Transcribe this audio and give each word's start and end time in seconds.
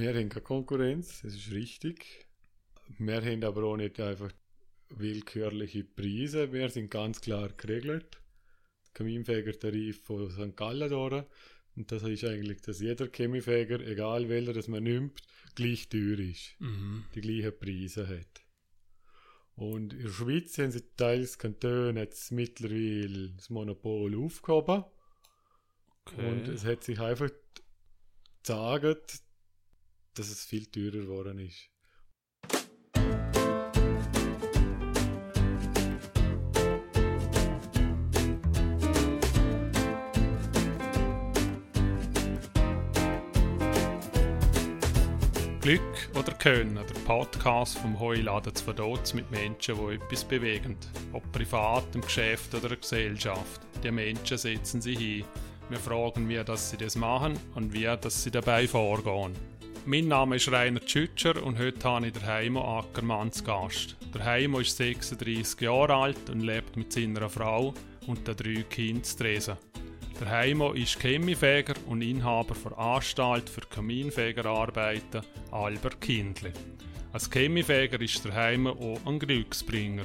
Wir 0.00 0.14
haben 0.14 0.30
keine 0.30 0.42
Konkurrenz, 0.42 1.20
das 1.20 1.34
ist 1.34 1.50
richtig. 1.52 2.26
Wir 2.98 3.20
haben 3.20 3.44
aber 3.44 3.64
auch 3.64 3.76
nicht 3.76 4.00
einfach 4.00 4.32
willkürliche 4.88 5.84
Preise. 5.84 6.50
Wir 6.54 6.70
sind 6.70 6.90
ganz 6.90 7.20
klar 7.20 7.50
geregelt. 7.50 8.18
Kaminfegertarif 8.94 10.02
von 10.02 10.30
St. 10.30 10.56
Gallen 10.56 10.88
durch. 10.88 11.24
Und 11.76 11.92
das 11.92 12.02
ist 12.04 12.24
eigentlich, 12.24 12.62
dass 12.62 12.80
jeder 12.80 13.08
Chemiefeger, 13.08 13.78
egal 13.80 14.30
welcher 14.30 14.54
das 14.54 14.68
man 14.68 14.84
nimmt, 14.84 15.20
gleich 15.54 15.90
teuer 15.90 16.18
ist. 16.18 16.58
Mhm. 16.60 17.04
Die 17.14 17.20
gleichen 17.20 17.58
Preise 17.58 18.08
hat. 18.08 18.42
Und 19.54 19.92
in 19.92 20.04
der 20.04 20.08
Schweiz 20.08 20.56
haben 20.56 20.70
sie 20.70 20.82
teils 20.96 21.36
Kantone 21.36 22.00
jetzt 22.00 22.32
mittlerweile 22.32 23.34
das 23.36 23.50
Monopol 23.50 24.16
aufgehoben. 24.16 24.82
Okay. 26.06 26.26
Und 26.26 26.48
es 26.48 26.64
hat 26.64 26.84
sich 26.84 26.98
einfach 26.98 27.30
gezeigt, 28.38 29.24
dass 30.14 30.30
es 30.30 30.44
viel 30.44 30.66
teurer 30.66 31.02
geworden 31.02 31.38
ist. 31.38 31.70
Glück 45.60 46.08
oder 46.18 46.32
Können, 46.32 46.74
der 46.74 47.00
Podcast 47.06 47.78
vom 47.78 48.00
Heuladen 48.00 48.54
zu 48.54 48.64
Verdotz 48.64 49.12
mit 49.12 49.30
Menschen, 49.30 49.76
die 49.76 49.94
etwas 49.94 50.24
bewegen. 50.24 50.76
Ob 51.12 51.30
privat, 51.32 51.84
im 51.94 52.00
Geschäft 52.00 52.54
oder 52.54 52.64
in 52.64 52.68
der 52.70 52.78
Gesellschaft. 52.78 53.60
Die 53.84 53.90
Menschen 53.90 54.38
setzen 54.38 54.80
sich 54.80 54.98
hin. 54.98 55.24
Wir 55.68 55.78
fragen, 55.78 56.28
wie 56.28 56.42
dass 56.42 56.70
sie 56.70 56.78
das 56.78 56.96
machen 56.96 57.38
und 57.54 57.72
wie 57.72 57.84
dass 57.84 58.22
sie 58.22 58.30
dabei 58.30 58.66
vorgehen. 58.66 59.34
Mein 59.86 60.08
Name 60.08 60.36
ist 60.36 60.52
Rainer 60.52 60.80
Tschütscher 60.80 61.42
und 61.42 61.58
heute 61.58 61.88
habe 61.88 62.06
ich 62.06 62.12
den 62.12 62.26
Heimo 62.26 62.78
Ackermann 62.78 63.32
zu 63.32 63.42
Gast. 63.42 63.96
Der 64.14 64.24
Heimo 64.26 64.60
ist 64.60 64.76
36 64.76 65.58
Jahre 65.62 65.94
alt 65.94 66.28
und 66.28 66.40
lebt 66.40 66.76
mit 66.76 66.92
seiner 66.92 67.30
Frau 67.30 67.72
und 68.06 68.28
den 68.28 68.36
drei 68.36 68.62
Kindern 68.64 69.02
zu 69.02 69.16
Dresden. 69.16 69.56
Der 70.20 70.28
Heimo 70.28 70.72
ist 70.72 71.00
Chemiefäger 71.00 71.74
und 71.86 72.02
Inhaber 72.02 72.54
der 72.62 72.78
Anstalt 72.78 73.48
für 73.48 73.62
Kaminfegerarbeiten 73.62 75.22
Albert 75.50 76.00
Kindle. 76.02 76.52
Als 77.12 77.30
Chemiefäger 77.30 78.00
ist 78.02 78.22
der 78.22 78.34
Heimo 78.34 78.72
auch 78.72 79.06
ein 79.06 79.18
Glücksbringer 79.18 80.04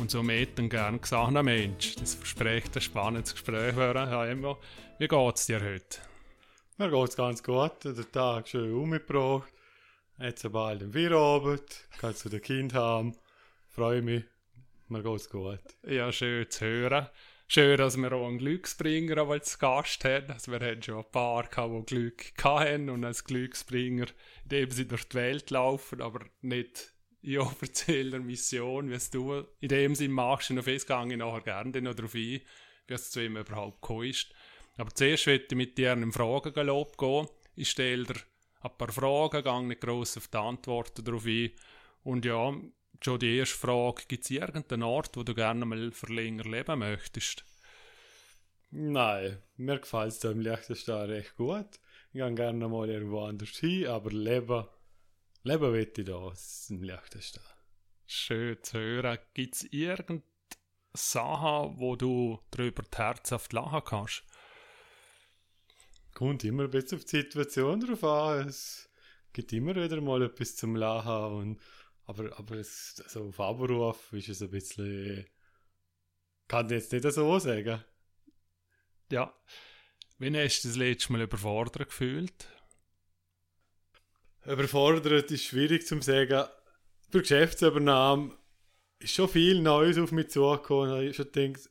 und 0.00 0.10
somit 0.10 0.58
ein 0.58 0.68
gern 0.68 1.00
gesehener 1.00 1.44
Mensch. 1.44 1.94
Das 1.94 2.16
verspricht 2.16 2.76
ein 2.76 2.82
spannendes 2.82 3.34
Gespräch 3.34 3.76
Heimo. 3.76 4.58
Wie 4.98 5.06
geht's 5.06 5.46
dir 5.46 5.62
heute? 5.62 6.11
Mir 6.78 6.90
geht 6.90 7.08
es 7.10 7.16
ganz 7.16 7.42
gut, 7.42 7.84
der 7.84 8.10
Tag 8.10 8.48
schön 8.48 8.72
umgebracht. 8.72 9.52
Jetzt 10.18 10.50
bald 10.50 10.82
ein 10.82 10.92
Feierabend, 10.92 11.86
kann 11.98 12.14
zu 12.14 12.30
den 12.30 12.40
Kind 12.40 12.72
haben. 12.72 13.14
Freue 13.68 14.00
mich, 14.00 14.24
mir 14.88 15.02
geht 15.02 15.20
es 15.20 15.28
gut. 15.28 15.60
Ja, 15.86 16.10
schön 16.10 16.48
zu 16.48 16.64
hören. 16.64 17.08
Schön, 17.46 17.76
dass 17.76 17.98
wir 17.98 18.10
auch 18.12 18.26
einen 18.26 18.38
Glücksbringer 18.38 19.18
als 19.18 19.58
Gast 19.58 20.02
haben. 20.06 20.30
Also 20.30 20.50
wir 20.50 20.60
haben 20.60 20.82
schon 20.82 21.04
ein 21.04 21.10
paar, 21.12 21.42
die 21.42 21.84
Glück 21.84 22.32
hatten 22.42 22.88
und 22.88 23.04
als 23.04 23.24
Glücksbringer, 23.24 24.06
indem 24.44 24.70
sie 24.70 24.88
durch 24.88 25.04
die 25.04 25.16
Welt 25.16 25.50
laufen, 25.50 26.00
aber 26.00 26.24
nicht 26.40 26.94
in 27.20 27.38
offizieller 27.38 28.20
Mission, 28.20 28.88
wie 28.88 28.94
es 28.94 29.10
du 29.10 29.44
in 29.60 29.68
dem 29.68 29.94
Sinn 29.94 30.12
machst. 30.12 30.50
Und 30.50 30.58
auf 30.58 30.64
das 30.64 30.86
gehe 30.86 31.06
ich 31.06 31.16
nachher 31.18 31.42
gerne 31.42 31.70
darauf 31.94 32.14
ein, 32.14 32.40
wie 32.86 32.94
es 32.94 33.10
zu 33.10 33.22
ihm 33.22 33.36
überhaupt 33.36 33.82
gekommen 33.82 34.08
ist. 34.08 34.32
Aber 34.76 34.94
zuerst 34.94 35.26
möchte 35.26 35.46
ich 35.50 35.56
mit 35.56 35.78
dir 35.78 35.92
einen 35.92 36.12
Fragengalopp 36.12 36.96
gehen. 36.96 37.28
Ich 37.54 37.70
stelle 37.70 38.04
dir 38.04 38.20
ein 38.62 38.70
paar 38.78 38.92
Fragen, 38.92 39.42
gehe 39.42 39.62
nicht 39.64 39.80
gross 39.80 40.16
auf 40.16 40.28
die 40.28 40.38
Antworten 40.38 41.04
darauf 41.04 41.26
ein. 41.26 41.50
Und 42.04 42.24
ja, 42.24 42.52
schon 43.00 43.18
die 43.18 43.38
erste 43.38 43.58
Frage, 43.58 44.02
gibt 44.08 44.24
es 44.24 44.30
irgendeinen 44.30 44.82
Ort, 44.82 45.16
wo 45.16 45.22
du 45.22 45.34
gerne 45.34 45.64
mal 45.64 45.92
für 45.92 46.12
länger 46.12 46.44
leben 46.44 46.78
möchtest? 46.78 47.44
Nein, 48.70 49.38
mir 49.56 49.78
gefällt 49.78 50.12
es 50.12 50.20
da 50.20 50.30
im 50.30 50.40
Liechtenstein 50.40 51.10
recht 51.10 51.36
gut. 51.36 51.78
Ich 52.12 52.20
gehe 52.20 52.34
gerne 52.34 52.68
mal 52.68 52.88
irgendwo 52.88 53.24
anders 53.24 53.50
hin, 53.50 53.86
aber 53.86 54.10
leben, 54.10 54.66
leben 55.42 55.72
will 55.72 55.92
ich 55.94 56.04
da 56.06 56.32
im 56.70 56.82
Liechtenstein. 56.82 57.44
Schön 58.06 58.62
zu 58.62 58.78
hören. 58.78 59.18
Gibt 59.34 59.56
es 59.56 59.64
irgendeine 59.64 60.22
Sache, 60.94 61.72
wo 61.76 61.96
du 61.96 62.40
darüber 62.50 62.82
herzhaft 62.94 63.52
lachen 63.52 63.84
kannst? 63.84 64.24
Kommt 66.14 66.44
immer 66.44 66.64
ein 66.64 66.70
bisschen 66.70 66.98
auf 66.98 67.04
die 67.04 67.16
Situation 67.16 67.80
drauf 67.80 68.04
an. 68.04 68.48
Es 68.48 68.90
gibt 69.32 69.52
immer 69.52 69.74
wieder 69.74 70.00
mal 70.00 70.22
etwas 70.22 70.56
zum 70.56 70.76
Lachen. 70.76 71.36
Und, 71.36 71.60
aber 72.04 72.38
aber 72.38 72.56
es, 72.56 73.02
also 73.04 73.28
auf 73.28 73.40
Abruf 73.40 74.12
ist 74.12 74.28
es 74.28 74.42
ein 74.42 74.50
bisschen. 74.50 75.26
Kann 76.48 76.66
ich 76.66 76.72
jetzt 76.72 76.92
nicht 76.92 77.10
so 77.10 77.38
sagen. 77.38 77.82
Ja. 79.10 79.34
Wann 80.18 80.36
hast 80.36 80.62
du 80.62 80.68
das 80.68 80.76
letzte 80.76 81.12
Mal 81.12 81.22
überfordert 81.22 81.88
gefühlt? 81.88 82.46
Überfordert 84.44 85.30
ist 85.30 85.44
schwierig 85.44 85.86
zu 85.86 86.00
sagen. 86.00 86.48
Bei 87.10 87.18
Geschäftsübernahme 87.20 88.36
ist 88.98 89.14
schon 89.14 89.28
viel 89.28 89.60
Neues 89.60 89.98
auf 89.98 90.12
mich 90.12 90.30
zugekommen. 90.30 90.90
Da 90.90 90.96
habe 90.96 91.06
ich 91.06 91.16
schon 91.16 91.30
gedacht, 91.30 91.70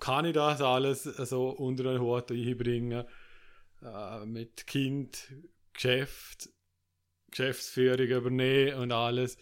kann 0.00 0.24
ich 0.24 0.32
das 0.32 0.60
alles 0.60 1.04
so 1.04 1.50
unter 1.50 1.90
einen 1.90 2.00
Hut 2.00 2.30
einbringen? 2.30 3.04
Äh, 3.82 4.26
mit 4.26 4.66
Kind, 4.66 5.32
Geschäft, 5.72 6.50
Geschäftsführung 7.30 8.06
übernehmen 8.06 8.74
und 8.80 8.92
alles. 8.92 9.38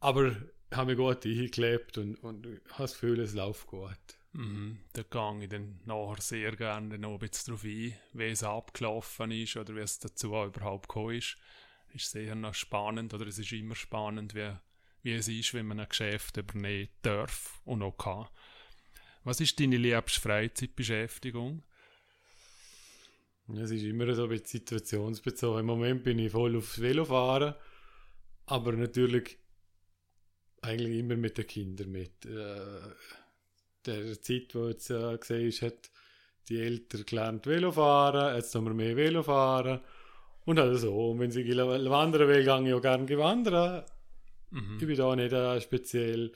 Aber 0.00 0.28
ich 0.28 0.76
habe 0.76 0.90
mich 0.90 0.96
gut 0.96 1.24
eingeklebt 1.24 1.98
und, 1.98 2.16
und 2.16 2.46
habe 2.46 2.60
das 2.78 2.92
Gefühl, 2.92 3.20
es 3.20 3.34
läuft 3.34 3.66
gut. 3.66 4.18
Mhm. 4.32 4.78
Da 4.92 5.02
gehe 5.02 5.44
ich 5.44 5.48
dann 5.48 5.80
nachher 5.84 6.20
sehr 6.20 6.56
gerne 6.56 6.98
noch 6.98 7.14
ein 7.14 7.18
bisschen 7.18 7.54
darauf 7.54 7.64
ein, 7.64 7.94
wie 8.12 8.24
es 8.24 8.42
abgelaufen 8.42 9.30
ist 9.30 9.56
oder 9.56 9.74
wie 9.74 9.80
es 9.80 9.98
dazu 9.98 10.28
überhaupt 10.28 10.88
gekommen 10.88 11.16
ist. 11.16 11.36
Ist 11.94 12.10
sehr 12.10 12.34
noch 12.34 12.52
spannend 12.52 13.14
oder 13.14 13.26
es 13.26 13.38
ist 13.38 13.52
immer 13.52 13.74
spannend, 13.74 14.34
wie, 14.34 14.52
wie 15.02 15.14
es 15.14 15.28
ist, 15.28 15.54
wenn 15.54 15.66
man 15.66 15.80
ein 15.80 15.88
Geschäft 15.88 16.36
übernehmen 16.36 16.88
darf 17.00 17.62
und 17.64 17.82
auch 17.82 17.96
kann. 17.96 18.28
Was 19.26 19.40
ist 19.40 19.58
deine 19.58 19.76
liebste 19.76 20.20
Freizeitbeschäftigung? 20.20 21.64
Es 23.56 23.72
ist 23.72 23.82
immer 23.82 24.14
so 24.14 24.22
ein 24.22 24.28
bisschen 24.28 24.60
situationsbezogen. 24.60 25.60
Im 25.60 25.66
Moment 25.66 26.04
bin 26.04 26.20
ich 26.20 26.30
voll 26.30 26.56
aufs 26.56 26.80
Velofahren, 26.80 27.56
aber 28.46 28.72
natürlich 28.74 29.36
eigentlich 30.62 31.00
immer 31.00 31.16
mit 31.16 31.38
den 31.38 31.46
Kindern 31.48 31.90
mit. 31.90 32.24
Äh, 32.24 32.68
der 33.84 34.22
Zeit, 34.22 34.54
wo 34.54 34.68
jetzt 34.68 34.90
äh, 34.90 35.18
gesehen 35.18 35.48
ist, 35.48 35.62
hat 35.62 35.90
die 36.48 36.60
Eltern 36.60 37.04
gelernt 37.04 37.46
Velofahren, 37.48 38.36
jetzt 38.36 38.54
haben 38.54 38.66
wir 38.66 38.74
mehr 38.74 38.96
Velofahren 38.96 39.80
und 40.44 40.60
also 40.60 40.78
so. 40.78 41.10
Und 41.10 41.18
wenn 41.18 41.32
sie 41.32 41.44
wandern 41.48 42.28
will, 42.28 42.44
gehe 42.44 42.68
ich 42.68 42.74
auch 42.74 42.80
gerne 42.80 43.18
wandern. 43.18 43.84
Mhm. 44.52 44.78
Ich 44.80 44.86
bin 44.86 44.96
da 44.96 45.16
nicht 45.16 45.32
äh, 45.32 45.60
speziell, 45.60 46.30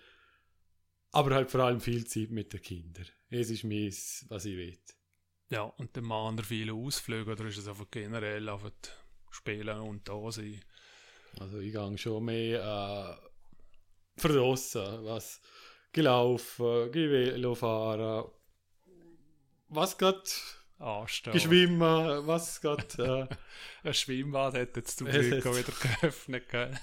aber 1.13 1.35
halt 1.35 1.51
vor 1.51 1.61
allem 1.61 1.81
viel 1.81 2.07
Zeit 2.07 2.31
mit 2.31 2.53
den 2.53 2.63
Kindern. 2.63 3.07
Es 3.31 3.51
ist 3.51 3.65
meins, 3.65 4.25
was 4.29 4.45
ich 4.45 4.57
will. 4.57 4.79
Ja, 5.51 5.63
und 5.63 5.97
dann 5.97 6.05
machen 6.05 6.39
wir 6.39 6.45
viele 6.45 6.73
Ausflüge 6.73 7.33
oder 7.33 7.45
ist 7.47 7.59
es 7.59 7.69
einfach 7.69 7.91
generell 7.91 8.49
einfach 8.49 8.71
spielen 9.31 9.81
und 9.81 10.09
da 10.09 10.31
sein? 10.31 10.65
Also 11.39 11.59
ich 11.59 11.73
gehe 11.73 11.99
schon 11.99 12.25
mehr 12.25 13.19
äh, 13.21 14.21
verdrossen, 14.21 15.05
was 15.05 15.41
gelaufen, 15.93 16.93
Velo 16.93 17.55
fahren, 17.55 18.31
was 19.69 19.99
gerade 19.99 20.23
Anstehen. 20.79 21.33
geschwimmen, 21.33 22.27
was 22.27 22.61
gerade 22.61 23.29
äh, 23.33 23.35
Ein 23.89 23.95
Schwimmbad 23.95 24.55
hat 24.55 24.77
jetzt 24.77 24.99
zum 24.99 25.09
Glück 25.09 25.47
auch 25.47 25.57
wieder 25.57 25.73
geöffnet. 26.01 26.45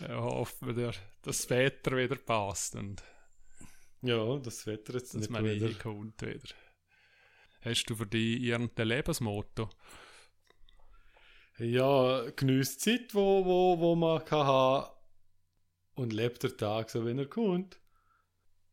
ja, 0.00 0.20
hoffen 0.20 0.76
wir, 0.76 0.86
dass 0.86 1.00
das 1.22 1.50
Wetter 1.50 1.96
wieder 1.96 2.16
passt 2.16 2.74
und 2.74 3.02
ja, 4.02 4.38
das 4.38 4.66
Wetter 4.66 4.94
jetzt 4.94 5.14
dass 5.14 5.20
nicht 5.20 5.30
man 5.30 5.44
wieder. 5.44 5.66
reinkommt 5.66 6.22
wieder. 6.22 6.54
Hast 7.60 7.84
du 7.84 7.94
für 7.96 8.06
dich 8.06 8.40
irgendein 8.40 8.88
Lebensmotto? 8.88 9.68
Ja, 11.58 12.30
genießt 12.30 12.86
die 12.86 12.98
Zeit, 12.98 13.14
wo, 13.14 13.44
wo, 13.44 13.78
wo 13.78 13.94
man 13.94 14.24
kann 14.24 14.46
haben 14.46 14.90
und 15.94 16.14
lebt 16.14 16.42
der 16.42 16.56
Tag 16.56 16.88
so, 16.88 17.04
wenn 17.04 17.18
er 17.18 17.26
kommt. 17.26 17.78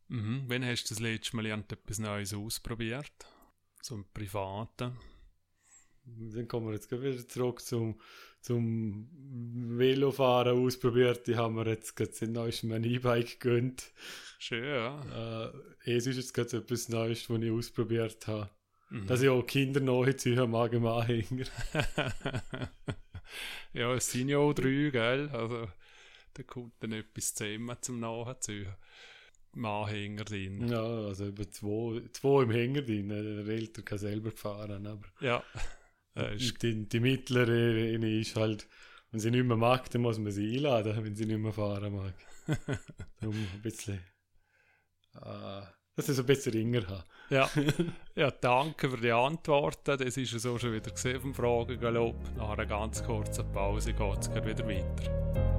Mhm. 0.08 0.44
Wann 0.46 0.64
hast 0.64 0.84
du 0.84 0.94
das 0.94 1.00
letzte 1.00 1.36
Mal 1.36 1.44
irgendetwas 1.44 1.98
Neues 1.98 2.32
ausprobiert? 2.32 3.26
So 3.82 3.94
im 3.96 4.06
Privaten? 4.14 4.96
Dann 6.16 6.48
kommen 6.48 6.66
wir 6.66 6.74
jetzt 6.74 6.90
wieder 6.90 7.28
zurück 7.28 7.60
zum, 7.60 8.00
zum 8.40 9.08
Velofahren 9.78 10.64
ausprobiert. 10.64 11.26
Die 11.26 11.36
haben 11.36 11.56
wir 11.56 11.66
jetzt 11.66 11.96
gerade 11.96 12.10
das 12.10 12.28
neueste 12.28 12.66
mein 12.66 12.84
E-Bike 12.84 13.40
gegönnt. 13.40 13.92
Schön, 14.38 14.64
ja. 14.64 15.50
Äh, 15.84 15.96
es 15.96 16.06
ist 16.06 16.16
jetzt 16.16 16.34
gerade 16.34 16.58
etwas 16.58 16.88
Neues, 16.88 17.28
was 17.28 17.42
ich 17.42 17.50
ausprobiert 17.50 18.26
habe. 18.26 18.50
Mhm. 18.90 19.06
Dass 19.06 19.22
ich 19.22 19.28
auch 19.28 19.42
Kinder 19.42 19.80
neu 19.80 20.12
ziehen 20.12 20.50
mag 20.50 20.72
im 20.72 20.86
Anhänger. 20.86 21.46
ja, 23.72 23.94
es 23.94 24.10
sind 24.10 24.28
ja 24.28 24.38
auch 24.38 24.54
drei, 24.54 24.90
gell? 24.90 25.28
Also, 25.30 25.68
da 26.34 26.42
kommt 26.44 26.74
dann 26.80 26.92
etwas 26.92 27.34
zusammen 27.34 27.76
zum 27.80 28.00
Nachziehen. 28.00 28.72
Im 29.54 29.64
Anhänger 29.64 30.24
drin. 30.24 30.68
Ja, 30.68 30.82
also 30.82 31.26
über 31.26 31.50
zwei, 31.50 32.02
zwei 32.12 32.42
im 32.44 32.50
Hänger 32.50 32.82
drin. 32.82 33.08
Der 33.08 33.46
Älter 33.54 33.82
kann 33.82 33.98
selber 33.98 34.30
fahren, 34.30 34.86
aber. 34.86 35.06
Ja. 35.20 35.42
Die, 36.62 36.88
die 36.88 37.00
mittlere 37.00 37.94
ist 37.94 38.36
halt, 38.36 38.66
wenn 39.10 39.20
sie 39.20 39.30
nicht 39.30 39.44
mehr 39.44 39.56
mag, 39.56 39.90
dann 39.90 40.02
muss 40.02 40.18
man 40.18 40.32
sie 40.32 40.56
einladen, 40.56 41.04
wenn 41.04 41.14
sie 41.14 41.26
nicht 41.26 41.38
mehr 41.38 41.52
fahren 41.52 41.94
mag. 41.94 42.14
um 43.22 43.30
ein 43.30 43.62
bisschen. 43.62 44.00
Äh, 45.14 45.62
dass 45.96 46.08
ich 46.08 46.10
es 46.10 46.20
ein 46.20 46.26
bisschen 46.26 46.52
ringer 46.52 46.86
habe. 46.86 47.04
Ja. 47.30 47.50
ja, 48.14 48.30
danke 48.30 48.88
für 48.88 48.98
die 48.98 49.10
Antworten. 49.10 49.98
Das 49.98 50.16
ist 50.16 50.30
so 50.40 50.58
schon 50.58 50.72
wieder 50.72 50.90
gesehen 50.90 51.20
vom 51.20 51.34
Fragengalopp. 51.34 52.36
Nach 52.36 52.50
einer 52.50 52.66
ganz 52.66 53.02
kurzen 53.02 53.50
Pause 53.52 53.92
geht 53.92 54.18
es 54.20 54.30
wieder 54.30 54.66
weiter. 54.68 55.57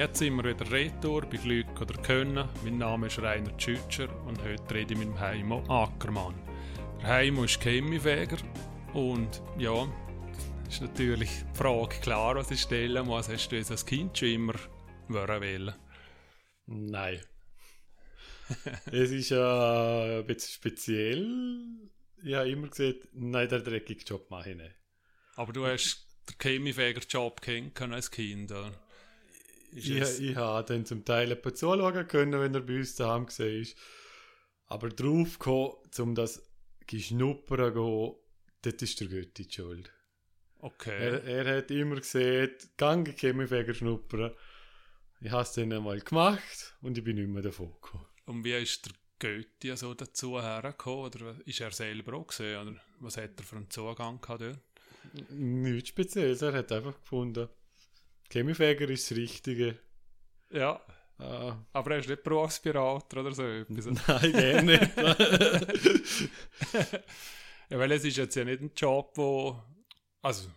Jetzt 0.00 0.20
sind 0.20 0.34
wir 0.36 0.44
wieder 0.44 0.72
retour 0.72 1.26
bei 1.26 1.36
Glück 1.36 1.78
oder 1.78 1.92
Können. 2.00 2.48
Mein 2.64 2.78
Name 2.78 3.08
ist 3.08 3.18
Rainer 3.18 3.54
Tschütscher 3.58 4.08
und 4.24 4.42
heute 4.42 4.74
rede 4.74 4.94
ich 4.94 4.98
mit 4.98 5.08
dem 5.08 5.20
Heimo 5.20 5.62
Ackermann. 5.68 6.34
Der 7.02 7.08
Heimo 7.08 7.44
ist 7.44 7.60
Chemiefäger 7.60 8.38
und 8.94 9.42
ja, 9.58 9.86
ist 10.66 10.80
natürlich 10.80 11.28
die 11.28 11.58
Frage 11.58 12.00
klar, 12.00 12.36
was 12.36 12.50
ich 12.50 12.62
stellen 12.62 13.08
muss. 13.08 13.28
Hast 13.28 13.50
du 13.52 13.56
als 13.58 13.84
Kind 13.84 14.16
schon 14.16 14.28
immer 14.28 14.54
wollen? 15.08 15.74
Nein. 16.64 17.20
es 18.86 19.10
ist 19.10 19.28
ja 19.28 20.20
ein 20.20 20.24
bisschen 20.24 20.54
speziell. 20.54 21.28
Ich 22.24 22.32
habe 22.32 22.48
immer 22.48 22.68
gesagt, 22.68 23.06
nein, 23.12 23.50
der 23.50 23.60
dreckige 23.60 24.02
Job 24.02 24.30
mache 24.30 24.52
ich 24.52 24.56
nicht. 24.56 24.74
Aber 25.36 25.52
du 25.52 25.66
hast 25.66 26.06
den 26.26 26.38
Chemiefäger-Job 26.38 27.42
kennengelernt 27.42 27.92
als 27.92 28.10
Kind, 28.10 28.50
oder? 28.50 28.79
Ich, 29.72 30.20
ich 30.20 30.36
habe 30.36 30.66
dann 30.66 30.84
zum 30.84 31.04
Teil 31.04 31.28
jemanden 31.28 31.56
zuschauen 31.56 32.08
können, 32.08 32.40
wenn 32.40 32.54
er 32.54 32.60
bei 32.60 32.78
uns 32.78 32.94
daheim 32.96 33.26
war. 33.26 33.66
Aber 34.66 34.88
drauf 34.88 35.38
gekommen, 35.38 35.74
um 35.98 36.14
das 36.14 36.50
Geschnuppern 36.86 37.72
zu 37.74 37.80
gehen, 37.80 38.14
das 38.62 38.82
ist 38.82 39.00
der 39.00 39.08
Götti 39.08 39.46
die 39.46 39.52
Schuld. 39.52 39.92
Okay. 40.58 40.90
Er, 40.90 41.24
er 41.24 41.56
hat 41.58 41.70
immer 41.70 41.96
gesehen, 41.96 42.50
gang 42.76 43.08
Chemiefäger 43.16 43.74
schnuppern. 43.74 44.32
Ich 45.20 45.30
habe 45.30 45.42
es 45.42 45.52
dann 45.52 45.72
einmal 45.72 46.00
gemacht 46.00 46.76
und 46.82 46.96
ich 46.96 47.04
bin 47.04 47.16
nicht 47.16 47.28
mehr 47.28 47.42
davon 47.42 47.72
gekommen. 47.72 48.06
Und 48.26 48.44
wie 48.44 48.52
ist 48.54 48.86
der 48.86 48.92
Götti 49.18 49.76
so 49.76 49.94
dazu 49.94 50.40
hergekommen? 50.40 51.06
Oder 51.06 51.36
ist 51.44 51.60
er 51.60 51.72
selber 51.72 52.14
auch 52.14 52.26
gesehen? 52.26 52.68
Oder 52.68 52.80
was 53.00 53.16
hat 53.16 53.38
er 53.38 53.44
für 53.44 53.56
einen 53.56 53.70
Zugang 53.70 54.20
gehabt 54.20 54.42
dort? 54.42 54.58
Nichts 55.30 55.88
Spezielles, 55.90 56.42
er 56.42 56.52
hat 56.52 56.70
einfach 56.72 57.00
gefunden, 57.00 57.48
Chemiefäger 58.30 58.88
ist 58.88 59.10
das 59.10 59.18
Richtige. 59.18 59.78
Ja. 60.50 60.80
Ah. 61.18 61.58
Aber 61.72 61.92
er 61.92 61.98
ist 61.98 62.08
nicht 62.08 62.22
Berufsberater 62.22 63.20
oder 63.20 63.32
so 63.32 63.42
etwas. 63.42 63.86
Nein, 64.08 64.32
gerne 64.32 64.62
nicht. 64.62 64.96
ja, 67.70 67.78
weil 67.78 67.92
es 67.92 68.04
ist 68.04 68.16
jetzt 68.16 68.36
ja 68.36 68.44
nicht 68.44 68.62
ein 68.62 68.70
Job, 68.74 69.12
wo. 69.16 69.62
Also, 70.22 70.48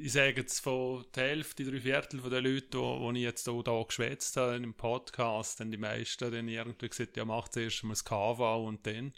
ich 0.00 0.12
sage 0.12 0.40
jetzt 0.40 0.60
von 0.60 1.04
der 1.14 1.24
Hälfte, 1.24 1.64
drei 1.64 1.80
Viertel 1.80 2.20
von 2.20 2.30
den 2.30 2.44
Leuten, 2.44 3.14
die 3.14 3.18
ich 3.18 3.24
jetzt 3.24 3.48
auch 3.48 3.62
da 3.62 3.82
geschwätzt 3.82 4.36
habe 4.36 4.60
dem 4.60 4.74
Podcast, 4.74 5.60
dann 5.60 5.70
die 5.70 5.76
meisten 5.76 6.30
dann 6.30 6.48
irgendwie 6.48 6.88
gesagt, 6.88 7.16
ja, 7.16 7.24
macht 7.24 7.52
zuerst 7.52 7.84
mal 7.84 7.90
das 7.90 8.04
KV 8.04 8.66
und 8.66 8.86
dann. 8.86 9.12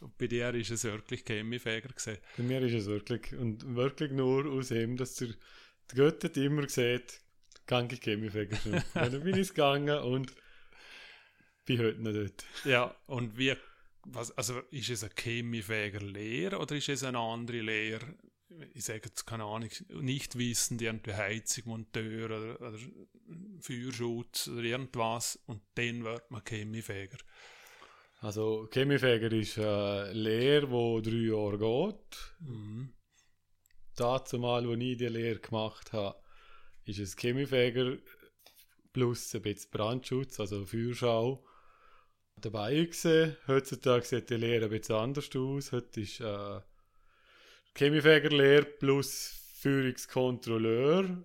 Und 0.00 0.18
bei 0.18 0.26
dir 0.26 0.52
ist 0.54 0.70
es 0.70 0.84
wirklich 0.84 1.24
Chemiefäger 1.24 1.88
gesehen. 1.88 2.18
Bei 2.36 2.42
mir 2.42 2.60
ist 2.62 2.74
es 2.74 2.86
wirklich. 2.86 3.34
Und 3.34 3.76
wirklich 3.76 4.10
nur 4.10 4.46
aus 4.46 4.68
dem, 4.68 4.96
dass 4.96 5.14
der 5.16 5.28
die 5.90 5.96
Götter 5.96 6.28
hat 6.28 6.36
immer 6.36 6.62
gesagt, 6.62 7.20
gang 7.66 7.92
ich 7.92 8.00
Chemiefäger 8.00 8.58
Dann 8.94 9.22
bin 9.22 9.36
ich 9.36 9.48
gegangen 9.50 9.98
und 9.98 10.34
bin 11.64 11.78
heute 11.78 12.02
noch 12.02 12.12
dort. 12.12 12.44
Ja, 12.64 12.94
und 13.06 13.38
wie, 13.38 13.54
was, 14.04 14.36
also 14.36 14.60
ist 14.70 14.90
es 14.90 15.04
eine 15.04 15.12
Chemiefäger-Lehre 15.14 16.58
oder 16.58 16.74
ist 16.76 16.88
es 16.88 17.04
eine 17.04 17.18
andere 17.18 17.60
Lehre? 17.60 18.14
Ich 18.72 18.84
sage 18.84 19.02
jetzt 19.04 19.26
keine 19.26 19.44
Ahnung, 19.44 19.68
nicht 20.00 20.36
wissen, 20.38 20.78
irgendwie 20.78 21.12
Heizung, 21.12 21.64
Monteur 21.66 22.26
oder, 22.26 22.60
oder 22.60 22.78
Feuerschutz 23.60 24.48
oder 24.48 24.62
irgendwas 24.62 25.38
und 25.46 25.60
dann 25.74 26.04
wird 26.04 26.30
man 26.30 26.42
Chemiefäger. 26.42 27.18
Also 28.20 28.66
Chemiefäger 28.72 29.30
ist 29.30 29.58
eine 29.58 30.12
Lehre, 30.12 30.66
die 31.02 31.10
drei 31.10 31.16
Jahre 31.18 31.58
geht. 31.58 32.34
Mhm 32.40 32.94
dazu 34.00 34.38
mal, 34.38 34.66
wo 34.66 34.74
ich 34.74 34.96
die 34.96 35.06
Lehre 35.06 35.38
gemacht 35.38 35.92
habe, 35.92 36.18
ist 36.84 36.98
es 36.98 37.16
Chemiefäger 37.16 37.96
plus 38.92 39.34
ein 39.34 39.42
bisschen 39.42 39.70
Brandschutz, 39.70 40.40
also 40.40 40.64
Feuerschau 40.64 41.44
dabei 42.36 42.74
gewesen. 42.74 43.36
Heutzutage 43.46 44.04
sieht 44.04 44.30
die 44.30 44.36
Lehre 44.36 44.66
ein 44.66 44.70
bisschen 44.70 44.96
anders 44.96 45.28
aus. 45.34 45.72
Heute 45.72 46.00
ist 46.00 46.20
äh, 46.20 46.60
Chemiefägerlehre 47.74 48.64
plus 48.64 49.34
Führungskontrolleur 49.60 51.24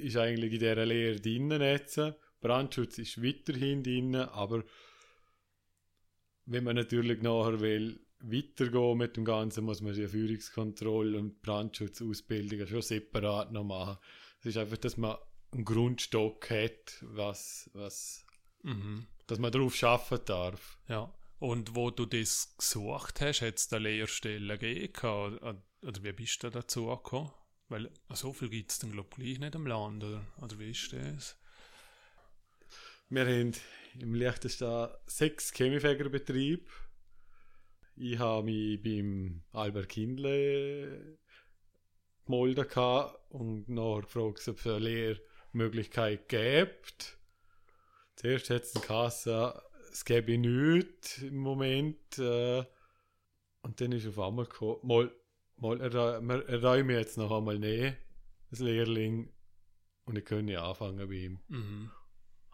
ist 0.00 0.16
eigentlich 0.16 0.54
in 0.54 0.58
dieser 0.58 0.86
Lehre 0.86 1.20
drinnen 1.20 1.60
jetzt. 1.60 2.00
Brandschutz 2.40 2.98
ist 2.98 3.22
weiterhin 3.22 3.82
drin, 3.82 4.14
aber 4.16 4.64
wenn 6.46 6.64
man 6.64 6.76
natürlich 6.76 7.22
nachher 7.22 7.60
will, 7.60 8.00
weitergehen 8.20 8.98
mit 8.98 9.16
dem 9.16 9.24
Ganzen, 9.24 9.64
muss 9.64 9.80
man 9.80 9.94
die 9.94 10.08
Führungskontrolle 10.08 11.18
und 11.18 11.42
Brandschutzausbildung 11.42 12.66
schon 12.66 12.82
separat 12.82 13.52
noch 13.52 13.64
machen. 13.64 13.98
Es 14.40 14.46
ist 14.46 14.56
einfach, 14.56 14.78
dass 14.78 14.96
man 14.96 15.16
einen 15.52 15.64
Grundstock 15.64 16.50
hat, 16.50 16.98
was, 17.02 17.70
was 17.72 18.24
mhm. 18.62 19.06
dass 19.26 19.38
man 19.38 19.52
darauf 19.52 19.74
schaffen 19.74 20.20
darf. 20.24 20.78
Ja. 20.88 21.12
Und 21.38 21.74
wo 21.74 21.90
du 21.90 22.04
das 22.04 22.54
gesucht 22.58 23.20
hast, 23.22 23.40
hat 23.40 23.56
es 23.56 23.68
da 23.68 23.78
Lehrstellen 23.78 24.58
gegeben? 24.58 24.92
Oder, 25.02 25.62
oder 25.82 26.02
wie 26.02 26.12
bist 26.12 26.42
du 26.42 26.50
dazu 26.50 26.86
gekommen? 26.86 27.32
Weil 27.68 27.90
so 28.10 28.32
viel 28.32 28.50
gibt 28.50 28.72
es 28.72 28.78
dann, 28.80 28.92
glaube 28.92 29.22
ich, 29.22 29.38
nicht 29.38 29.54
im 29.54 29.66
Land. 29.66 30.04
Oder, 30.04 30.26
oder 30.42 30.58
wie 30.58 30.70
ist 30.70 30.92
das? 30.92 31.38
Wir 33.08 33.26
haben 33.26 33.52
im 33.98 34.14
Liechtenstein 34.14 34.90
sechs 35.06 35.52
Chemiefägerbetriebe 35.52 36.64
ich 38.00 38.18
habe 38.18 38.44
mich 38.44 38.82
beim 38.82 39.42
Albert 39.52 39.90
Kindle 39.90 41.18
gemeldet 42.24 42.74
und 43.28 43.68
nachher 43.68 44.02
gefragt, 44.02 44.48
ob 44.48 44.58
es 44.58 44.66
eine 44.66 44.78
Lehrmöglichkeit 44.78 46.28
gibt. 46.28 47.18
Zuerst 48.16 48.50
hat 48.50 48.62
es 48.62 48.74
Kasse, 48.74 49.62
es 49.92 50.04
gäbe 50.04 50.38
nichts 50.38 51.18
im 51.18 51.36
Moment. 51.36 52.18
Äh, 52.18 52.64
und 53.62 53.80
dann 53.80 53.92
ist 53.92 54.06
auf 54.06 54.18
einmal 54.18 54.46
gekommen, 54.46 54.80
mal, 54.82 55.12
mal 55.56 55.78
wir 55.78 56.48
erräumen 56.48 56.96
jetzt 56.96 57.18
noch 57.18 57.30
einmal 57.30 57.58
näher, 57.58 57.96
das 58.48 58.60
Lehrling, 58.60 59.30
und 60.06 60.16
ich 60.16 60.24
könnte 60.24 60.60
anfangen 60.60 61.06
bei 61.06 61.14
ihm. 61.14 61.40
Mhm. 61.48 61.90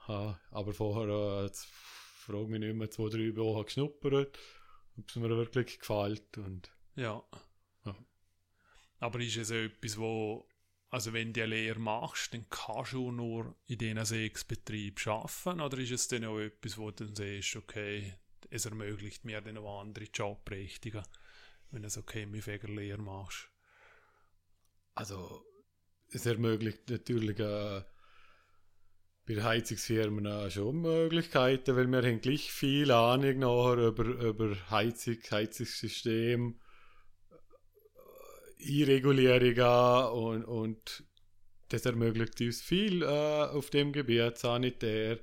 Ha, 0.09 0.41
aber 0.51 0.73
vorher, 0.73 1.09
äh, 1.09 1.45
jetzt 1.45 1.67
frage 1.67 2.49
mich 2.49 2.61
nicht 2.61 2.75
mehr, 2.75 2.91
zwei, 2.91 3.09
drei 3.09 3.37
Wochen 3.37 3.65
geschnuppert 3.65 4.37
ob 4.99 5.09
es 5.09 5.17
mir 5.17 5.29
wirklich 5.29 5.79
gefällt. 5.79 6.39
Und, 6.39 6.71
ja. 6.95 7.23
ja. 7.85 7.97
Aber 9.01 9.21
ist 9.21 9.37
es 9.37 9.51
etwas, 9.51 9.99
wo, 9.99 10.49
also 10.91 11.13
wenn 11.13 11.33
du 11.33 11.43
eine 11.43 11.55
Lehre 11.55 11.79
machst, 11.79 12.35
dann 12.35 12.47
kannst 12.49 12.93
du 12.93 13.11
nur 13.13 13.55
in 13.67 13.79
diesen 13.79 14.05
sechs 14.05 14.45
Betrieben 14.45 14.97
arbeiten? 15.11 15.61
Oder 15.61 15.79
ist 15.79 15.91
es 15.91 16.09
dann 16.09 16.25
auch 16.25 16.39
etwas, 16.39 16.79
wo 16.79 16.91
du 16.91 17.05
dann 17.05 17.17
siehst, 17.17 17.57
okay, 17.57 18.15
es 18.51 18.65
ermöglicht 18.65 19.25
mir 19.25 19.41
dann 19.41 19.59
auch 19.59 19.81
andere 19.81 20.07
Jobberechtigungen, 20.13 21.07
wenn 21.71 21.83
du 21.83 21.91
so 21.91 22.03
Chemiefägerlehre 22.03 23.01
machst? 23.01 23.51
Also, 24.95 25.45
es 26.11 26.25
ermöglicht 26.25 26.89
natürlich 26.89 27.39
äh, 27.39 27.83
bei 29.27 29.43
Heizungsfirmen 29.43 30.51
schon 30.51 30.83
Möglichkeiten, 30.83 31.75
weil 31.77 31.89
wir 31.89 32.03
haben 32.03 32.21
gleich 32.21 32.53
viel 32.53 32.91
Ahnung 32.93 33.41
nachher 33.41 33.89
über, 33.89 34.05
über 34.05 34.71
Heizung, 34.71 35.19
Heizungssystem, 35.31 36.61
äh, 38.59 38.83
Einregulierungen 38.83 40.13
und, 40.13 40.45
und 40.45 41.05
das 41.69 41.85
ermöglicht 41.85 42.41
uns 42.41 42.63
viel 42.63 43.03
äh, 43.03 43.07
auf 43.07 43.71
dem 43.71 43.93
Gebiet, 43.93 44.39
sanitär. 44.39 45.19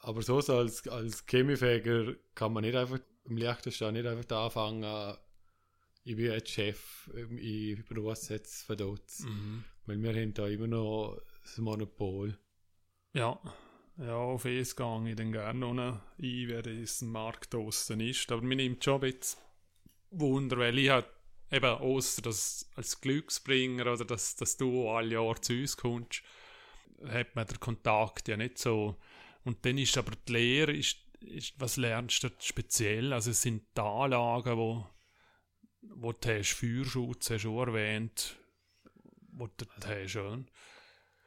Aber 0.00 0.22
so 0.22 0.36
als, 0.36 0.86
als 0.88 1.24
Chemiefäger 1.26 2.14
kann 2.34 2.52
man 2.52 2.64
nicht 2.64 2.76
einfach 2.76 2.98
im 3.24 3.36
Liechtenstein 3.36 3.94
nicht 3.94 4.06
einfach 4.06 4.44
anfangen, 4.44 5.16
ich 6.04 6.16
bin 6.16 6.26
jetzt 6.26 6.48
Chef 6.48 7.10
ähm, 7.14 7.36
in 7.36 7.84
Berufssätze 7.84 8.64
von 8.64 8.76
dort. 8.76 9.20
Mhm. 9.20 9.64
Weil 9.86 10.02
wir 10.02 10.14
haben 10.14 10.34
da 10.34 10.48
immer 10.48 10.66
noch 10.66 11.20
das 11.42 11.58
Monopol. 11.58 12.38
Ja, 13.18 13.36
ja, 13.96 14.14
auf 14.14 14.44
es 14.44 14.76
gehe 14.76 15.10
ich 15.10 15.16
dann 15.16 15.32
gerne 15.32 15.58
noch 15.58 15.72
ein, 15.72 16.00
wer 16.18 16.62
diesen 16.62 17.10
Markt 17.10 17.52
draussen 17.52 17.98
ist. 17.98 18.30
Aber 18.30 18.42
mir 18.42 18.54
nimmt 18.54 18.84
schon 18.84 19.02
ein 19.02 19.10
bisschen 19.10 19.40
Wunder, 20.12 20.56
weil 20.58 20.78
ich 20.78 20.90
halt 20.90 21.08
eben 21.50 21.66
außer 21.66 22.22
das 22.22 22.70
als 22.76 23.00
Glücksbringer 23.00 23.92
oder 23.92 24.04
dass, 24.04 24.36
dass 24.36 24.56
du 24.56 24.88
alle 24.88 25.14
Jahre 25.14 25.40
zu 25.40 25.54
uns 25.54 25.76
kommst, 25.76 26.22
hat 27.08 27.34
man 27.34 27.48
den 27.48 27.58
Kontakt 27.58 28.28
ja 28.28 28.36
nicht 28.36 28.58
so. 28.58 28.96
Und 29.42 29.66
dann 29.66 29.78
ist 29.78 29.98
aber 29.98 30.12
die 30.28 30.32
Lehre, 30.32 30.72
ist, 30.72 30.98
ist, 31.18 31.54
was 31.58 31.76
lernst 31.76 32.22
du 32.22 32.28
speziell? 32.38 33.12
Also 33.12 33.32
es 33.32 33.42
sind 33.42 33.64
die 33.76 33.80
Anlagen, 33.80 34.56
wo, 34.56 34.86
wo 35.80 36.12
du 36.12 36.38
hast, 36.38 36.52
Feuerschutz 36.52 37.30
hast 37.30 37.42
du 37.42 37.58
erwähnt, 37.58 38.38
wo 39.32 39.48
du 39.48 39.64
hast. 39.84 40.14
Ja. 40.14 40.38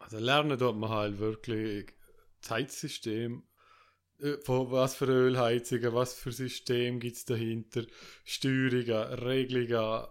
Also 0.01 0.17
lernen 0.19 0.57
dort 0.59 0.77
man 0.77 0.89
halt 0.89 1.19
wirklich 1.19 1.93
das 2.41 2.51
Heizsystem, 2.51 3.43
äh, 4.19 4.37
von 4.43 4.71
was 4.71 4.95
für 4.95 5.05
Ölheizungen, 5.07 5.93
was 5.93 6.13
für 6.15 6.31
System 6.31 6.99
gibt 6.99 7.17
es 7.17 7.25
dahinter, 7.25 7.83
Steuerungen, 8.25 9.13
Regelungen, 9.19 10.07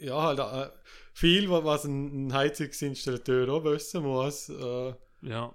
ja, 0.00 0.22
halt 0.22 0.38
äh, 0.38 0.70
viel, 1.12 1.50
wa- 1.50 1.64
was 1.64 1.84
ein 1.84 2.32
Heizungsinstallateur 2.32 3.48
auch 3.48 3.64
wissen 3.64 4.02
muss. 4.02 4.48
Äh, 4.48 4.94
ja. 5.22 5.54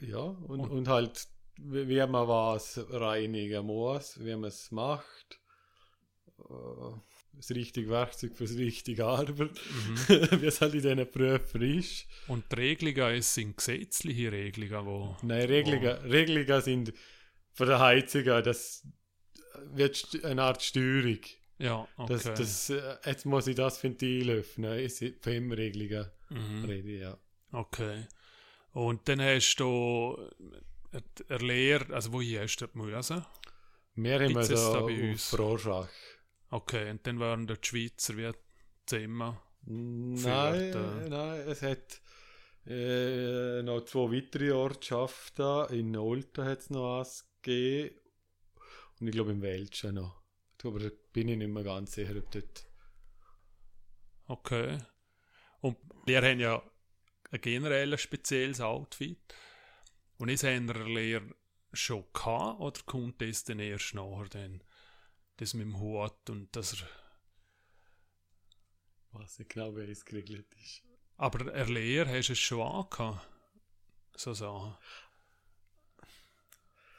ja, 0.00 0.18
und, 0.18 0.60
Und- 0.60 0.70
und 0.70 0.88
halt, 0.88 1.28
wie 1.56 1.88
wie 1.88 2.06
man 2.06 2.28
was 2.28 2.80
reinigen 2.90 3.66
muss, 3.66 4.18
wie 4.24 4.32
man 4.34 4.44
es 4.44 4.70
macht. 4.70 5.40
Äh, 6.38 6.92
das 7.34 7.50
richtige 7.50 7.88
Werkzeug 7.90 8.36
für 8.36 8.44
das 8.44 8.56
richtige 8.56 9.04
Arbeit, 9.06 9.50
Mhm. 9.50 9.96
wie 10.40 10.46
es 10.46 10.60
halt 10.60 10.74
in 10.74 10.82
diesen 10.82 11.10
Berufen 11.10 11.62
ist. 11.62 12.06
Und 12.28 12.44
die 12.52 12.56
Regelungen, 12.56 13.16
es 13.16 13.34
sind 13.34 13.56
gesetzliche 13.56 14.30
Regelungen, 14.32 14.86
wo... 14.86 15.16
Nein, 15.22 15.46
Regelungen, 15.46 15.96
Regelungen 16.10 16.60
sind 16.62 16.92
von 17.52 17.66
der 17.66 17.80
Heizungen, 17.80 18.42
das 18.44 18.86
wird 19.74 20.24
eine 20.24 20.42
Art 20.42 20.62
Steuerung. 20.62 21.18
Ja, 21.58 21.86
okay. 21.96 22.12
Das, 22.14 22.22
das, 22.24 22.70
äh, 22.70 22.96
jetzt 23.06 23.24
muss 23.26 23.46
ich 23.46 23.54
das 23.54 23.82
Ventil 23.82 24.30
öffnen. 24.30 24.78
Es 24.80 24.96
sind 24.98 25.20
PEM-Regelungen. 25.20 26.10
mhm. 26.30 26.64
Rede, 26.64 26.90
ja. 26.98 27.18
Okay. 27.52 28.06
Und 28.72 29.06
dann 29.08 29.20
hast 29.20 29.56
du 29.56 30.16
äh, 30.92 31.00
eine 31.28 31.44
Lehre, 31.44 31.92
also 31.94 32.12
woher 32.12 32.42
hast 32.42 32.56
du 32.56 32.66
das 32.66 32.74
müssen? 32.74 33.24
Wir 33.94 34.14
haben 34.14 34.28
Gibt's 34.28 34.48
es 34.48 34.60
so 34.60 34.72
da 34.72 34.80
bei 34.80 34.92
auf 34.94 35.02
uns? 35.02 35.38
Rorschach. 35.38 35.88
Okay, 36.52 36.90
und 36.90 37.06
dann 37.06 37.18
waren 37.18 37.46
die 37.46 37.54
Schweizer 37.62 38.14
wie 38.18 38.30
zusammen. 38.84 39.38
Nein, 39.64 40.72
äh, 40.74 41.08
nein, 41.08 41.40
es 41.48 41.62
hat 41.62 42.02
äh, 42.66 43.62
noch 43.62 43.86
zwei 43.86 44.16
weitere 44.16 44.52
Ortschaften. 44.52 45.74
In 45.74 45.96
Olten 45.96 46.44
hat 46.44 46.58
es 46.58 46.68
noch 46.68 46.98
eins 46.98 47.26
gegeben. 47.40 47.96
Und 49.00 49.06
ich 49.06 49.12
glaube 49.12 49.30
im 49.30 49.40
Welschen 49.40 49.94
noch. 49.94 50.22
Aber 50.62 50.78
da 50.78 50.90
bin 51.14 51.28
ich 51.28 51.38
nicht 51.38 51.48
mehr 51.48 51.64
ganz 51.64 51.94
sicher, 51.94 52.18
ob 52.18 52.30
dort. 52.30 52.66
Okay. 54.26 54.76
Und 55.60 55.78
wir 56.04 56.20
haben 56.20 56.38
ja 56.38 56.62
ein 57.30 57.40
generell 57.40 57.96
spezielles 57.96 58.60
Outfit. 58.60 59.34
Und 60.18 60.28
ist 60.28 60.44
eine 60.44 60.70
Lehre 60.84 61.34
schon 61.72 62.04
gehabt, 62.12 62.60
oder 62.60 62.80
kommt 62.84 63.22
das 63.22 63.44
dann 63.44 63.58
erst 63.58 63.94
nachher 63.94 64.28
dann? 64.28 64.62
Das 65.42 65.54
mit 65.54 65.64
dem 65.64 65.80
Hut 65.80 66.30
und 66.30 66.54
dass 66.54 66.74
er... 66.74 66.88
Was 69.10 69.40
ich 69.40 69.48
genau 69.48 69.74
wie 69.74 69.90
es 69.90 70.04
geregelt 70.04 70.46
ist. 70.62 70.84
Aber 71.16 71.52
Lehre 71.64 72.16
hast 72.16 72.28
du 72.28 72.34
es 72.34 72.38
schon 72.38 72.62
angehabt? 72.62 73.28
So 74.14 74.34
Sachen. 74.34 74.76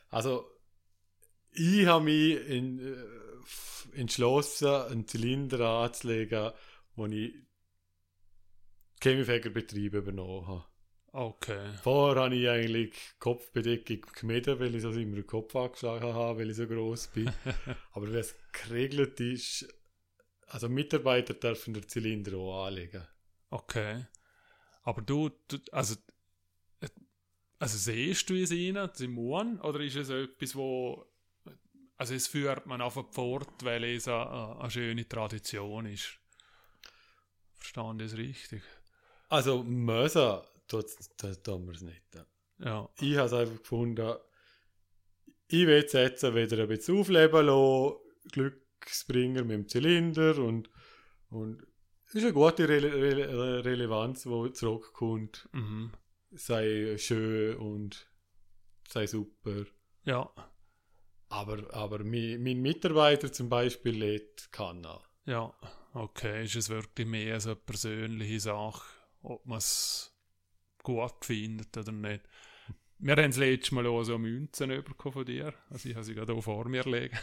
Also, 0.09 0.45
ich 1.51 1.85
habe 1.85 2.03
mich 2.03 2.45
in, 2.49 2.79
äh, 2.79 3.97
entschlossen, 3.97 4.67
einen 4.67 5.07
Zylinder 5.07 5.61
anzulegen, 5.61 6.51
wo 6.97 7.05
ich 7.05 7.33
Chemiefägerbetrieb 9.01 9.93
übernommen 9.93 10.47
habe. 10.47 10.65
Okay. 11.15 11.69
Vorher 11.83 12.23
habe 12.23 12.35
ich 12.35 12.49
eigentlich 12.49 12.95
Kopfbedeckung 13.19 14.01
gemieden, 14.15 14.59
weil 14.59 14.73
ich 14.73 14.81
so 14.81 14.89
immer 14.89 15.17
den 15.17 15.27
Kopf 15.27 15.55
angeschlagen 15.55 16.11
habe, 16.11 16.39
weil 16.39 16.49
ich 16.49 16.57
so 16.57 16.65
groß 16.65 17.09
bin. 17.09 17.31
Aber 17.91 18.07
wenn 18.07 18.19
es 18.19 18.35
geregelt 18.51 19.19
ist, 19.19 19.71
also 20.47 20.69
Mitarbeiter 20.69 21.35
dürfen 21.35 21.75
den 21.75 21.87
Zylinder 21.87 22.35
auch 22.37 22.65
anlegen. 22.65 23.07
Okay. 23.51 24.07
Aber 24.81 25.03
du, 25.03 25.29
du 25.47 25.59
also, 25.71 25.95
äh, 26.79 26.89
also 27.59 27.77
siehst 27.77 28.27
du 28.31 28.33
es 28.33 28.51
rein, 28.51 28.89
Simon, 28.93 29.61
oder 29.61 29.81
ist 29.81 29.95
es 29.95 30.09
etwas, 30.09 30.55
wo, 30.55 31.05
also 31.95 32.15
es 32.15 32.25
führt 32.25 32.65
man 32.65 32.81
einfach 32.81 33.05
fort, 33.11 33.63
weil 33.63 33.83
es 33.83 34.07
eine, 34.07 34.59
eine 34.59 34.71
schöne 34.71 35.07
Tradition 35.07 35.85
ist. 35.85 36.17
Verstehen 37.59 37.99
das 37.99 38.17
richtig? 38.17 38.63
Also 39.29 39.63
müssen, 39.63 40.41
tut 40.67 41.43
tun 41.43 41.65
wir 41.65 41.73
es 41.73 41.81
nicht. 41.81 42.01
Ja, 42.59 42.89
Ich 42.99 43.17
habe 43.17 43.27
es 43.27 43.33
einfach 43.33 43.57
gefunden, 43.57 44.15
ich 45.47 45.67
will 45.67 45.75
jetzt 45.81 45.93
wieder 45.93 46.63
ein 46.63 46.67
bisschen 46.67 46.97
aufleben 46.99 47.45
lassen, 47.45 47.95
Glücksbringer 48.31 49.43
mit 49.43 49.51
dem 49.51 49.67
Zylinder 49.67 50.37
und, 50.39 50.69
und 51.29 51.65
es 52.07 52.15
ist 52.15 52.23
eine 52.23 52.33
gute 52.33 52.67
Rele 52.69 52.93
Rele 52.93 53.65
Relevanz, 53.65 54.23
die 54.23 54.53
zurückkommt. 54.53 55.49
mhm. 55.51 55.91
Sei 56.31 56.95
schön 56.97 57.57
und 57.57 58.07
sei 58.87 59.05
super. 59.07 59.65
ja, 60.03 60.31
Aber, 61.29 61.73
aber 61.73 62.03
mein, 62.03 62.41
mein 62.41 62.61
Mitarbeiter 62.61 63.31
zum 63.31 63.49
Beispiel 63.49 63.95
lädt 63.97 64.51
Kanna. 64.51 65.01
ja, 65.25 65.53
okay. 65.93 66.43
Ist 66.45 66.55
es 66.55 66.69
wirklich 66.69 67.07
mehr 67.07 67.39
so 67.39 67.51
eine 67.51 67.55
persönliche 67.57 68.39
Sache, 68.39 68.83
ob 69.21 69.45
man 69.45 69.57
es 69.59 70.12
gut 70.83 71.25
findet 71.25 71.75
oder 71.77 71.91
nicht? 71.91 72.21
Wir 72.99 73.17
haben 73.17 73.31
das 73.31 73.37
letzte 73.37 73.75
Mal 73.75 73.85
auch 73.87 74.03
so 74.03 74.17
Münzen 74.17 74.81
von 74.95 75.25
dir. 75.25 75.53
Also 75.69 75.89
ich 75.89 75.95
habe 75.95 76.05
sie 76.05 76.13
gerade 76.13 76.33
auch 76.33 76.41
vor 76.41 76.69
mir 76.69 76.83
liegen. 76.83 77.17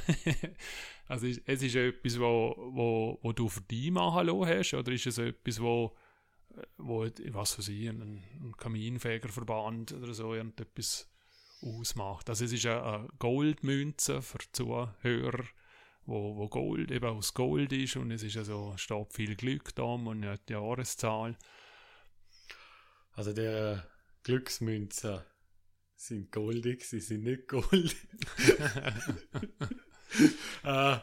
also 1.07 1.27
es 1.27 1.41
es 1.47 1.63
ist 1.63 1.75
etwas, 1.75 2.21
wo, 2.21 2.55
wo, 2.73 3.19
wo 3.23 3.33
du 3.33 3.49
für 3.49 3.63
dich 3.63 3.91
machen 3.91 4.29
hast, 4.47 4.75
oder 4.75 4.93
ist 4.93 5.07
es 5.07 5.17
etwas, 5.17 5.59
wo, 5.59 5.97
wo 6.77 7.09
was 7.31 7.59
weiß 7.59 7.69
ich, 7.69 7.89
ein, 7.89 8.03
ein 8.03 8.55
Kaminfegerverband 8.59 9.93
oder 9.93 10.13
so 10.13 10.35
irgendetwas 10.35 11.11
ausmacht? 11.63 12.29
Also 12.29 12.45
es 12.45 12.53
ist 12.53 12.67
eine, 12.67 12.83
eine 12.83 13.09
Goldmünze 13.19 14.21
für 14.21 14.39
Zuhörer, 14.53 15.45
wo, 16.05 16.37
wo 16.37 16.49
Gold 16.49 16.91
eben 16.91 17.07
aus 17.07 17.33
Gold 17.33 17.73
ist 17.73 17.97
und 17.97 18.11
es 18.11 18.23
ist 18.23 18.37
also, 18.37 18.75
steht 18.77 19.15
viel 19.15 19.35
Glück 19.35 19.75
da 19.75 19.85
und 19.85 20.27
die 20.49 20.53
Jahreszahl. 20.53 21.39
Also 23.21 23.35
der 23.35 23.87
Glücksmünzen 24.23 25.21
sind 25.95 26.33
goldig, 26.33 26.87
sie 26.87 27.01
sind 27.01 27.25
nicht 27.25 27.49
gold. 27.49 27.71
äh, 30.65 30.97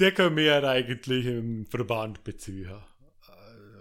die 0.00 0.10
können 0.10 0.36
wir 0.36 0.64
eigentlich 0.64 1.26
im 1.26 1.64
Verband 1.64 2.24
beziehen. 2.24 2.72
Äh, 2.72 2.80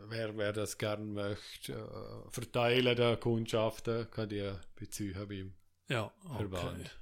wer, 0.07 0.37
wer 0.37 0.53
das 0.53 0.77
gern 0.77 1.13
möchte, 1.13 1.73
äh, 1.73 2.29
verteilen 2.29 2.95
der 2.95 3.17
Kundschaften, 3.17 4.07
kann 4.11 4.29
die 4.29 4.53
beziehen 4.75 5.27
beim 5.27 5.55
Ja, 5.89 6.13
okay. 6.25 6.37
Verband. 6.37 6.99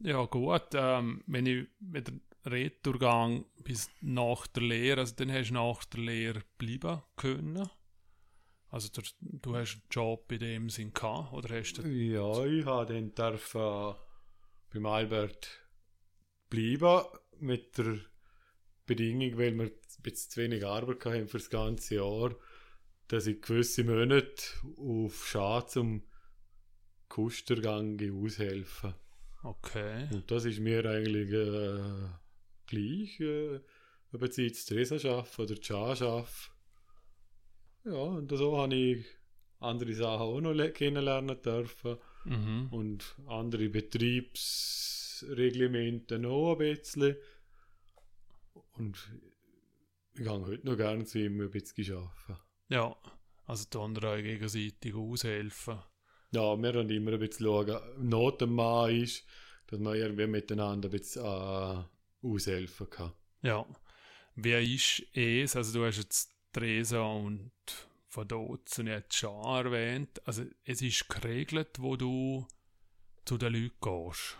Ja, 0.00 0.24
gut. 0.24 0.70
Ähm, 0.72 1.22
wenn 1.28 1.46
ich 1.46 1.68
mit 1.78 2.08
dem 2.08 2.20
Retourgang 2.44 3.44
bis 3.62 3.88
nach 4.00 4.48
der 4.48 4.64
Lehre, 4.64 5.02
also 5.02 5.14
dann 5.14 5.30
hast 5.30 5.50
du 5.50 5.54
nach 5.54 5.84
der 5.84 6.00
Lehre 6.00 6.42
bleiben 6.58 7.00
können. 7.14 7.70
Also 8.74 8.88
der, 8.88 9.04
du 9.20 9.54
hast 9.54 9.74
einen 9.74 9.82
Job 9.88 10.32
in 10.32 10.40
dem 10.40 10.68
Sinn 10.68 10.92
gehabt, 10.92 11.32
oder 11.32 11.56
hast 11.56 11.74
du... 11.74 11.86
Ja, 11.86 12.44
ich 12.44 12.66
habe 12.66 12.92
dann 12.92 13.14
dürfen 13.14 13.94
beim 14.72 14.86
Albert 14.86 15.48
bleiben 16.50 17.04
mit 17.38 17.78
der 17.78 18.00
Bedingung, 18.84 19.38
weil 19.38 19.54
wir 19.54 19.66
ein 19.66 20.02
bisschen 20.02 20.30
zu 20.32 20.40
wenig 20.40 20.66
Arbeit 20.66 21.04
hatten 21.04 21.28
für 21.28 21.38
das 21.38 21.50
ganze 21.50 21.94
Jahr, 21.94 22.34
dass 23.06 23.28
ich 23.28 23.42
gewisse 23.42 23.84
Monate 23.84 24.42
auf 24.76 25.24
Schad 25.24 25.70
zum 25.70 26.02
Kustergang 27.08 27.96
aushelfen. 28.24 28.94
Okay. 29.44 30.08
Und 30.12 30.28
das 30.32 30.46
ist 30.46 30.58
mir 30.58 30.84
eigentlich 30.84 31.30
äh, 31.30 32.08
gleich, 32.66 33.20
äh, 33.20 33.60
ob 34.12 34.22
jetzt 34.22 34.38
ich 34.38 34.48
jetzt 34.48 34.66
Tresa 34.66 34.96
arbeite 34.96 35.42
oder 35.42 35.62
Schad 35.62 36.02
arbeite. 36.02 36.53
Ja, 37.84 37.92
und 37.92 38.30
so 38.30 38.56
habe 38.56 38.74
ich 38.74 39.04
andere 39.60 39.94
Sachen 39.94 40.22
auch 40.22 40.40
noch 40.40 40.52
le- 40.52 40.72
kennenlernen 40.72 41.40
dürfen 41.42 41.96
Mhm. 42.24 42.68
und 42.70 43.14
andere 43.26 43.68
Betriebsreglemente 43.68 46.18
noch 46.18 46.52
ein 46.52 46.58
bisschen. 46.58 47.16
Und 48.78 48.96
ich 50.14 50.22
gehe 50.22 50.30
heute 50.30 50.66
noch 50.66 50.76
gerne 50.76 51.04
zu 51.04 51.18
ihm 51.18 51.40
ein 51.40 51.50
bisschen 51.50 51.96
arbeiten. 51.96 52.38
Ja, 52.68 52.96
also 53.46 53.64
die 53.70 53.78
anderen 53.78 54.22
gegenseitig 54.22 54.94
aushelfen. 54.94 55.78
Ja, 56.32 56.56
wir 56.56 56.72
haben 56.72 56.88
immer 56.90 57.12
ein 57.12 57.18
bisschen 57.20 57.46
schauen, 57.46 58.08
Not 58.08 58.42
am 58.42 58.54
Mann 58.54 58.90
ist, 59.02 59.24
dass 59.66 59.78
man 59.78 59.94
irgendwie 59.96 60.26
miteinander 60.26 60.88
ein 60.88 60.92
bisschen 60.92 61.24
äh, 61.24 61.84
aushelfen 62.26 62.88
kann. 62.90 63.12
Ja. 63.42 63.66
Wer 64.36 64.62
ist 64.62 65.02
es? 65.12 65.54
Also 65.54 65.78
du 65.78 65.84
hast 65.86 65.98
jetzt 65.98 66.33
Theresa 66.54 67.02
und 67.02 67.50
von 68.06 68.26
Dotzen 68.28 68.86
jetzt 68.86 69.14
schon 69.14 69.44
erwähnt. 69.44 70.22
Also 70.26 70.44
es 70.64 70.80
ist 70.80 71.08
geregelt, 71.08 71.76
wo 71.80 71.96
du 71.96 72.46
zu 73.24 73.36
den 73.36 73.52
Leuten 73.52 73.74
gehst. 73.82 74.38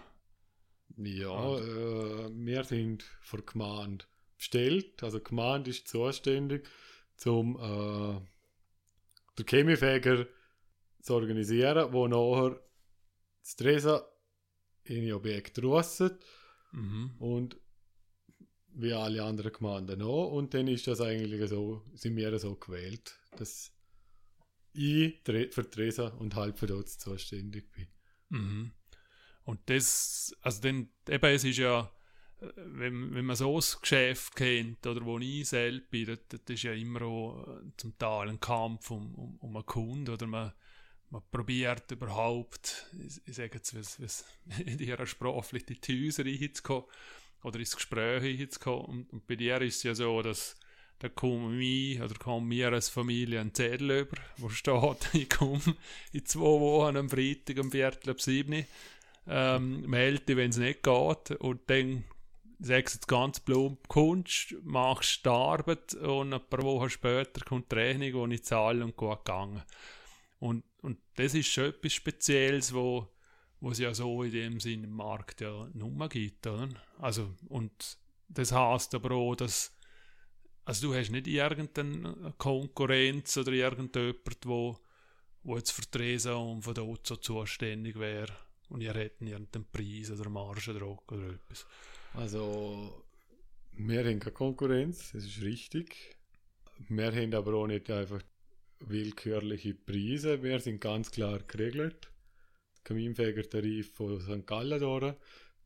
Ja, 0.97 1.59
äh, 1.59 2.31
wir 2.33 2.65
sind 2.65 3.03
vor 3.21 3.41
der 3.41 3.47
Gemeinde 3.47 4.05
bestellt. 4.37 5.03
Also 5.03 5.19
die 5.19 5.25
Gemeinde 5.25 5.71
ist 5.71 5.89
zuständig, 5.89 6.69
zum 7.17 7.57
äh, 7.57 8.21
der 9.37 9.45
Chemiefäger 9.47 10.27
zu 11.03 11.15
organisieren, 11.15 11.93
wo 11.93 12.07
nachher 12.07 12.61
das 13.43 13.57
Tresa 13.57 14.07
in 14.85 15.13
Objekt 15.13 15.61
russet 15.63 16.25
Mhm. 16.73 17.15
und 17.19 17.57
wie 18.75 18.93
alle 18.93 19.23
anderen 19.23 19.53
Gemeinden 19.53 20.03
auch. 20.03 20.33
Und 20.33 20.55
dann 20.55 20.69
ist 20.69 20.87
das 20.87 21.01
eigentlich 21.01 21.49
so, 21.49 21.83
sind 21.95 22.17
wir 22.17 22.39
so 22.39 22.57
gewählt, 22.57 23.19
dass 23.37 23.73
ich 24.73 25.21
für 25.25 25.71
Tresa 25.71 26.09
und 26.09 26.35
halb 26.35 26.59
für 26.59 26.67
dort 26.67 26.89
zuständig 26.89 27.71
bin. 27.73 27.87
Mhm. 28.31 28.73
Und 29.45 29.61
das, 29.67 30.35
also 30.41 30.63
dann, 30.63 30.89
eben, 31.09 31.25
es 31.27 31.45
ist 31.45 31.59
ja, 31.59 31.91
äh, 32.41 32.47
wenn, 32.57 33.15
wenn 33.15 33.27
man 33.27 33.37
so 33.37 33.55
das 33.57 33.81
Geschäft 33.81 34.35
kennt, 34.35 34.87
oder 34.87 35.05
wo 35.05 35.19
ich 35.19 35.49
selbst 35.49 35.91
bin, 35.91 36.07
das, 36.07 36.19
das 36.29 36.41
ist 36.49 36.63
ja 36.63 36.73
immer 36.73 37.03
auch 37.03 37.47
äh, 37.47 37.61
zum 37.77 37.97
Teil 37.99 38.31
ein 38.31 38.41
Kampf 38.41 38.91
um, 38.91 39.15
um, 39.15 39.37
um 39.37 39.57
einen 39.57 39.67
Kunden, 39.67 40.13
oder 40.13 40.27
man, 40.27 40.53
man 41.11 41.23
probiert 41.31 41.91
überhaupt, 41.93 42.87
ich, 43.07 43.21
ich 43.27 43.37
sage 43.37 43.57
jetzt, 43.57 43.77
was, 43.79 44.01
was 44.01 44.25
in 44.65 44.79
ihrer 44.79 45.07
Sprache 45.07 45.59
die 45.59 46.07
Häuser 46.07 46.25
reinzukommen, 46.25 46.89
oder 47.45 47.61
ins 47.61 47.77
Gespräch 47.77 48.41
reinzukommen. 48.41 49.07
Und, 49.11 49.27
bei 49.29 49.37
dir 49.37 49.61
ist 49.63 49.77
es 49.77 49.83
ja 49.85 49.95
so, 49.95 50.21
dass 50.23 50.57
da 50.99 51.09
kommen 51.09 51.59
wir, 51.59 52.05
oder 52.05 52.15
kommen 52.15 52.51
wir 52.51 52.73
als 52.73 52.89
Familie 52.89 53.41
einen 53.41 53.55
Zettel 53.55 54.01
über, 54.01 54.17
wo 54.39 54.49
steht, 54.49 55.09
ich 55.13 55.31
komme 55.31 55.77
in 56.13 56.27
zwei 56.27 56.41
Wochen 56.41 56.97
am 56.97 57.09
Freitag 57.09 57.59
um 57.59 57.71
Viertel 57.71 58.11
ab 58.11 58.21
sieben 58.21 58.67
ähm, 59.27 59.83
melde 59.89 60.21
dich, 60.21 60.37
wenn 60.37 60.51
es 60.51 60.57
nicht 60.57 60.83
geht. 60.83 61.31
Und 61.39 61.61
dann 61.67 62.05
sagst 62.61 62.95
du 62.95 62.99
jetzt 62.99 63.09
ganz 63.09 63.41
plump, 63.41 63.89
kommst, 63.89 64.55
machst 64.63 65.25
die 65.25 65.31
Arbeit 65.31 65.95
und 65.95 66.33
ein 66.33 66.49
paar 66.49 66.63
Wochen 66.63 66.91
später 66.91 67.45
kommt 67.45 67.73
die 67.73 67.77
Rechnung, 67.77 68.23
und 68.23 68.31
ich 68.33 68.45
zahle 68.45 68.85
und 68.85 68.97
gut 68.97 69.25
gegangen. 69.25 69.63
Und, 70.39 70.65
und 70.83 70.99
das 71.17 71.35
ist 71.35 71.49
schon 71.49 71.67
etwas 71.67 71.93
Spezielles, 71.93 72.75
wo, 72.75 73.09
wo 73.65 73.71
es 73.71 73.79
ja 73.79 73.95
so 73.95 74.23
in 74.23 74.31
dem 74.31 74.61
Sinne 74.61 74.85
im 74.85 74.93
Markt 74.93 75.41
ja 75.41 75.71
nur 75.73 76.11
gibt, 76.11 76.47
oder? 76.47 76.69
Also, 76.99 77.35
und 77.49 77.97
das 78.29 78.53
heißt 78.53 78.95
aber 78.95 79.13
auch, 79.13 79.37
dass 79.37 79.75
also 80.67 80.89
du 80.89 80.95
hast 80.95 81.11
nicht 81.11 81.27
irgendeine 81.27 82.35
Konkurrenz 82.37 83.39
oder 83.39 83.53
irgendjemand, 83.53 84.45
wo, 84.45 84.77
wo 85.45 85.57
jetzt 85.57 85.71
für 85.71 85.91
Tresa 85.91 86.35
und 86.35 86.61
von 86.61 86.75
dort 86.75 87.07
so 87.07 87.17
zuständig 87.17 87.99
wäre 87.99 88.37
und 88.69 88.83
ihr 88.83 88.93
hätten 88.93 89.27
irgendeinen 89.27 89.65
Preis 89.73 90.11
oder 90.11 90.29
Margendruck 90.29 91.11
oder 91.11 91.31
etwas. 91.31 91.67
Also, 92.13 93.03
wir 93.73 94.01
haben 94.01 94.21
keine 94.21 94.33
Konkurrenz, 94.35 95.13
das 95.13 95.25
ist 95.25 95.41
richtig. 95.41 96.19
Wir 96.91 97.13
haben 97.13 97.33
aber 97.33 97.55
auch 97.55 97.67
nicht 97.67 97.91
einfach 97.91 98.21
willkürliche 98.81 99.73
Preise, 99.73 100.43
wir 100.43 100.61
sind 100.61 100.83
ganz 100.83 101.11
klar 101.11 101.39
geregelt. 101.39 102.11
Kaminfegertarif 102.85 103.95
von 103.95 104.21
St. 104.21 104.47
Gallen 104.47 104.81
durch. 104.81 105.15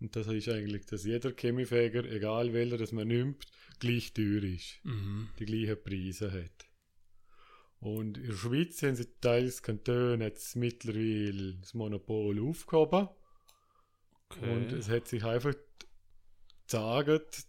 Und 0.01 0.15
das 0.15 0.29
ist 0.29 0.49
eigentlich, 0.49 0.87
dass 0.87 1.05
jeder 1.05 1.33
Chemiefeger, 1.33 2.05
egal 2.05 2.53
welcher 2.53 2.79
das 2.79 2.93
man 2.93 3.09
nimmt, 3.09 3.45
gleich 3.81 4.13
teuer 4.13 4.45
ist, 4.45 4.79
Mhm. 4.85 5.29
die 5.39 5.45
gleichen 5.45 5.83
Preise 5.83 6.33
hat. 6.33 6.67
Und 7.81 8.19
in 8.19 8.27
der 8.29 8.35
Schweiz 8.35 8.83
haben 8.83 8.97
sie 8.97 9.07
teils 9.21 9.63
Kantone 9.63 10.25
jetzt 10.25 10.57
mittlerweile 10.57 11.55
das 11.61 11.75
Monopol 11.75 12.41
aufgehoben. 12.41 13.09
Okay. 14.31 14.51
Und 14.53 14.73
es 14.73 14.89
hat 14.89 15.09
sich 15.09 15.25
einfach 15.25 15.55
gezeigt, 16.67 17.47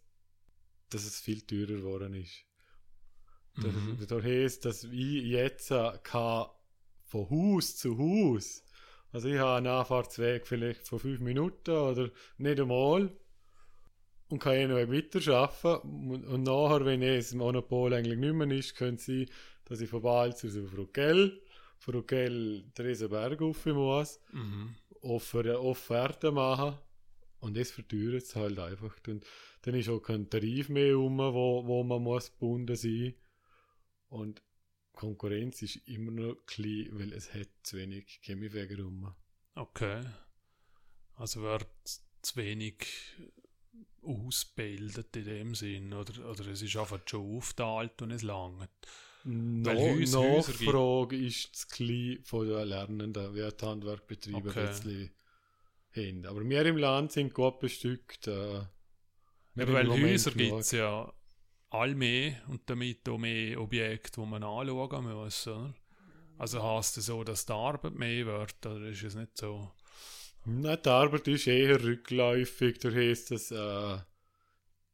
dass 0.89 1.05
es 1.05 1.19
viel 1.19 1.41
teurer 1.41 1.77
geworden 1.77 2.13
ist. 2.15 2.45
Das, 3.55 3.73
Mhm. 3.73 3.97
das 4.07 4.23
heisst, 4.23 4.65
dass 4.65 4.83
ich 4.85 5.23
jetzt 5.23 5.71
äh, 5.71 5.91
kann 6.03 6.47
von 7.05 7.29
Haus 7.29 7.75
zu 7.75 7.97
Haus, 7.97 8.63
also 9.11 9.27
ich 9.27 9.37
habe 9.37 9.57
einen 9.57 9.67
Anfahrtsweg 9.67 10.47
vielleicht 10.47 10.87
von 10.87 10.99
fünf 10.99 11.19
Minuten 11.19 11.71
oder 11.71 12.09
nicht 12.37 12.59
einmal 12.59 13.11
und 14.29 14.39
kann 14.39 14.55
jeden 14.55 14.75
Weg 14.75 14.91
weiter 14.91 15.33
arbeiten. 15.35 16.09
Und, 16.09 16.43
nachher, 16.43 16.85
wenn 16.85 17.01
eh 17.01 17.17
das 17.17 17.33
Monopol 17.33 17.93
eigentlich 17.93 18.17
nicht 18.17 18.33
mehr 18.33 18.51
ist, 18.51 18.75
könnte 18.75 18.95
es 18.95 19.05
sein, 19.05 19.25
dass 19.65 19.81
ich 19.81 19.89
von 19.89 20.01
Balz 20.01 20.45
aus 20.45 20.57
auf 20.57 20.77
Ruckell, 20.77 21.41
von 21.79 21.95
Ruckell 21.95 22.63
den 22.77 22.85
Riesenberg 22.85 23.41
rauf 23.41 23.65
muss 23.65 24.19
Mhm. 24.31 24.75
Offer, 25.01 25.61
Offerte 25.61 26.31
machen 26.31 26.77
und 27.39 27.55
das 27.55 27.71
verteuert 27.71 28.23
es 28.23 28.35
halt 28.35 28.59
einfach. 28.59 28.95
Und 29.07 29.25
dann 29.61 29.75
ist 29.75 29.89
auch 29.89 30.01
kein 30.01 30.29
Tarif 30.29 30.69
mehr 30.69 30.95
rum, 30.95 31.17
wo, 31.17 31.65
wo 31.65 31.83
man 31.83 32.01
muss 32.01 32.31
gebunden 32.31 32.75
sein 32.75 33.13
Und 34.09 34.41
Konkurrenz 34.99 35.61
ist 35.61 35.77
immer 35.87 36.11
noch 36.11 36.35
klein, 36.45 36.89
weil 36.91 37.13
es 37.13 37.33
hat 37.33 37.47
zu 37.63 37.77
wenig 37.77 38.19
Chemiefäger 38.21 38.83
rum. 38.83 39.15
Okay. 39.55 40.03
Also 41.15 41.41
wird 41.41 41.67
zu 42.21 42.35
wenig 42.35 42.85
ausgebildet 44.03 45.15
in 45.15 45.23
dem 45.23 45.55
Sinn, 45.55 45.93
oder, 45.93 46.29
oder 46.29 46.47
es 46.47 46.61
ist 46.61 46.75
einfach 46.75 46.99
schon 47.05 47.37
aufgeteilt 47.37 48.01
und 48.01 48.11
es 48.11 48.23
langt. 48.23 48.69
No, 49.23 49.71
Häus- 49.71 50.15
Häuser 50.15 50.37
Nachfrage 50.37 51.15
ist 51.17 51.55
zu 51.55 51.67
klein 51.67 52.19
von 52.23 52.47
den 52.47 52.67
Lernenden, 52.67 53.33
wie 53.35 53.49
die 53.49 53.65
Handwerkbetriebe 53.65 54.49
Okay. 54.49 54.59
ein 54.59 54.67
bisschen 54.67 55.11
haben. 55.95 56.25
Aber 56.25 56.49
wir 56.49 56.65
im 56.65 56.77
Land 56.77 57.13
sind 57.13 57.33
gut 57.33 57.59
bestückt. 57.59 58.27
Äh, 58.27 58.63
weil 59.55 59.87
Häuser 59.89 60.31
gibt 60.31 60.59
es 60.59 60.71
ja 60.71 61.13
all 61.71 61.95
mehr 61.95 62.41
und 62.47 62.69
damit 62.69 63.07
auch 63.07 63.17
mehr 63.17 63.59
Objekte, 63.59 64.21
die 64.21 64.27
man 64.27 64.43
anschauen 64.43 65.13
muss. 65.13 65.47
Oder? 65.47 65.73
Also 66.37 66.63
heißt 66.63 66.97
es 66.97 67.07
so, 67.07 67.23
dass 67.23 67.45
die 67.45 67.53
Arbeit 67.53 67.95
mehr 67.95 68.25
wird, 68.25 68.65
oder 68.65 68.87
ist 68.87 69.03
es 69.03 69.15
nicht 69.15 69.37
so? 69.37 69.71
Nein, 70.45 70.77
die 70.83 70.89
Arbeit 70.89 71.27
ist 71.27 71.47
eher 71.47 71.83
rückläufig. 71.83 72.79
Da 72.79 72.91
heisst 72.91 73.31
es, 73.31 73.51
äh, 73.51 73.97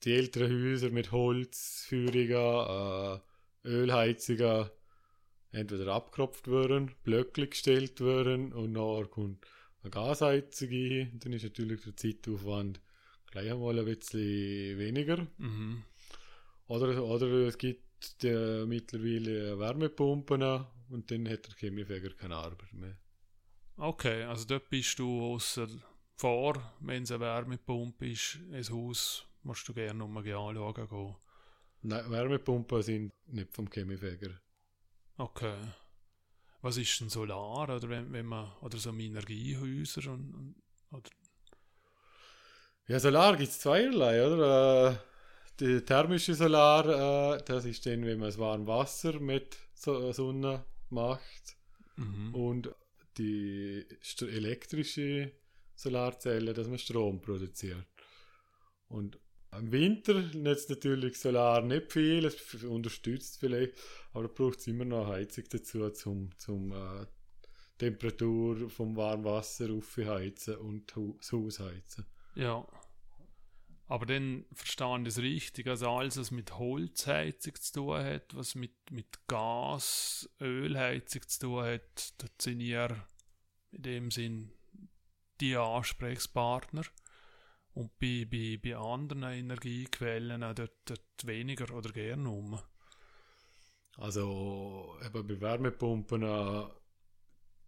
die 0.03 0.13
älteren 0.13 0.51
Häuser 0.51 0.89
mit 0.89 1.11
Holzführungen, 1.11 3.21
äh, 3.63 3.67
Ölheizungen 3.67 4.69
entweder 5.51 5.93
abgekropft 5.93 6.49
werden, 6.49 6.91
Blöcke 7.03 7.47
gestellt 7.47 8.01
werden 8.01 8.51
und 8.51 8.73
nachher 8.73 9.07
kommt 9.07 9.45
eine 9.83 9.91
Gasheizung 9.91 10.69
ein. 10.69 11.19
Dann 11.19 11.33
ist 11.33 11.43
natürlich 11.43 11.83
der 11.83 11.95
Zeitaufwand 11.95 12.81
gleich 13.31 13.51
einmal 13.51 13.79
ein 13.79 13.85
bisschen 13.85 14.77
weniger. 14.77 15.25
Mhm. 15.37 15.83
Oder, 16.67 17.03
oder 17.03 17.27
es 17.47 17.57
gibt 17.57 18.23
äh, 18.23 18.65
mittlerweile 18.65 19.57
Wärmepumpen 19.59 20.65
und 20.89 21.11
dann 21.11 21.29
hat 21.29 21.47
der 21.47 21.55
Chemiefäger 21.55 22.09
keine 22.15 22.35
Arbeit 22.35 22.73
mehr. 22.73 22.97
Okay, 23.77 24.23
also 24.23 24.45
dort 24.45 24.69
bist 24.69 24.97
du 24.99 25.21
außer 25.21 25.67
vor, 26.15 26.73
wenn 26.79 27.03
es 27.03 27.11
eine 27.11 27.19
Wärmepumpe 27.19 28.09
ist, 28.09 28.39
ein 28.51 28.63
Haus, 28.69 29.25
musst 29.43 29.67
du 29.67 29.73
gerne 29.73 29.99
nochmal 29.99 30.23
anschauen 30.23 30.87
gehen. 30.87 31.15
Nein, 31.81 32.09
Wärmepumpen 32.09 32.81
sind 32.81 33.13
nicht 33.27 33.53
vom 33.53 33.69
Chemiefäger. 33.69 34.31
Okay. 35.17 35.57
Was 36.61 36.77
ist 36.77 36.99
denn 36.99 37.09
Solar 37.09 37.63
oder 37.75 37.89
wenn, 37.89 38.11
wenn 38.11 38.25
man 38.25 38.51
oder 38.61 38.77
so 38.77 38.91
Energiehäuser 38.91 40.11
und, 40.11 40.33
und 40.33 40.55
oder 40.89 41.09
Ja, 42.87 42.99
Solar 42.99 43.35
gibt 43.37 43.49
es 43.49 43.59
zweierlei, 43.59 44.25
oder? 44.25 44.91
Äh, 44.91 45.14
die 45.59 45.81
thermische 45.81 46.33
Solar, 46.35 47.35
äh, 47.37 47.43
das 47.45 47.65
ist 47.65 47.85
dann, 47.85 48.05
wenn 48.05 48.19
man 48.19 48.29
das 48.29 48.37
warme 48.37 48.67
Wasser 48.67 49.19
mit 49.19 49.57
so 49.73 50.11
Sonne 50.11 50.65
macht. 50.89 51.55
mhm. 51.95 52.33
Und 52.35 52.75
die 53.17 53.85
st- 54.03 54.27
elektrische 54.29 55.31
Solarzelle, 55.75 56.53
dass 56.53 56.67
man 56.67 56.77
Strom 56.77 57.21
produziert. 57.21 57.85
Und 58.87 59.17
im 59.57 59.71
Winter 59.71 60.21
nützt 60.33 60.69
natürlich 60.69 61.17
Solar 61.17 61.61
nicht 61.61 61.91
viel, 61.91 62.25
es 62.25 62.63
unterstützt 62.65 63.39
vielleicht, 63.39 63.73
aber 64.11 64.27
da 64.27 64.33
braucht 64.33 64.59
es 64.59 64.67
immer 64.67 64.83
noch 64.85 65.07
Heizung 65.07 65.45
dazu, 65.49 65.89
zum, 65.91 66.29
zum 66.37 66.71
äh, 66.73 67.05
Temperatur 67.77 68.69
vom 68.69 68.95
warmen 68.95 69.23
Wasser 69.23 69.71
aufheizen 69.71 70.57
und 70.57 70.93
das 70.95 71.31
Haus 71.31 71.59
heizen. 71.59 72.05
Ja. 72.35 72.65
Aber 73.87 74.07
dann 74.07 74.45
verstehen 74.51 75.05
das 75.05 75.19
richtig, 75.19 75.67
also 75.67 75.89
alles, 75.89 76.17
was 76.17 76.31
mit 76.31 76.57
Holzheizung 76.57 77.55
zu 77.55 77.73
tun 77.73 78.03
hat, 78.03 78.35
was 78.35 78.55
mit, 78.55 78.73
mit 78.89 79.27
Gas, 79.27 80.27
Ölheizung 80.41 81.21
zu 81.27 81.39
tun 81.39 81.65
hat, 81.65 82.13
das 82.17 82.31
sind 82.39 82.61
ihr 82.61 83.05
in 83.71 83.81
dem 83.83 84.11
Sinn 84.11 84.51
die 85.39 85.55
Ansprechpartner. 85.55 86.83
Und 87.73 87.97
bei, 87.99 88.25
bei, 88.29 88.57
bei 88.63 88.75
anderen 88.75 89.23
Energiequellen 89.23 90.41
dort, 90.41 90.71
dort 90.85 91.25
weniger 91.25 91.75
oder 91.75 91.91
gerne 91.91 92.29
um. 92.29 92.57
Also 93.97 94.97
eben 95.05 95.27
bei 95.27 95.41
Wärmepumpen 95.41 96.23
äh, 96.23 96.65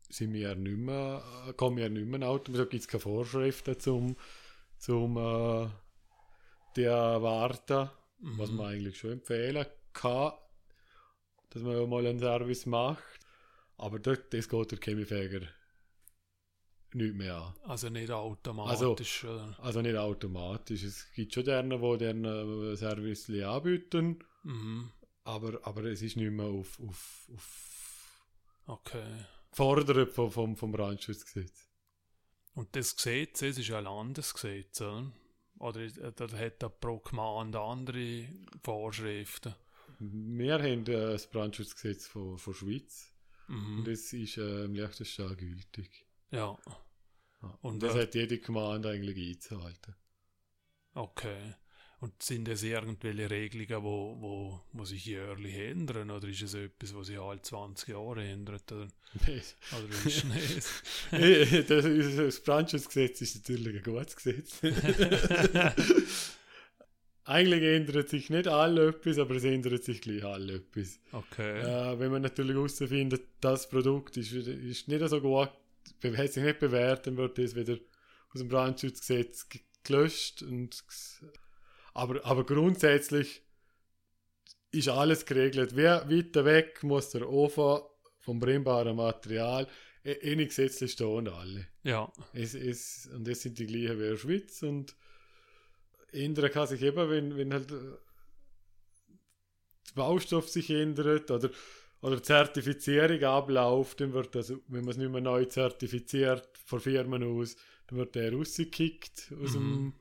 sind 0.10 0.34
wir 0.34 0.56
nicht 0.56 0.77
mehr, 0.77 1.53
kommen 1.58 1.77
wir 1.77 1.89
nicht 1.89 2.08
mehr 2.08 2.27
Auto. 2.27 2.53
Da 2.53 2.63
gibt 2.63 2.82
es 2.82 2.88
keine 2.88 3.01
Vorschriften 3.01 3.80
zum, 3.80 4.15
zum 4.77 5.17
äh, 5.17 5.69
die 6.78 6.84
erwarten, 6.84 7.90
mhm. 8.20 8.38
was 8.38 8.52
man 8.52 8.68
eigentlich 8.68 8.98
schon 8.98 9.13
empfehlen 9.13 9.66
kann, 9.94 10.34
dass 11.50 11.63
man 11.63 11.90
mal 11.90 12.06
einen 12.06 12.20
Service 12.20 12.66
macht. 12.66 13.20
Aber 13.78 14.00
dort, 14.00 14.34
das 14.34 14.48
geht 14.48 14.72
der 14.72 14.80
Chemiefäger 14.80 15.42
nicht 16.94 17.16
mehr 17.16 17.36
an. 17.36 17.54
Also 17.63 17.90
nicht 17.90 18.10
automatisch. 18.12 19.26
Also, 19.26 19.62
also 19.62 19.82
nicht 19.82 19.96
automatisch. 19.96 20.84
Es 20.84 21.12
gibt 21.13 21.34
schon 21.34 21.46
derne, 21.46 21.78
die 21.80 21.98
den 21.98 22.26
äh, 22.26 22.76
Service 22.76 23.30
anbieten, 23.30 24.24
mhm. 24.44 24.92
aber, 25.24 25.60
aber 25.63 25.84
es 25.86 26.02
ist 26.02 26.16
nicht 26.16 26.32
mehr 26.32 26.46
auf, 26.46 26.80
auf, 26.80 27.30
auf 27.34 28.28
okay. 28.66 29.26
gefordert 29.52 30.13
vom, 30.13 30.32
vom, 30.32 30.56
vom 30.56 30.72
Brandschutzgesetz. 30.72 31.68
Und 32.56 32.76
das 32.76 32.96
Gesetz, 32.96 33.44
es 33.44 33.58
ist 33.60 33.72
ein 33.72 33.84
Landesgesetz, 33.84 34.82
oder? 34.82 35.12
Oder, 35.60 35.88
hat 35.88 36.62
da 36.62 36.70
pro 36.70 37.00
Gemeinde 37.00 37.60
andere 37.60 38.28
Vorschriften? 38.63 39.56
Wir 40.00 40.56
haben 40.56 40.82
äh, 40.82 41.12
das 41.12 41.28
Brandschutzgesetz 41.28 42.08
von, 42.08 42.38
von 42.38 42.54
Schweiz. 42.54 43.13
Mhm. 43.48 43.80
Und 43.80 43.88
das 43.88 44.13
ist 44.13 44.38
äh, 44.38 44.65
im 44.65 44.76
Liechtenstein 44.76 45.36
gültig. 45.38 46.06
Ja. 46.32 46.58
ja. 47.41 47.58
Und 47.62 47.82
das 47.82 47.96
äh, 47.96 48.02
hat 48.04 48.15
jede 48.15 48.38
Gemeinde 48.39 48.89
eigentlich 48.89 49.36
einzuhalten. 49.36 49.96
Okay. 50.93 51.56
Und 52.00 52.22
sind 52.22 52.48
das 52.48 52.62
irgendwelche 52.62 53.30
Regelungen, 53.30 53.84
wo, 53.84 54.16
wo, 54.20 54.62
wo 54.72 54.86
sich 54.86 55.08
jährlich 55.08 55.56
ändern? 55.56 56.12
Oder 56.12 56.28
ist 56.28 56.44
es 56.44 56.54
etwas, 56.54 56.94
was 56.94 57.08
sich 57.08 57.20
alle 57.20 57.42
20 57.42 57.90
Jahre 57.90 58.24
ändert? 58.24 58.72
Oder, 58.72 58.88
oder 59.16 59.90
ist 60.06 60.06
es 60.06 60.24
nicht? 60.24 60.64
das, 61.70 62.16
das 62.16 62.40
Brandschutzgesetz 62.42 63.22
ist 63.22 63.36
natürlich 63.38 63.78
ein 63.78 63.84
gutes 63.84 64.16
Gesetz. 64.16 64.60
Eigentlich 67.24 67.64
ändert 67.64 68.10
sich 68.10 68.30
nicht 68.30 68.48
alle 68.48 68.90
etwas, 68.90 69.18
aber 69.18 69.36
es 69.36 69.44
ändert 69.44 69.84
sich 69.84 70.00
gleich 70.00 70.24
alle 70.24 70.54
etwas. 70.56 71.00
Okay. 71.12 71.62
Äh, 71.62 72.00
wenn 72.00 72.12
man 72.12 72.22
natürlich 72.22 72.56
herausfindet, 72.56 73.24
das 73.42 73.68
Produkt 73.68 74.18
ist, 74.18 74.32
ist 74.32 74.88
nicht 74.88 75.10
so 75.10 75.20
gut, 75.20 75.50
hat 76.16 76.32
sich 76.32 76.44
nicht 76.44 76.60
bewährt, 76.60 77.08
dann 77.08 77.18
wird 77.18 77.40
das 77.40 77.56
wieder 77.56 77.78
aus 78.34 78.40
dem 78.40 78.48
Brandschutzgesetz 78.48 79.48
gelöscht 79.84 80.44
und 80.44 80.84
aber, 81.98 82.24
aber 82.26 82.46
grundsätzlich 82.46 83.42
ist 84.72 84.88
alles 84.88 85.26
geregelt. 85.26 85.76
Wer 85.76 86.10
weiter 86.10 86.46
weg 86.46 86.84
muss 86.84 87.10
der 87.10 87.28
Ofen 87.28 87.82
vom 88.20 88.40
brennbaren 88.40 88.96
Material 88.96 89.68
eh 90.04 90.36
nicht 90.36 90.50
gesetzlich 90.50 90.92
stehen 90.92 91.28
alle. 91.28 91.68
Ja. 91.84 92.12
Es, 92.34 92.54
es, 92.54 93.10
und 93.14 93.28
das 93.28 93.42
sind 93.42 93.58
die 93.58 93.66
gleichen 93.66 94.00
wie 94.00 94.04
in 94.04 94.10
der 94.12 94.18
Schweiz 94.18 94.62
und 94.62 94.96
ändern 96.12 96.52
kann 96.52 96.68
sich 96.68 96.82
eben, 96.82 97.10
wenn, 97.10 97.36
wenn 97.36 97.54
halt 97.54 97.72
äh, 97.72 97.76
der 99.90 99.94
Baustoff 99.96 100.50
sich 100.50 100.70
ändert 100.70 101.32
oder, 101.32 101.50
oder 102.02 102.22
Zertifizierung 102.22 103.24
abläuft, 103.24 104.02
dann 104.02 104.14
wird 104.14 104.36
das, 104.36 104.52
wenn 104.68 104.82
man 104.82 104.90
es 104.90 104.98
nicht 104.98 105.12
mehr 105.12 105.22
neu 105.22 105.46
zertifiziert 105.46 106.48
von 106.64 106.80
Firmen 106.80 107.24
aus, 107.24 107.56
dann 107.88 107.98
wird 107.98 108.16
der 108.16 108.32
rausgekickt 108.32 109.34
aus 109.42 109.54
mhm. 109.54 109.60
dem 109.60 109.94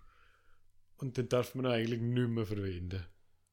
und 0.99 1.17
den 1.17 1.29
darf 1.29 1.55
man 1.55 1.67
eigentlich 1.67 2.01
nicht 2.01 2.29
mehr 2.29 2.47
verwenden. 2.47 3.05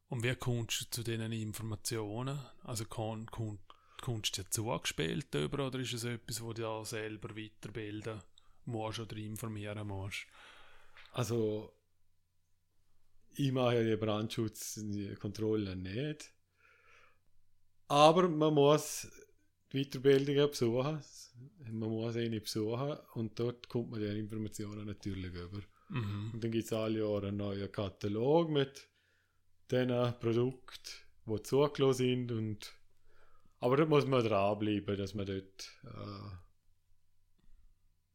Und 0.09 0.23
wie 0.23 0.35
kommst 0.35 0.81
du 0.81 0.85
zu 0.89 1.03
diesen 1.03 1.31
Informationen? 1.31 2.39
Also 2.63 2.85
kann, 2.85 3.25
kann, 3.27 3.59
kommst 4.01 4.37
du 4.37 4.43
dir 4.43 4.49
zugespielt 4.49 5.33
über 5.33 5.67
oder 5.67 5.79
ist 5.79 5.93
es 5.93 6.03
etwas, 6.03 6.41
wo 6.41 6.53
du 6.53 6.61
da 6.61 6.85
selber 6.85 7.35
weiterbilden 7.35 8.21
musst 8.65 8.99
oder 8.99 9.17
informieren 9.17 9.87
musst? 9.87 10.27
Also 11.13 11.73
ich 13.35 13.51
mache 13.51 13.75
ja 13.75 13.83
die 13.83 13.95
Brandschutzkontrolle 13.97 15.75
nicht. 15.75 16.31
Aber 17.87 18.29
man 18.29 18.53
muss 18.53 19.07
Weiterbildungen 19.71 20.49
besuchen. 20.49 21.03
Man 21.71 21.89
muss 21.89 22.15
eine 22.15 22.39
besuchen 22.39 22.97
und 23.15 23.39
dort 23.39 23.67
kommt 23.67 23.89
man 23.89 23.99
die 23.99 24.19
Informationen 24.19 24.85
natürlich 24.85 25.33
über. 25.33 25.61
Mhm. 25.93 26.31
Und 26.33 26.43
dann 26.43 26.51
gibt 26.51 26.65
es 26.65 26.73
alle 26.73 26.99
Jahre 26.99 27.27
einen 27.27 27.37
neuen 27.37 27.71
Katalog 27.71 28.49
mit 28.49 28.89
den 29.69 29.89
Produkten, 30.19 30.91
die 31.25 31.43
zugelassen 31.43 31.93
sind. 31.93 32.31
Und, 32.31 32.73
aber 33.59 33.77
da 33.77 33.85
muss 33.85 34.07
man 34.07 34.23
dranbleiben, 34.23 34.97
dass 34.97 35.13
man 35.13 35.25
dort 35.25 35.71
äh, 35.85 36.35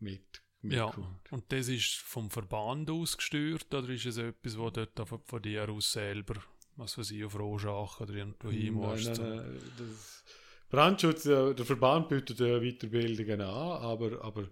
mit 0.00 0.42
ja, 0.62 0.92
und 1.30 1.44
das 1.52 1.68
ist 1.68 1.98
vom 1.98 2.30
Verband 2.30 2.90
aus 2.90 3.16
gesteuert 3.16 3.72
oder 3.72 3.88
ist 3.90 4.06
es 4.06 4.16
etwas, 4.18 4.58
wo 4.58 4.70
dort 4.70 4.98
von, 5.08 5.20
von 5.24 5.40
dir 5.40 5.68
aus 5.68 5.92
selber, 5.92 6.34
was 6.74 6.98
weiß 6.98 7.12
ich, 7.12 7.24
auf 7.24 7.38
Rorschach 7.38 8.00
oder 8.00 8.14
irgendwo 8.14 8.50
hin 8.50 8.74
musst? 8.74 9.06
Nein, 9.06 9.16
nein, 9.20 9.36
nein, 9.36 9.60
das 9.78 10.24
Brandschutz, 10.68 11.22
der 11.22 11.64
Verband 11.64 12.08
bietet 12.08 12.38
Weiterbildungen 12.38 13.40
an, 13.40 13.82
aber, 13.82 14.20
aber 14.24 14.48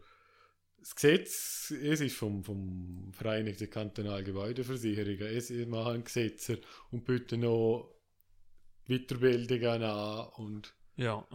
das 0.86 0.94
Gesetz, 0.94 1.70
es 1.72 2.00
ist 2.00 2.16
vom, 2.16 2.44
vom 2.44 3.12
Vereinigten 3.12 3.68
Kantonal 3.68 4.22
Gebäudeversicherungen, 4.22 5.20
es 5.20 5.50
machen 5.66 6.04
Gesetze 6.04 6.60
und 6.92 7.04
bieten 7.04 7.40
noch 7.40 7.92
Weiterbildungen 8.86 9.82
an 9.82 10.28
und 10.36 10.76
ja. 10.94 11.26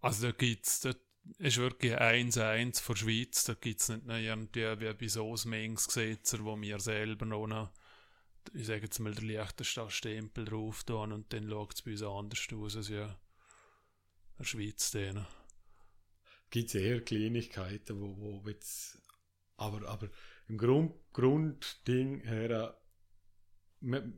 Also 0.00 0.28
da 0.28 0.32
gibt 0.32 0.66
es, 0.66 0.80
das 0.80 0.96
ist 1.38 1.56
wirklich 1.58 1.96
eins 1.96 2.38
eins 2.38 2.78
von 2.78 2.94
der 2.94 3.00
Schweiz, 3.00 3.42
da 3.42 3.54
gibt 3.54 3.80
es 3.80 3.88
nicht 3.88 4.06
noch 4.06 4.14
irgendwie 4.14 4.80
wie 4.80 4.94
bei 4.94 5.08
so 5.08 5.28
Gesetzer, 5.32 6.44
wo 6.44 6.60
wir 6.60 6.78
selber 6.78 7.26
noch, 7.26 7.48
noch 7.48 7.72
ich 8.54 8.66
sage 8.66 8.82
jetzt 8.82 9.00
mal, 9.00 9.12
der 9.12 9.24
leichteste 9.24 9.90
Stempel 9.90 10.44
drauf 10.44 10.84
tun 10.84 11.12
und 11.12 11.32
dann 11.32 11.50
schaut 11.50 11.74
es 11.74 11.82
bei 11.82 11.90
uns 11.90 12.02
anders 12.02 12.46
aus 12.54 12.76
als 12.76 12.88
in 12.88 12.96
der 14.38 14.44
Schweiz. 14.44 14.92
Denen 14.92 15.26
gibt 16.50 16.68
es 16.68 16.74
eher 16.74 17.00
Kleinigkeiten, 17.00 18.00
wo, 18.00 18.16
wo 18.18 18.48
jetzt, 18.48 19.00
aber, 19.56 19.88
aber 19.88 20.08
im 20.48 20.58
Grund, 20.58 20.94
Grundding 21.12 22.20
her, 22.20 22.76
wir, 23.80 24.12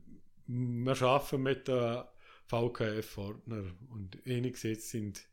wir 0.47 1.01
arbeiten 1.01 1.43
mit 1.43 1.67
der 1.67 2.11
VKF-Ordner 2.47 3.73
und 3.89 4.17
einige 4.25 4.51
Gesetze 4.51 4.87
sind 4.87 5.29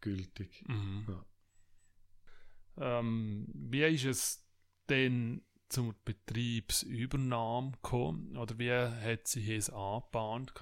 gültig. 0.00 0.64
Mhm. 0.66 1.06
Ja. 1.08 2.98
Ähm, 2.98 3.46
wie 3.54 3.84
ist 3.84 4.04
es 4.04 4.48
denn 4.88 5.42
zur 5.68 5.94
Betriebsübernahme 6.04 7.72
gekommen? 7.72 8.36
Oder 8.36 8.58
wie 8.58 8.72
hat 8.72 9.28
sich 9.28 9.48
es 9.48 9.70
angebahnt? 9.70 10.52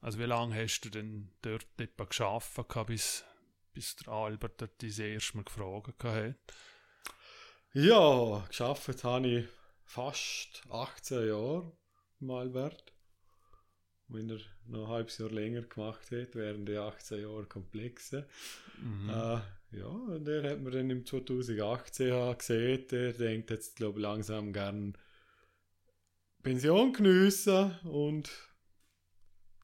Also 0.00 0.18
wie 0.18 0.24
lange 0.24 0.54
hast 0.54 0.80
du 0.80 0.90
denn 0.90 1.30
dort 1.42 1.66
etwa 1.78 2.04
geschafft, 2.04 2.60
bis 2.86 3.24
bis 3.72 3.96
der 3.96 4.12
Albert 4.12 4.60
dort 4.60 4.82
das 4.82 4.98
erste 4.98 5.36
Mal 5.36 5.44
gefragt 5.44 6.04
hat? 6.04 6.34
Ja, 7.72 8.44
geschafft 8.48 9.04
habe 9.04 9.28
ich 9.28 9.48
fast 9.84 10.62
18 10.70 11.28
Jahre 11.28 11.72
im 12.20 12.30
Albert. 12.30 12.92
Wenn 14.08 14.28
er 14.28 14.40
noch 14.66 14.86
ein 14.86 14.88
halbes 14.88 15.18
Jahr 15.18 15.30
länger 15.30 15.62
gemacht 15.62 16.10
hat, 16.10 16.34
wären 16.34 16.66
die 16.66 16.76
18 16.76 17.22
Jahre 17.22 17.46
komplexe. 17.46 18.28
Mhm. 18.82 19.08
Äh, 19.08 19.40
ja, 19.72 19.86
und 19.86 20.24
der 20.24 20.50
hat 20.50 20.60
mir 20.60 20.72
dann 20.72 20.90
im 20.90 21.06
2018 21.06 22.36
gesehen, 22.36 22.86
der 22.90 23.12
denkt 23.12 23.50
jetzt, 23.50 23.76
glaube 23.76 24.00
ich, 24.00 24.02
langsam 24.02 24.52
gern 24.52 24.98
Pension 26.42 26.92
geniessen 26.92 27.78
und 27.84 28.30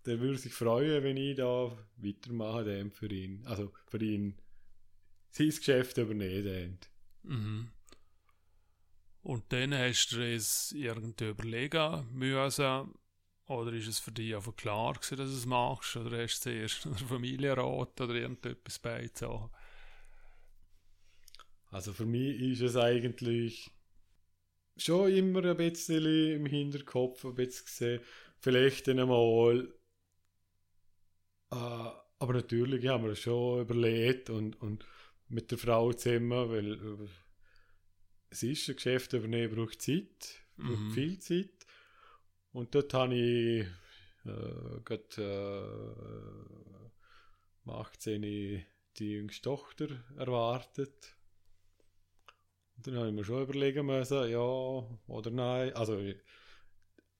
der 0.07 0.21
würde 0.21 0.39
sich 0.39 0.53
freuen, 0.53 1.03
wenn 1.03 1.17
ich 1.17 1.37
da 1.37 1.77
weitermache, 1.97 2.65
dem 2.65 2.91
für 2.91 3.13
ihn. 3.13 3.45
Also 3.47 3.73
für 3.87 4.03
ihn 4.03 4.37
sein 5.31 5.49
Geschäft 5.49 5.99
übernehmen. 5.99 6.79
Mhm. 7.23 7.69
Und 9.23 9.45
dann 9.53 9.75
hast 9.75 10.13
du 10.13 10.25
es 10.25 10.73
irgendwie 10.73 11.29
überlegen 11.29 12.09
müssen, 12.13 12.95
oder 13.49 13.73
ist 13.73 13.89
es 13.89 13.99
für 13.99 14.13
dich 14.13 14.35
einfach 14.35 14.57
klar 14.57 14.95
gewesen, 14.95 15.17
dass 15.17 15.31
du 15.31 15.37
es 15.37 15.47
machst, 15.47 15.97
oder 15.97 16.23
hast 16.23 16.39
du 16.39 16.51
zuerst 16.51 16.87
einen 16.87 16.97
Familienrat 16.97 18.01
oder 18.01 18.15
irgendetwas 18.15 18.79
beizogen? 18.79 19.51
Also 21.71 21.93
für 21.93 22.07
mich 22.07 22.41
ist 22.41 22.61
es 22.63 22.77
eigentlich 22.77 23.71
schon 24.77 25.13
immer 25.13 25.45
ein 25.45 25.57
bisschen 25.57 26.07
im 26.07 26.47
Hinterkopf 26.47 27.25
ein 27.25 27.35
bisschen 27.35 27.67
gesehen, 27.67 28.01
vielleicht 28.39 28.89
einmal. 28.89 29.73
Äh, 31.57 31.91
aber 32.19 32.33
natürlich 32.35 32.87
haben 32.87 33.05
wir 33.05 33.15
schon 33.15 33.61
überlegt 33.63 34.31
und, 34.31 34.61
und 34.61 34.85
mit 35.29 35.51
der 35.51 35.59
Frau 35.59 35.93
zusammen, 35.93 36.51
weil 36.51 36.73
äh, 36.75 37.09
es 38.31 38.43
ist 38.43 38.69
ein 38.69 38.77
Geschäft 38.77 39.13
übernehmen, 39.13 39.55
braucht 39.55 39.81
Zeit, 39.83 40.41
braucht 40.57 40.81
Mhm. 40.81 40.91
viel 40.91 41.19
Zeit. 41.19 41.51
Und 42.53 42.75
dort 42.75 42.93
habe 42.95 43.15
ich 43.15 43.67
äh, 44.25 44.81
gerade 44.85 45.17
äh, 45.19 46.91
um 47.65 47.71
18 47.75 48.23
die 48.23 48.65
jüngste 49.13 49.43
Tochter 49.43 49.89
erwartet. 50.17 51.15
Und 52.77 52.87
dann 52.87 52.97
habe 52.97 53.09
ich 53.09 53.15
mir 53.15 53.25
schon 53.25 53.43
überlegen 53.43 53.87
müssen, 53.87 54.31
ja 54.31 54.39
oder 54.39 55.31
nein. 55.31 55.73
Also, 55.75 56.01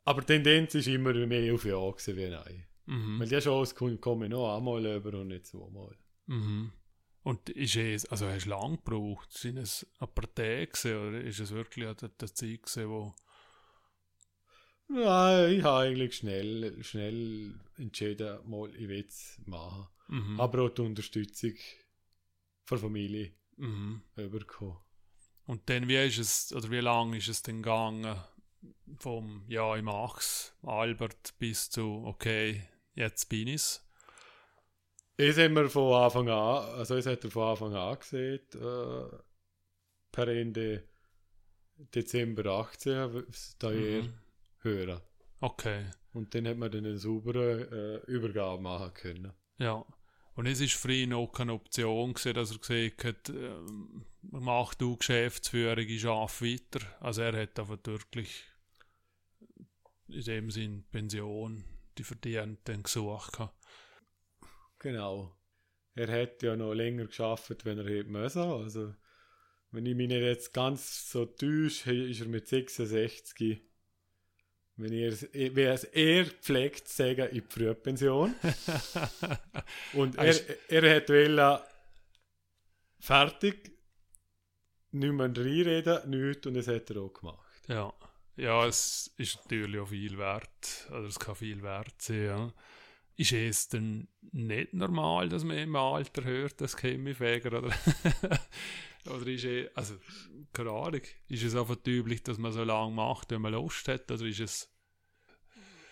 aber 0.05 0.21
die 0.21 0.27
Tendenz 0.27 0.75
ist 0.75 0.87
immer 0.87 1.13
mehr 1.27 1.53
auf 1.55 1.65
Ja 1.65 1.91
gewesen 1.91 2.17
wie 2.17 2.29
Nein. 2.29 2.67
Mhm. 2.87 3.21
Weil 3.21 3.29
die 3.29 3.39
Chance 3.39 3.75
kommt- 3.75 4.01
komme 4.01 4.27
ich 4.27 4.31
noch 4.31 4.57
einmal 4.57 4.85
über 4.87 5.21
und 5.21 5.29
nicht 5.29 5.47
zweimal. 5.47 5.97
Mhm. 6.27 6.73
Und 7.23 7.49
ist 7.51 7.75
es, 7.77 8.07
also 8.07 8.27
hast 8.29 8.47
du 8.47 8.51
lang 8.51 8.77
gebraucht? 8.77 9.33
Sind 9.33 9.57
es 9.59 9.85
ein 9.99 10.09
paar 10.15 10.33
Tage 10.33 10.69
gewesen, 10.69 10.97
oder 11.09 11.21
ist 11.21 11.41
es 11.41 11.51
wirklich 11.51 11.87
an 11.87 11.97
der, 12.01 12.09
der 12.11 12.33
Zeit 12.33 12.63
gewesen, 12.63 12.89
wo... 12.89 13.15
Nein, 14.89 15.55
ich 15.55 15.65
habe 15.65 15.89
eigentlich 15.89 16.15
schnell, 16.15 16.83
schnell 16.85 17.59
entschieden, 17.77 18.39
mal, 18.49 18.73
ich 18.77 18.87
will 18.89 19.05
es 19.09 19.41
machen. 19.45 19.89
Mhm. 20.07 20.41
Aber 20.41 20.63
auch 20.63 20.69
die 20.69 20.83
Unterstützung 20.83 21.55
von 22.65 22.79
der 22.79 22.79
Familie 22.79 23.33
Mhm. 23.57 24.03
überkommen. 24.17 24.77
Und 25.47 25.69
dann, 25.71 25.89
wie 25.89 25.97
ist 25.97 26.19
es, 26.19 26.53
oder 26.55 26.71
wie 26.71 26.79
lange 26.81 27.17
ist 27.17 27.29
es 27.29 27.43
denn 27.43 27.63
gegangen? 27.63 28.17
Vom, 28.99 29.45
ja, 29.49 29.77
ich 29.77 29.83
mach's, 29.83 30.55
Albert, 30.63 31.35
bis 31.39 31.71
zu, 31.71 32.05
okay, 32.05 32.63
jetzt 32.97 33.29
bin 33.29 33.47
ich's. 33.49 33.83
Das 35.19 35.39
haben 35.39 35.55
wir 35.55 35.71
von 35.71 35.95
Anfang 35.95 36.29
an, 36.29 36.65
also 36.77 36.97
das 36.97 37.07
hat 37.07 37.25
er 37.25 37.31
von 37.31 37.45
Anfang 37.51 37.75
an 37.75 37.99
gesehen, 37.99 38.41
äh, 38.55 39.17
per 40.13 40.29
Ende 40.29 40.85
Dezember 41.95 42.45
18, 42.47 43.25
da 43.59 43.71
Mhm. 43.71 44.13
hören. 44.61 45.01
Okay, 45.41 45.87
Und 46.13 46.35
dann 46.35 46.47
hat 46.49 46.57
man 46.57 46.71
dann 46.71 46.85
eine 46.87 46.99
saubere 46.99 48.03
äh, 48.07 48.11
Übergabe 48.11 48.61
machen 48.63 48.93
können. 48.95 49.33
ja. 49.59 49.85
Und 50.35 50.45
es 50.45 50.61
ist 50.61 50.75
für 50.75 50.93
ihn 50.93 51.15
auch 51.15 51.33
keine 51.33 51.55
Option 51.55 52.13
gewesen, 52.13 52.35
dass 52.35 52.51
er 52.53 52.59
gesagt 52.59 53.05
hat, 53.05 53.31
ähm, 53.31 54.05
mach 54.21 54.75
du 54.75 54.95
Geschäftsführung, 54.99 55.79
ich 55.89 56.05
arbeite 56.07 56.45
weiter. 56.81 56.87
Also 57.01 57.23
er 57.23 57.41
hat 57.41 57.59
einfach 57.59 57.79
wirklich 57.85 58.45
in 60.09 60.21
dem 60.25 60.51
Sinn 60.51 60.85
Pension, 60.91 61.65
die 61.99 62.05
verdient, 62.05 62.61
dann 62.65 62.83
gesucht. 62.83 63.33
gehabt. 63.33 63.55
Genau. 64.79 65.37
Er 65.95 66.09
hätte 66.09 66.47
ja 66.47 66.57
noch 66.57 66.75
länger 66.75 67.07
geschafft, 67.07 67.65
wenn 67.65 67.79
er 67.79 67.87
hätte 67.87 68.11
müssen. 68.11 68.43
Also, 68.43 68.95
wenn 69.71 69.87
ich 69.87 69.95
mich 69.95 70.09
nicht 70.09 70.23
jetzt 70.23 70.53
ganz 70.53 71.11
so 71.11 71.27
täusche, 71.27 71.93
ist 71.93 72.21
er 72.21 72.29
mit 72.29 72.47
66. 72.49 73.63
Wenn 74.77 74.93
er, 74.93 75.13
wie 75.13 75.63
es 75.63 75.85
er 75.85 76.27
pflegt, 76.27 76.89
sagen, 76.89 77.29
in 77.29 77.35
die 77.35 77.41
Frühpension. 77.41 78.35
Und 79.95 80.17
er, 80.17 80.35
er 80.69 80.97
hat 80.97 81.09
wollen, 81.09 81.61
fertig, 82.99 83.73
nicht 84.91 85.13
mehr 85.13 85.27
reinreden, 85.27 86.11
nichts, 86.11 86.47
und 86.47 86.55
das 86.55 86.69
hat 86.69 86.91
er 86.91 87.03
auch 87.03 87.13
gemacht. 87.13 87.63
Ja. 87.69 87.93
Ja, 88.37 88.67
es 88.67 89.13
ist 89.17 89.37
natürlich 89.37 89.81
auch 89.81 89.89
viel 89.89 90.19
wert, 90.19 90.89
oder 90.91 91.05
es 91.05 91.19
kann 91.19 91.35
viel 91.35 91.63
wert 91.63 92.01
sein. 92.01 92.25
Ja. 92.25 92.53
Ist 93.19 93.33
es 93.33 93.69
denn 93.69 94.09
nicht 94.33 94.75
normal, 94.75 95.31
dass 95.31 95.43
man 95.43 95.57
im 95.57 95.75
Alter 95.75 96.25
hört, 96.25 96.61
das 96.61 96.77
Chemiefäger, 96.77 97.59
oder? 97.59 97.75
oder 99.07 99.27
ist 99.27 99.45
es, 99.45 99.75
also, 99.75 99.95
keine 100.53 100.71
Ahnung, 100.71 101.01
ist 101.29 101.43
es 101.43 101.57
einfach 101.57 101.79
üblich, 101.87 102.23
dass 102.23 102.37
man 102.37 102.53
so 102.53 102.63
lange 102.63 102.93
macht, 102.93 103.31
wenn 103.31 103.41
man 103.41 103.53
Lust 103.53 103.89
hat, 103.89 104.11
oder 104.11 104.27
ist 104.27 104.41
es, 104.41 104.71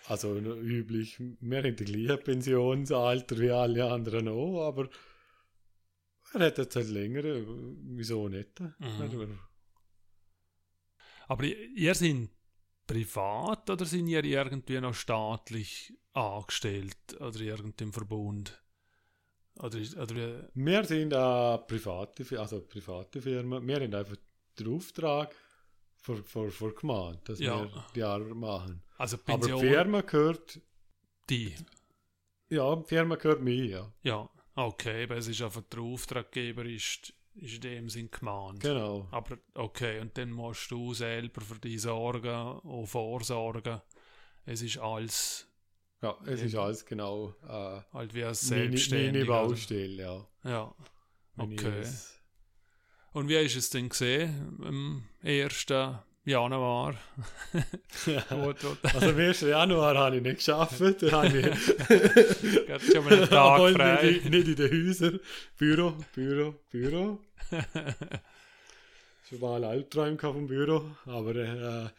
Also 0.07 0.37
üblich, 0.37 1.19
wir 1.19 1.57
haben 1.63 1.75
die 1.75 1.85
gleiche 1.85 2.17
Pensionsalter 2.17 3.39
wie 3.39 3.49
alle 3.49 3.91
anderen 3.91 4.27
auch, 4.27 4.67
aber 4.67 4.87
er 6.33 6.41
hat 6.41 6.59
jetzt 6.59 6.75
halt 6.75 6.89
länger, 6.89 7.25
äh, 7.25 7.43
wieso 7.47 8.29
nicht? 8.29 8.59
Mhm. 8.59 9.39
aber 11.27 11.43
ihr 11.43 11.95
seid 11.95 12.29
privat, 12.87 13.69
oder 13.69 13.85
sind 13.85 14.07
ihr 14.07 14.23
irgendwie 14.23 14.79
noch 14.79 14.93
staatlich 14.93 15.93
angestellt, 16.13 16.97
oder 17.19 17.39
irgendein 17.39 17.91
Verbund? 17.91 18.61
Oder, 19.59 19.77
oder 20.01 20.15
wie- 20.15 20.43
Wir 20.65 20.83
sind 20.83 21.13
eine 21.13 21.63
private, 21.67 22.39
also 22.39 22.61
private 22.61 23.21
Firma, 23.21 23.61
wir 23.61 23.75
haben 23.81 23.93
einfach 23.93 24.17
den 24.59 24.67
Auftrag 24.73 25.33
vor, 25.97 26.17
vor, 26.25 26.49
vor 26.51 26.73
Gemeinde, 26.75 27.19
dass 27.25 27.39
Ja. 27.39 27.63
wir 27.63 27.85
die 27.95 28.03
Arbeit 28.03 28.35
machen. 28.35 28.83
also 28.97 29.17
Aber 29.25 29.47
die 29.47 29.59
Firma 29.59 30.01
gehört, 30.01 30.59
die, 31.29 31.55
ja, 32.49 32.75
die 32.75 32.83
Firma 32.87 33.15
gehört 33.15 33.41
mir, 33.41 33.65
ja. 33.65 33.93
Ja, 34.03 34.29
okay, 34.55 35.05
aber 35.05 35.17
es 35.17 35.27
ist 35.27 35.41
einfach 35.41 35.63
der 35.63 35.79
Auftraggeber 35.79 36.65
ist, 36.65 37.13
ist 37.35 37.55
in 37.55 37.61
dem 37.61 37.89
Sinn 37.89 38.09
gemahnt. 38.11 38.61
Genau. 38.61 39.07
Aber 39.11 39.37
okay, 39.53 39.99
und 39.99 40.17
dann 40.17 40.31
musst 40.31 40.71
du 40.71 40.93
selber 40.93 41.41
für 41.41 41.59
die 41.59 41.77
sorgen 41.77 42.59
und 42.59 42.87
vorsorgen. 42.87 43.81
Es 44.45 44.61
ist 44.61 44.77
alles 44.77 45.47
Ja, 46.01 46.17
es 46.25 46.41
ist 46.41 46.55
alles 46.55 46.85
genau 46.85 47.33
äh, 47.47 47.81
halt 47.93 48.13
wie 48.13 48.23
ein 48.23 48.33
Selbstständiger. 48.33 49.25
Baustelle, 49.25 50.03
ja. 50.03 50.27
Ja. 50.43 50.75
Okay. 51.37 51.83
Und 53.11 53.29
wie 53.29 53.35
ist 53.35 53.55
es 53.55 53.69
denn 53.69 53.89
gesehen 53.89 54.59
am 54.63 55.03
1. 55.23 55.65
Januar? 56.25 56.95
Also 58.05 59.09
am 59.09 59.17
1. 59.17 59.41
Januar 59.41 59.95
habe 59.97 60.17
ich 60.17 60.21
nicht 60.23 60.37
geschafft, 60.37 60.81
da 61.01 61.11
habe 61.11 61.27
ich 61.39 61.45
Gerade 62.67 62.83
schon 62.85 63.03
mal 63.05 63.13
einen 63.13 63.29
Tag 63.29 63.71
frei. 63.73 64.01
Nicht, 64.03 64.25
in- 64.25 64.31
nicht 64.31 64.47
in 64.47 64.55
den 64.55 64.87
Häusern. 64.87 65.19
Büro, 65.57 65.93
Büro, 66.13 66.55
Büro. 66.71 67.19
Schon 69.29 69.39
mal 69.39 69.61
gehabt 69.61 70.21
vom 70.21 70.47
Büro, 70.47 70.91
aber 71.05 71.35
äh, 71.35 71.89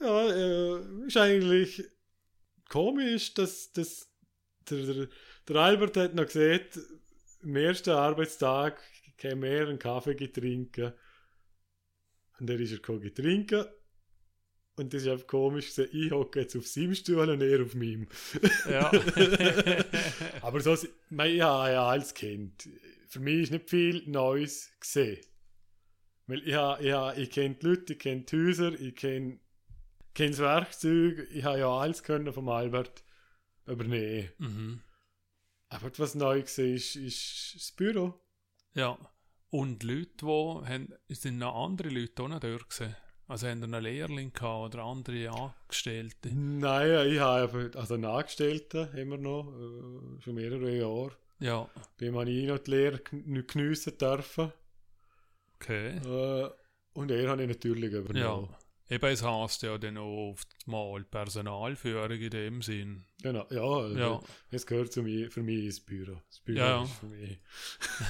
ja, 0.00 0.30
äh, 0.30 1.06
ist 1.06 1.16
eigentlich 1.16 1.84
komisch, 2.68 3.34
dass, 3.34 3.72
dass 3.72 4.08
der, 4.70 4.78
der, 4.86 5.08
der 5.48 5.56
Albert 5.56 5.96
hat 5.96 6.14
noch 6.14 6.26
gesagt, 6.26 6.78
am 7.42 7.56
ersten 7.56 7.90
Arbeitstag 7.90 8.80
käme 9.18 9.48
er 9.48 9.68
einen 9.68 9.78
Kaffee 9.78 10.14
trinken. 10.14 10.92
Und 12.42 12.50
er 12.50 12.58
ist 12.58 12.72
er 12.72 12.78
gekommen 12.78 13.14
trinken. 13.14 13.64
Und 14.74 14.92
das 14.92 15.02
ist 15.02 15.08
einfach 15.08 15.28
komisch, 15.28 15.78
ich 15.78 16.10
hocke 16.10 16.40
jetzt 16.40 16.56
auf 16.56 16.66
seinem 16.66 16.92
Stuhl 16.96 17.30
und 17.30 17.40
er 17.40 17.62
auf 17.62 17.76
meinem. 17.76 18.08
ja. 18.68 18.90
Aber 20.42 20.58
so, 20.58 20.76
mein, 21.08 21.36
ich 21.36 21.40
habe 21.40 21.70
ja 21.70 21.86
alles 21.86 22.12
kennt. 22.12 22.68
Für 23.06 23.20
mich 23.20 23.42
ist 23.42 23.52
nicht 23.52 23.70
viel 23.70 24.02
Neues 24.08 24.72
gesehen. 24.80 25.24
Weil 26.26 26.42
ich, 26.48 26.54
habe, 26.54 26.84
ich, 26.84 26.90
habe, 26.90 27.20
ich 27.20 27.30
kenne 27.30 27.54
die 27.54 27.64
Leute, 27.64 27.92
ich 27.92 27.98
kenne 28.00 28.22
die 28.22 28.36
Häuser, 28.36 28.72
ich 28.72 28.96
kenne, 28.96 29.38
kenne 30.14 30.30
das 30.30 30.40
Werkzeug, 30.40 31.28
ich 31.30 31.44
habe 31.44 31.60
ja 31.60 31.68
alles 31.68 32.02
können 32.02 32.32
vom 32.32 32.48
Albert 32.48 33.04
übernehmen. 33.68 34.30
mhm. 34.38 34.80
Aber 35.68 35.92
was 35.96 36.16
neu 36.16 36.42
gesehen 36.42 36.74
ist, 36.74 36.96
ist 36.96 37.54
das 37.54 37.70
Büro. 37.70 38.20
Ja. 38.74 38.98
Und 39.52 39.82
Leute, 39.82 40.10
die 40.22 40.26
haben, 40.26 40.94
sind 41.08 41.36
noch 41.38 41.54
andere 41.66 41.90
Leute 41.90 42.22
auch 42.22 42.28
noch 42.28 42.40
dort 42.40 42.70
gewesen? 42.70 42.96
Also 43.28 43.48
haben 43.48 43.62
einen 43.62 43.82
Lehrling 43.82 44.32
gehabt 44.32 44.74
oder 44.74 44.84
andere 44.84 45.30
Angestellte? 45.30 46.30
Nein, 46.34 47.08
ich 47.12 47.20
habe 47.20 47.70
also 47.74 47.94
einen 47.94 48.06
Angestellten 48.06 48.88
immer 48.96 49.18
noch, 49.18 49.52
äh, 49.52 50.20
schon 50.22 50.34
mehrere 50.36 50.74
Jahre. 50.74 51.12
Ja, 51.38 51.68
Bei 51.74 52.06
dem 52.06 52.16
habe 52.16 52.30
ich 52.30 52.46
noch 52.46 52.58
die 52.60 52.70
Lehre 52.70 52.96
gn- 52.96 53.42
geniessen 53.42 53.98
dürfen. 53.98 54.52
okay. 55.56 55.98
Äh, 55.98 56.50
und 56.94 57.10
er 57.10 57.28
habe 57.28 57.42
ich 57.42 57.48
natürlich 57.48 57.92
Ja. 58.14 58.48
Eben, 58.92 59.06
es 59.06 59.22
heisst 59.22 59.62
ja 59.62 59.78
dann 59.78 59.96
auch 59.96 60.32
oft 60.32 60.48
mal 60.66 61.02
Personalführung 61.04 62.10
in 62.10 62.30
dem 62.30 62.60
Sinn. 62.62 63.04
Genau, 63.22 63.46
ja, 63.50 63.62
also 63.62 63.98
Ja. 63.98 64.20
es 64.50 64.66
gehört 64.66 64.92
zu 64.92 65.02
mir, 65.02 65.30
für 65.30 65.42
mich 65.42 65.64
ins 65.64 65.80
Büro. 65.80 66.20
Das 66.28 66.40
Büro 66.40 66.58
Ja, 66.58 66.68
ja. 66.68 66.82
ist 66.82 66.92
für 66.92 67.06
mich. 67.06 67.38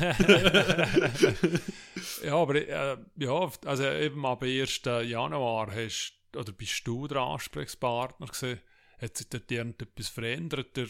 ja, 2.24 2.34
aber 2.36 2.54
äh, 2.56 2.96
ja, 3.16 3.50
also 3.64 3.84
eben 3.84 4.24
ab 4.26 4.42
1. 4.42 4.80
Januar 4.84 5.72
hast, 5.72 6.14
oder 6.36 6.52
bist 6.52 6.86
du 6.86 7.06
der 7.06 7.18
Ansprechpartner 7.18 8.26
gewesen? 8.26 8.60
Hat 9.00 9.16
sich 9.16 9.28
dort 9.28 9.50
irgendetwas 9.50 10.08
verändert? 10.08 10.76
Der, 10.76 10.86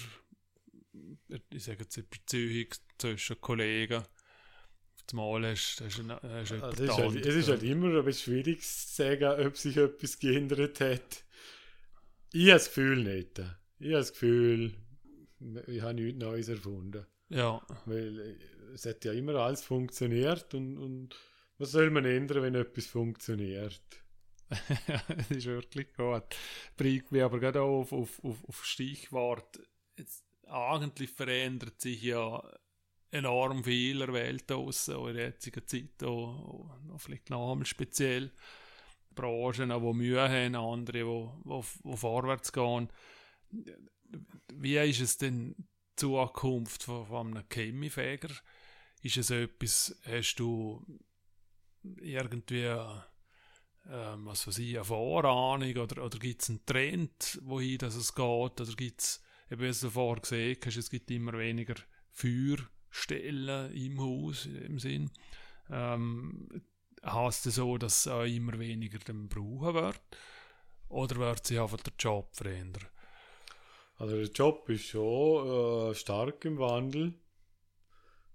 ich 1.51 1.65
sage 1.65 1.83
jetzt 1.83 1.97
die 1.97 2.03
Beziehung 2.03 2.67
zwischen 2.99 3.41
Kollegen? 3.41 4.03
Mal 5.13 5.45
hast, 5.47 5.81
hast, 5.81 5.99
hast, 5.99 6.23
hast 6.23 6.53
also 6.53 6.85
ist 6.85 6.97
halt, 6.97 7.27
Es 7.27 7.35
ist 7.35 7.49
halt 7.49 7.63
immer 7.63 7.99
ein 7.99 8.05
bisschen 8.05 8.33
schwierig 8.33 8.63
zu 8.63 8.95
sagen, 8.95 9.47
ob 9.47 9.57
sich 9.57 9.77
etwas 9.77 10.19
geändert 10.19 10.81
hat. 10.81 11.25
Ich 12.33 12.45
habe 12.45 12.53
das 12.53 12.67
Gefühl 12.69 13.03
nicht. 13.03 13.39
Ich 13.79 13.89
habe 13.89 13.99
das 13.99 14.13
Gefühl, 14.13 14.75
ich 15.67 15.83
habe 15.83 15.95
nichts 15.95 16.19
Neues 16.19 16.49
erfunden. 16.49 17.07
Ja. 17.29 17.61
Weil 17.85 18.39
es 18.75 18.87
hat 18.87 19.05
ja 19.05 19.13
immer 19.13 19.35
alles 19.37 19.63
funktioniert 19.63 20.55
und, 20.55 20.79
und 20.79 21.17
was 21.59 21.73
soll 21.73 21.91
man 21.91 22.05
ändern, 22.05 22.43
wenn 22.43 22.55
etwas 22.55 22.87
funktioniert? 22.87 23.83
das 24.51 25.31
ist 25.31 25.47
wirklich 25.47 25.93
gut. 25.95 26.25
Bringt 26.77 27.11
mich 27.13 27.23
aber 27.23 27.41
gerade 27.41 27.63
auf, 27.63 27.93
auf, 27.93 28.23
auf, 28.25 28.45
auf 28.47 28.65
Stichwort. 28.65 29.61
Jetzt, 29.97 30.25
eigentlich 30.47 31.11
verändert 31.11 31.81
sich 31.81 32.03
ja 32.03 32.43
enorm 33.13 33.63
viel 33.63 34.13
Welt 34.13 34.51
aus, 34.51 34.89
auch 34.89 35.07
in 35.09 35.15
der 35.15 35.27
jetzigen 35.27 35.67
Zeit, 35.67 36.03
auch, 36.03 36.71
auch 36.93 36.99
vielleicht 36.99 37.31
noch 37.31 37.59
speziell. 37.65 38.33
Branchen, 39.15 39.69
die 39.69 39.93
Mühe 39.93 40.29
haben, 40.29 40.55
andere, 40.55 41.33
die, 41.45 41.97
vorwärts 41.97 42.53
gehen. 42.53 42.89
Wie 44.55 44.79
ist 44.79 45.01
es 45.01 45.19
denn 45.19 45.55
die 45.57 45.65
Zukunft 45.97 46.83
von, 46.83 47.07
von 47.07 47.37
einem 47.37 47.45
Chemiefäger? 47.51 48.31
Ist 49.03 49.19
es 49.19 49.31
etwas, 49.31 50.01
hast 50.07 50.37
du 50.37 50.83
irgendwie 52.01 52.75
ähm, 53.89 54.27
was 54.27 54.47
weiß 54.47 54.59
ich, 54.59 54.77
eine 54.77 54.85
Vorahnung 54.85 55.77
oder, 55.77 56.05
oder 56.05 56.19
gibt 56.19 56.43
es 56.43 56.51
einen 56.51 56.65
Trend, 56.65 57.41
wohin 57.43 57.79
das 57.79 57.97
es 57.97 58.15
geht? 58.15 58.25
Oder 58.61 58.75
gibt 58.77 59.01
es, 59.01 59.23
wie 59.51 59.71
du 59.71 59.91
vorher 59.91 60.23
gesehen 60.23 60.57
hast, 60.65 60.77
es 60.77 60.91
gibt 60.91 61.11
immer 61.11 61.33
weniger 61.37 61.75
Feuerstellen 62.93 63.73
im 63.75 64.01
Haus, 64.01 64.47
im 64.47 64.79
Sinn. 64.79 65.11
Ähm, 65.71 66.63
heißt 67.05 67.47
es 67.47 67.57
so, 67.57 67.79
dass 67.79 68.07
es 68.07 68.13
auch 68.13 68.25
immer 68.25 68.59
weniger 68.59 68.99
dann 68.99 69.29
brauchen 69.29 69.75
wird? 69.75 70.01
Oder 70.89 71.17
wird 71.17 71.47
sich 71.47 71.59
einfach 71.59 71.79
der 71.79 71.95
Job 71.99 72.29
verändern? 72.35 72.87
Also 73.97 74.17
der 74.17 74.31
Job 74.31 74.69
ist 74.69 74.87
schon 74.87 75.91
äh, 75.91 75.95
stark 75.95 76.45
im 76.45 76.59
Wandel. 76.59 77.15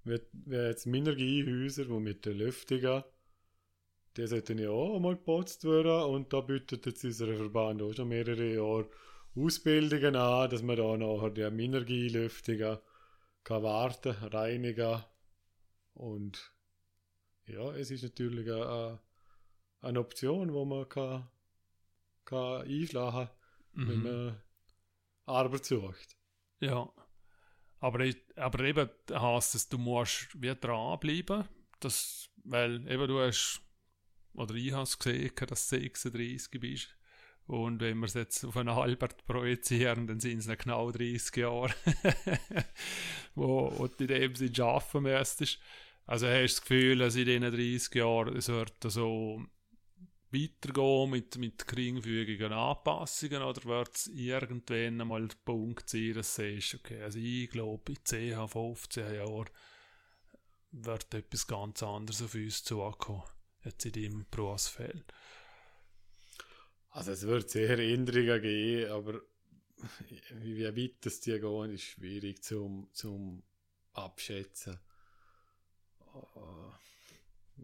Wir, 0.03 0.21
wir 0.31 0.69
jetzt 0.69 0.87
Minergiehäuser, 0.87 1.85
die 1.85 1.99
mit 1.99 2.25
der 2.25 2.33
Lüftung 2.33 3.03
die 4.15 4.25
sollten 4.25 4.57
ja 4.57 4.71
auch 4.71 4.95
einmal 4.95 5.15
geputzt 5.15 5.63
werden 5.63 6.01
und 6.11 6.33
da 6.33 6.41
bietet 6.41 6.87
jetzt 6.87 7.03
unser 7.03 7.35
Verband 7.35 7.83
auch 7.83 7.93
schon 7.93 8.07
mehrere 8.07 8.55
Jahre 8.55 8.89
Ausbildungen 9.35 10.15
an, 10.15 10.49
dass 10.49 10.63
man 10.63 10.75
da 10.75 10.97
nachher 10.97 11.29
die 11.29 11.47
Minergielüftungen 11.51 12.79
warten, 13.49 14.11
reinigen 14.11 15.03
und 15.93 16.53
ja, 17.45 17.71
es 17.73 17.91
ist 17.91 18.03
natürlich 18.03 18.51
eine, 18.51 18.99
eine 19.81 19.99
Option, 19.99 20.53
wo 20.53 20.65
man 20.65 20.87
kann, 20.89 21.27
kann 22.25 22.63
einschlagen 22.63 23.27
kann, 23.27 23.29
mhm. 23.73 23.87
wenn 23.87 24.03
man 24.03 24.41
Arbeit 25.25 25.65
sucht. 25.65 26.17
Ja, 26.59 26.91
aber, 27.79 28.09
aber 28.35 28.59
eben 28.63 28.89
heißt 29.11 29.55
es, 29.55 29.69
du 29.69 29.77
musst 29.77 30.41
wieder 30.41 30.55
dranbleiben, 30.55 31.47
das, 31.79 32.29
weil 32.43 32.85
eben 32.89 33.07
du 33.07 33.19
hast 33.19 33.61
oder 34.37 34.53
ich 34.53 34.71
habe 34.71 34.83
es 34.83 34.97
gesehen, 34.97 35.31
dass 35.47 35.67
du 35.67 35.79
36 35.79 36.59
bist. 36.61 36.96
Und 37.47 37.79
wenn 37.79 37.99
wir 37.99 38.07
es 38.07 38.13
jetzt 38.13 38.43
auf 38.43 38.57
einen 38.57 38.69
Albert 38.69 39.25
projizieren, 39.25 40.05
dann 40.05 40.19
sind 40.19 40.39
es 40.39 40.57
genau 40.57 40.91
30 40.91 41.35
Jahre, 41.37 41.73
wo, 43.35 43.71
wo 43.77 43.87
du 43.87 44.03
in 44.03 44.07
dem 44.07 44.35
Sinn 44.35 44.61
arbeiten 44.61 45.03
müsstest. 45.03 45.59
Also 46.05 46.27
hast 46.27 46.35
du 46.35 46.41
das 46.41 46.61
Gefühl, 46.61 46.97
dass 46.97 47.15
in 47.15 47.25
diesen 47.25 47.51
30 47.51 47.95
Jahren 47.95 48.35
es 48.35 48.49
wird 48.49 48.75
so 48.83 49.45
weitergehen 50.31 51.09
mit, 51.09 51.37
mit 51.37 51.67
geringfügigen 51.67 52.51
Anpassungen 52.51 53.41
oder 53.41 53.63
wird 53.63 53.95
es 53.95 54.07
irgendwann 54.07 54.99
einmal 54.99 55.27
der 55.27 55.37
Punkt 55.45 55.89
sein, 55.89 56.13
dass 56.15 56.35
du 56.35 56.53
sagst, 56.53 56.75
okay, 56.75 57.01
also 57.01 57.17
ich 57.17 57.49
glaube, 57.49 57.93
in 57.93 57.97
10, 58.03 58.47
15 58.47 59.15
Jahren 59.15 59.49
wird 60.71 61.13
etwas 61.13 61.47
ganz 61.47 61.81
anderes 61.81 62.21
auf 62.21 62.35
uns 62.35 62.63
zukommen 62.63 63.23
jetzt 63.63 63.85
in 63.85 63.91
deinem 63.93 64.25
Berufsfeld? 64.29 65.13
Also 66.97 67.11
es 67.11 67.27
wird 67.27 67.47
sicher 67.47 67.77
Änderungen 67.77 68.41
geben, 68.41 68.91
aber 68.91 69.21
wie 70.41 70.65
weit 70.65 70.95
das 71.01 71.19
die 71.19 71.39
gehen, 71.39 71.71
ist 71.71 71.83
schwierig 71.83 72.41
zum, 72.41 72.89
zum 72.91 73.43
abschätzen. 73.93 74.79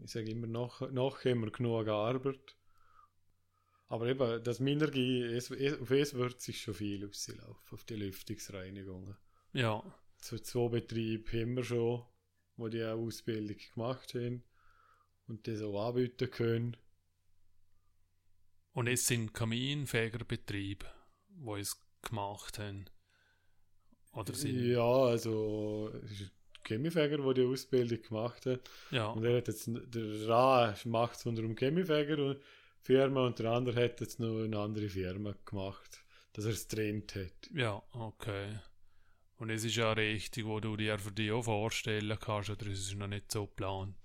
Ich 0.04 0.12
sage 0.12 0.30
immer, 0.30 0.46
noch, 0.46 0.88
noch 0.92 1.24
haben 1.24 1.40
wir 1.40 1.50
genug 1.50 1.88
Arbeit. 1.88 2.56
Aber 3.88 4.06
eben, 4.06 4.44
das 4.44 4.60
Minergie, 4.60 5.24
es, 5.24 5.50
auf 5.50 5.90
es 5.90 6.14
wird 6.14 6.40
sich 6.40 6.60
schon 6.60 6.74
viel 6.74 7.04
auslaufen, 7.04 7.72
auf 7.72 7.82
die 7.82 7.96
Lüftungsreinigungen. 7.96 9.16
Ja. 9.52 9.82
So 10.22 10.38
zwei 10.38 10.68
Betriebe 10.68 11.40
haben 11.40 11.56
wir 11.56 11.64
schon, 11.64 12.04
die 12.56 12.70
die 12.70 12.84
Ausbildung 12.84 13.56
gemacht 13.74 14.14
haben 14.14 14.44
und 15.26 15.48
das 15.48 15.60
auch 15.60 15.88
anbieten 15.88 16.30
können. 16.30 16.76
Und 18.74 18.88
es 18.88 19.06
sind 19.06 19.32
Kaminfegerbetriebe, 19.32 20.86
die 21.28 21.60
es 21.60 21.80
gemacht 22.02 22.58
haben. 22.58 22.84
Oder 24.12 24.34
sind 24.34 24.60
ja, 24.60 24.82
also 24.82 25.90
Chemiefäger, 26.64 27.18
der 27.18 27.34
die 27.34 27.46
Ausbildung 27.46 28.02
gemacht 28.02 28.46
hat. 28.46 28.70
Ja. 28.90 29.08
Und 29.08 29.24
er 29.24 29.38
hat 29.38 29.48
jetzt, 29.48 29.68
der 29.68 30.28
Ra 30.28 30.74
macht 30.84 31.16
es 31.16 31.26
unter 31.26 31.42
einem 31.42 31.56
Chemiefäger 31.56 32.18
und 32.18 32.40
Firma 32.80 33.26
und 33.26 33.38
der 33.38 33.50
andere 33.50 33.82
hat 33.82 34.00
jetzt 34.00 34.20
noch 34.20 34.42
eine 34.42 34.58
andere 34.58 34.88
Firma 34.88 35.34
gemacht, 35.44 36.04
dass 36.32 36.44
er 36.44 36.52
es 36.52 36.68
trennt 36.68 37.14
hat. 37.14 37.50
Ja, 37.54 37.82
okay. 37.92 38.58
Und 39.36 39.50
es 39.50 39.64
ist 39.64 39.76
ja 39.76 39.92
richtig, 39.92 40.44
wo 40.44 40.60
du 40.60 40.76
dir 40.76 40.98
für 40.98 41.12
dich 41.12 41.32
auch 41.32 41.42
vorstellen 41.42 42.18
kannst, 42.20 42.50
oder 42.50 42.66
es 42.66 42.80
ist 42.80 42.96
noch 42.96 43.06
nicht 43.06 43.32
so 43.32 43.46
geplant. 43.46 43.96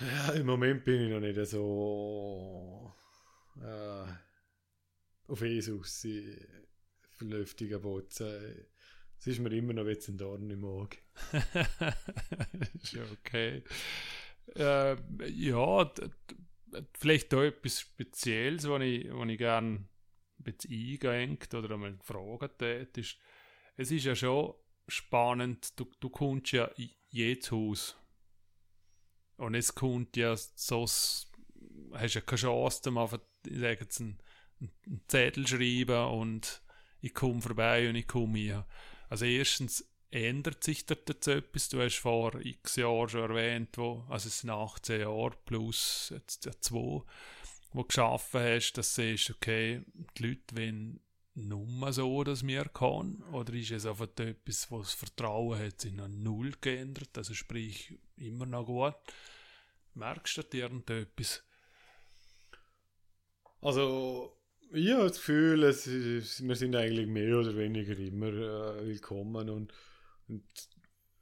Ja, 0.00 0.32
im 0.32 0.46
Moment 0.46 0.84
bin 0.84 1.02
ich 1.02 1.10
noch 1.10 1.20
nicht 1.20 1.46
so 1.46 2.92
äh, 3.60 4.06
auf 5.28 5.40
Jesus 5.40 6.06
vernünftiger 7.12 7.78
Botzen. 7.78 8.66
Es 9.18 9.26
ist 9.28 9.38
mir 9.38 9.52
immer 9.52 9.72
noch 9.72 9.86
jetzt 9.86 10.08
ein 10.08 10.18
Dorn 10.18 10.50
im 10.50 10.64
Auge. 10.64 10.98
ist 12.82 12.92
ja 12.92 13.02
okay. 13.12 13.62
Äh, 14.56 14.96
ja, 15.30 15.92
vielleicht 16.98 17.32
da 17.32 17.44
etwas 17.44 17.80
Spezielles, 17.80 18.68
was 18.68 18.82
ich, 18.82 19.08
was 19.12 19.28
ich 19.28 19.38
gerne 19.38 19.68
ein 19.68 19.88
bisschen 20.38 20.72
eingeengt 20.72 21.54
oder 21.54 21.74
einmal 21.74 21.96
gefragt 21.96 22.62
hätte, 22.62 23.00
ist, 23.00 23.16
es 23.76 23.92
ist 23.92 24.04
ja 24.04 24.16
schon 24.16 24.54
spannend, 24.88 25.78
du, 25.78 25.88
du 26.00 26.10
kommst 26.10 26.52
ja 26.52 26.70
jedes 27.10 27.50
Haus 27.52 27.96
und 29.36 29.54
es 29.54 29.74
kommt 29.74 30.16
ja 30.16 30.36
so, 30.36 30.82
hast 30.84 32.14
ja 32.14 32.20
keine 32.20 32.40
Chance, 32.40 32.80
sage 32.84 33.78
jetzt, 33.80 34.00
einen, 34.00 34.18
einen 34.60 35.00
Zettel 35.08 35.46
schreiben 35.46 36.06
und 36.06 36.62
ich 37.00 37.14
komme 37.14 37.42
vorbei 37.42 37.88
und 37.88 37.96
ich 37.96 38.06
komme 38.06 38.38
hier. 38.38 38.66
Also 39.08 39.24
erstens 39.26 39.86
ändert 40.10 40.62
sich 40.62 40.86
dort 40.86 41.08
jetzt 41.08 41.26
etwas. 41.26 41.68
Du 41.68 41.82
hast 41.82 41.98
vor 41.98 42.34
x 42.40 42.76
Jahren 42.76 43.08
schon 43.08 43.30
erwähnt, 43.30 43.76
wo, 43.76 44.04
also 44.08 44.28
es 44.28 44.40
sind 44.40 44.50
18 44.50 45.00
Jahre 45.00 45.36
plus 45.44 46.10
jetzt 46.14 46.48
zwei, 46.60 46.76
wo 46.76 47.04
du 47.74 47.84
geschaffen 47.84 48.40
hast, 48.40 48.72
dass 48.74 48.94
du 48.94 49.02
siehst, 49.02 49.30
okay, 49.30 49.82
die 50.16 50.28
Leute 50.28 50.56
wollen 50.56 51.00
nur 51.34 51.92
so, 51.92 52.22
dass 52.24 52.46
wir 52.46 52.64
kann? 52.64 53.22
Oder 53.32 53.54
ist 53.54 53.72
es 53.72 53.86
einfach 53.86 54.08
etwas, 54.18 54.70
was 54.70 54.82
das 54.82 54.94
Vertrauen 54.94 55.58
hat 55.58 55.80
sich 55.80 55.92
noch 55.92 56.08
null 56.08 56.52
geändert? 56.60 57.16
Also 57.16 57.34
sprich, 57.34 57.98
immer 58.16 58.46
noch 58.46 58.66
gut. 58.66 58.94
Merkst 59.94 60.38
du 60.38 60.42
dir 60.42 60.64
irgendetwas? 60.64 61.42
Also, 63.60 64.36
ich 64.72 64.90
habe 64.90 65.08
das 65.08 65.16
Gefühl, 65.16 65.64
es 65.64 65.86
ist, 65.86 66.46
wir 66.46 66.56
sind 66.56 66.76
eigentlich 66.76 67.06
mehr 67.06 67.38
oder 67.38 67.56
weniger 67.56 67.96
immer 67.98 68.28
äh, 68.28 68.86
willkommen 68.86 69.48
und, 69.48 69.72
und 70.28 70.44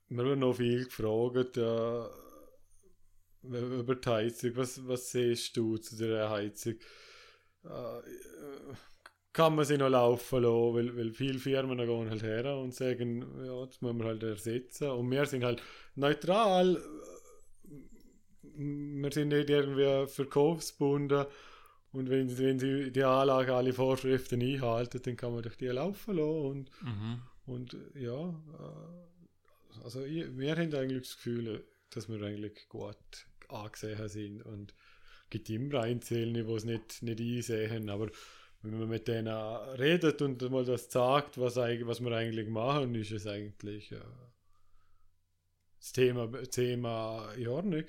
wir 0.08 0.24
haben 0.24 0.40
noch 0.40 0.54
viel 0.54 0.84
gefragt 0.84 1.56
äh, 1.56 2.06
über 3.42 3.94
die 3.94 4.08
Heizung. 4.08 4.56
Was, 4.56 4.86
was 4.86 5.10
siehst 5.10 5.56
du 5.56 5.76
zu 5.78 5.96
der 5.96 6.30
Heizung? 6.30 6.74
Äh, 7.64 8.00
kann 9.32 9.54
man 9.54 9.64
sie 9.64 9.78
noch 9.78 9.88
laufen 9.88 10.42
lassen, 10.42 10.74
weil, 10.74 10.96
weil 10.96 11.12
viele 11.12 11.38
Firmen 11.38 11.78
gehen 11.78 12.10
halt 12.10 12.22
her 12.22 12.56
und 12.56 12.74
sagen, 12.74 13.24
ja, 13.44 13.64
das 13.64 13.80
müssen 13.80 13.98
wir 13.98 14.06
halt 14.06 14.22
ersetzen. 14.22 14.90
Und 14.90 15.10
wir 15.10 15.24
sind 15.26 15.44
halt 15.44 15.62
neutral. 15.94 16.82
Wir 18.42 19.12
sind 19.12 19.28
nicht 19.28 19.48
irgendwie 19.48 20.06
verkaufsbunden. 20.06 21.26
Und 21.92 22.10
wenn, 22.10 22.38
wenn 22.38 22.58
sie 22.58 22.90
die 22.90 23.04
Anlage 23.04 23.54
alle 23.54 23.72
Vorschriften 23.72 24.42
einhalten, 24.42 25.00
dann 25.02 25.16
kann 25.16 25.32
man 25.32 25.42
durch 25.42 25.56
die 25.56 25.66
laufen 25.66 26.16
lassen. 26.16 26.46
Und, 26.46 26.70
mhm. 26.82 27.22
und 27.46 27.76
ja, 27.94 28.28
äh, 28.28 29.82
also 29.84 30.02
ich, 30.02 30.36
wir 30.36 30.52
haben 30.56 30.74
eigentlich 30.74 31.02
das 31.02 31.16
Gefühl, 31.16 31.64
dass 31.90 32.08
wir 32.08 32.22
eigentlich 32.22 32.68
gut 32.68 32.96
angesehen 33.48 34.08
sind 34.08 34.42
und 34.42 34.74
es 35.24 35.30
gibt 35.30 35.50
immer 35.50 35.80
Einzelne, 35.80 36.44
die 36.44 36.52
es 36.52 36.64
nicht, 36.64 37.02
nicht 37.02 37.20
einsehen, 37.20 37.90
aber 37.90 38.08
wenn 38.62 38.78
man 38.78 38.88
mit 38.88 39.08
denen 39.08 39.28
redet 39.28 40.22
und 40.22 40.40
mal 40.50 40.64
das 40.64 40.90
sagt, 40.90 41.38
was, 41.38 41.56
was 41.56 42.00
wir 42.00 42.12
eigentlich 42.12 42.48
machen, 42.48 42.94
ist 42.94 43.10
es 43.10 43.26
eigentlich 43.26 43.92
äh, 43.92 44.00
das 45.78 45.92
Thema, 45.92 46.30
Thema 46.44 47.32
in 47.32 47.48
Ordnung. 47.48 47.84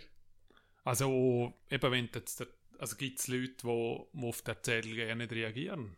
Also, 0.84 1.54
eben 1.70 1.92
wenn 1.92 2.10
jetzt, 2.14 2.46
also 2.80 2.96
gibt 2.96 3.20
es 3.20 3.28
Leute, 3.28 3.54
die, 3.64 4.26
auf 4.28 4.42
die 4.42 4.50
Erzählung 4.50 4.96
gerne 4.96 5.24
nicht 5.24 5.32
reagieren 5.32 5.96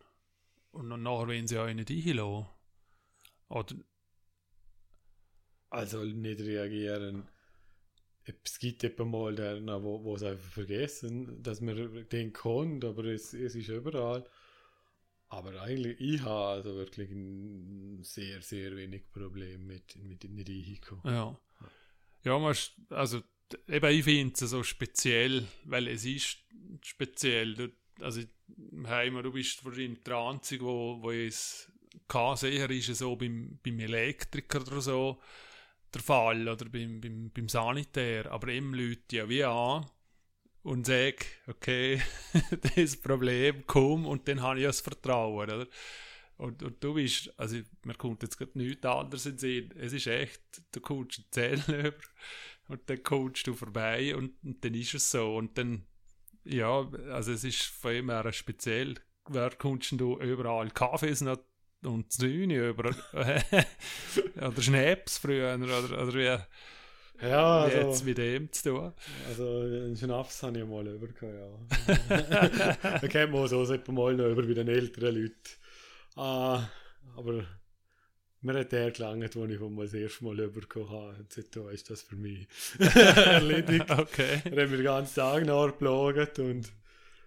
und 0.72 0.90
dann 0.90 1.02
nachher 1.02 1.28
wollen 1.28 1.46
sie 1.46 1.58
auch 1.58 1.72
nicht 1.72 1.90
einlassen. 1.90 2.46
Oder 3.48 3.76
also 5.70 6.04
nicht 6.04 6.40
reagieren. 6.40 7.28
Es 8.24 8.58
gibt 8.58 8.82
eben 8.84 9.10
mal 9.10 9.34
den, 9.34 9.66
wo, 9.68 10.02
wo 10.02 10.16
es 10.16 10.22
einfach 10.22 10.50
vergessen, 10.50 11.42
dass 11.42 11.60
man 11.60 12.06
den 12.10 12.32
kann, 12.32 12.82
aber 12.82 13.04
es, 13.04 13.32
es 13.34 13.54
ist 13.54 13.68
überall. 13.68 14.24
Aber 15.28 15.60
eigentlich, 15.60 16.00
ich 16.00 16.22
habe 16.22 16.58
also 16.58 16.74
wirklich 16.76 17.10
sehr, 18.06 18.42
sehr 18.42 18.76
wenig 18.76 19.10
Problem 19.12 19.66
mit, 19.66 19.96
mit 19.96 20.24
nicht 20.24 20.48
reinkommen. 20.48 21.14
Ja. 21.14 21.38
Ja, 22.24 22.38
man, 22.38 22.56
also 22.90 23.22
eben 23.68 23.90
ich 23.92 24.04
finde 24.04 24.34
es 24.34 24.50
so 24.50 24.62
speziell, 24.62 25.46
weil 25.64 25.88
es 25.88 26.04
ist 26.04 26.38
speziell. 26.82 27.54
Du, 27.54 27.72
also 28.00 28.22
im 28.72 28.88
Heim, 28.88 29.20
du 29.22 29.32
bist 29.32 29.64
wahrscheinlich 29.64 30.02
der 30.02 30.16
Einzige, 30.16 30.64
wo, 30.64 31.10
es 31.10 31.70
kann 32.08 32.36
sehen, 32.36 32.70
ist 32.70 32.88
es 32.88 32.98
so 32.98 33.16
beim, 33.16 33.58
beim 33.62 33.78
Elektriker 33.80 34.60
oder 34.60 34.80
so 34.80 35.20
der 35.92 36.02
Fall 36.02 36.48
oder 36.48 36.66
beim, 36.66 37.00
beim, 37.00 37.30
beim 37.30 37.48
Sanitär. 37.48 38.30
Aber 38.30 38.48
eben 38.48 38.74
Leute 38.74 39.16
ja 39.16 39.28
wie 39.28 39.44
an 39.44 39.86
und 40.66 40.84
sagen, 40.84 41.16
okay, 41.46 42.02
das 42.76 42.96
Problem, 42.96 43.62
komm 43.68 44.04
und 44.04 44.26
dann 44.26 44.42
habe 44.42 44.58
ich 44.58 44.64
das 44.64 44.80
Vertrauen, 44.80 45.48
oder? 45.48 45.66
Und, 46.38 46.60
und 46.64 46.82
du 46.82 46.94
bist, 46.94 47.32
also 47.38 47.58
mir 47.84 47.94
kommt 47.94 48.22
jetzt 48.22 48.36
gerade 48.36 48.58
nichts 48.58 48.84
anderes 48.84 49.26
in 49.26 49.38
Sinn. 49.38 49.72
Es 49.78 49.92
ist 49.92 50.08
echt, 50.08 50.42
du 50.72 50.80
kommst 50.80 51.20
eine 51.20 51.30
Zelle 51.30 51.88
über 51.88 51.96
und 52.66 52.80
dann 52.90 53.02
kommst 53.04 53.46
du 53.46 53.54
vorbei 53.54 54.14
und, 54.16 54.32
und, 54.42 54.64
dann 54.64 54.74
ist 54.74 54.94
es 54.94 55.08
so. 55.08 55.36
Und 55.36 55.56
dann, 55.56 55.86
ja, 56.42 56.90
also 57.12 57.30
es 57.30 57.44
ist 57.44 57.62
von 57.62 57.94
ihm 57.94 58.10
her 58.10 58.32
speziell. 58.32 58.96
Wer 59.28 59.50
kommst 59.50 59.92
du 59.92 60.18
überall 60.18 60.70
Kaffees 60.72 61.24
und 61.84 62.12
Zäune 62.12 62.70
über 62.70 62.90
oder 64.36 64.62
Schnaps 64.62 65.18
früher 65.18 65.54
oder, 65.54 66.02
oder 66.02 66.14
wie, 66.14 66.38
ja, 67.22 67.62
also, 67.62 67.76
jetzt 67.76 68.04
mit 68.04 68.18
dem 68.18 68.52
zu 68.52 68.70
tun. 68.70 68.92
Also 69.28 69.60
einen 69.60 69.96
Schnaps 69.96 70.42
habe 70.42 70.58
ich 70.58 70.66
mal 70.66 70.86
über 70.86 71.08
ja. 71.22 72.98
da 73.00 73.08
kennt 73.08 73.32
man 73.32 73.48
so 73.48 73.64
mal 73.92 74.14
noch 74.14 74.26
über 74.26 74.42
bei 74.42 74.54
den 74.54 74.68
älteren 74.68 75.14
Leuten. 75.14 75.34
Ah, 76.16 76.68
aber 77.16 77.44
mir 78.40 78.58
hat 78.58 78.72
der 78.72 78.90
gelangt, 78.90 79.36
als 79.36 79.52
ich 79.52 79.58
das 79.58 79.94
erste 79.94 80.24
Mal 80.24 80.40
übergekommen 80.40 80.90
habe. 80.90 81.16
Und 81.18 81.32
seitdem 81.32 81.68
ist 81.70 81.90
das 81.90 82.02
für 82.02 82.16
mich 82.16 82.46
erledigt. 82.78 83.90
Okay. 83.90 84.42
Dann 84.44 84.58
haben 84.58 84.70
wir 84.70 84.78
den 84.78 84.84
ganzen 84.84 85.14
Tag 85.14 85.44
nachgeplagt 85.44 86.38
und 86.38 86.72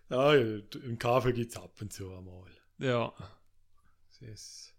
ja, 0.10 0.34
im 0.34 0.98
Kaffee 0.98 1.34
gibt 1.34 1.52
es 1.52 1.58
ab 1.58 1.74
und 1.82 1.94
zu 1.94 2.12
einmal. 2.12 2.50
Ja. 2.80 3.14
Ist 4.22 4.70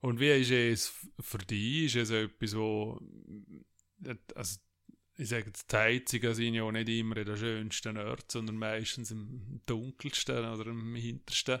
und 0.00 0.20
wie 0.20 0.30
ist 0.30 0.50
es 0.50 0.92
für 1.20 1.38
dich? 1.38 1.96
Ist 1.96 1.96
es 1.96 2.10
etwas, 2.10 2.56
wo 2.56 3.00
also 4.34 4.58
ich 5.16 5.28
sage 5.28 5.46
jetzt, 5.46 5.72
die 5.72 5.76
Heizungen 5.76 6.34
sind 6.34 6.54
ja 6.54 6.70
nicht 6.70 6.88
immer 6.88 7.16
in 7.16 7.26
der 7.26 7.36
schönsten 7.36 7.98
Ort, 7.98 8.30
sondern 8.30 8.56
meistens 8.56 9.10
im 9.10 9.60
dunkelsten 9.66 10.44
oder 10.44 10.66
im 10.70 10.94
hintersten. 10.94 11.60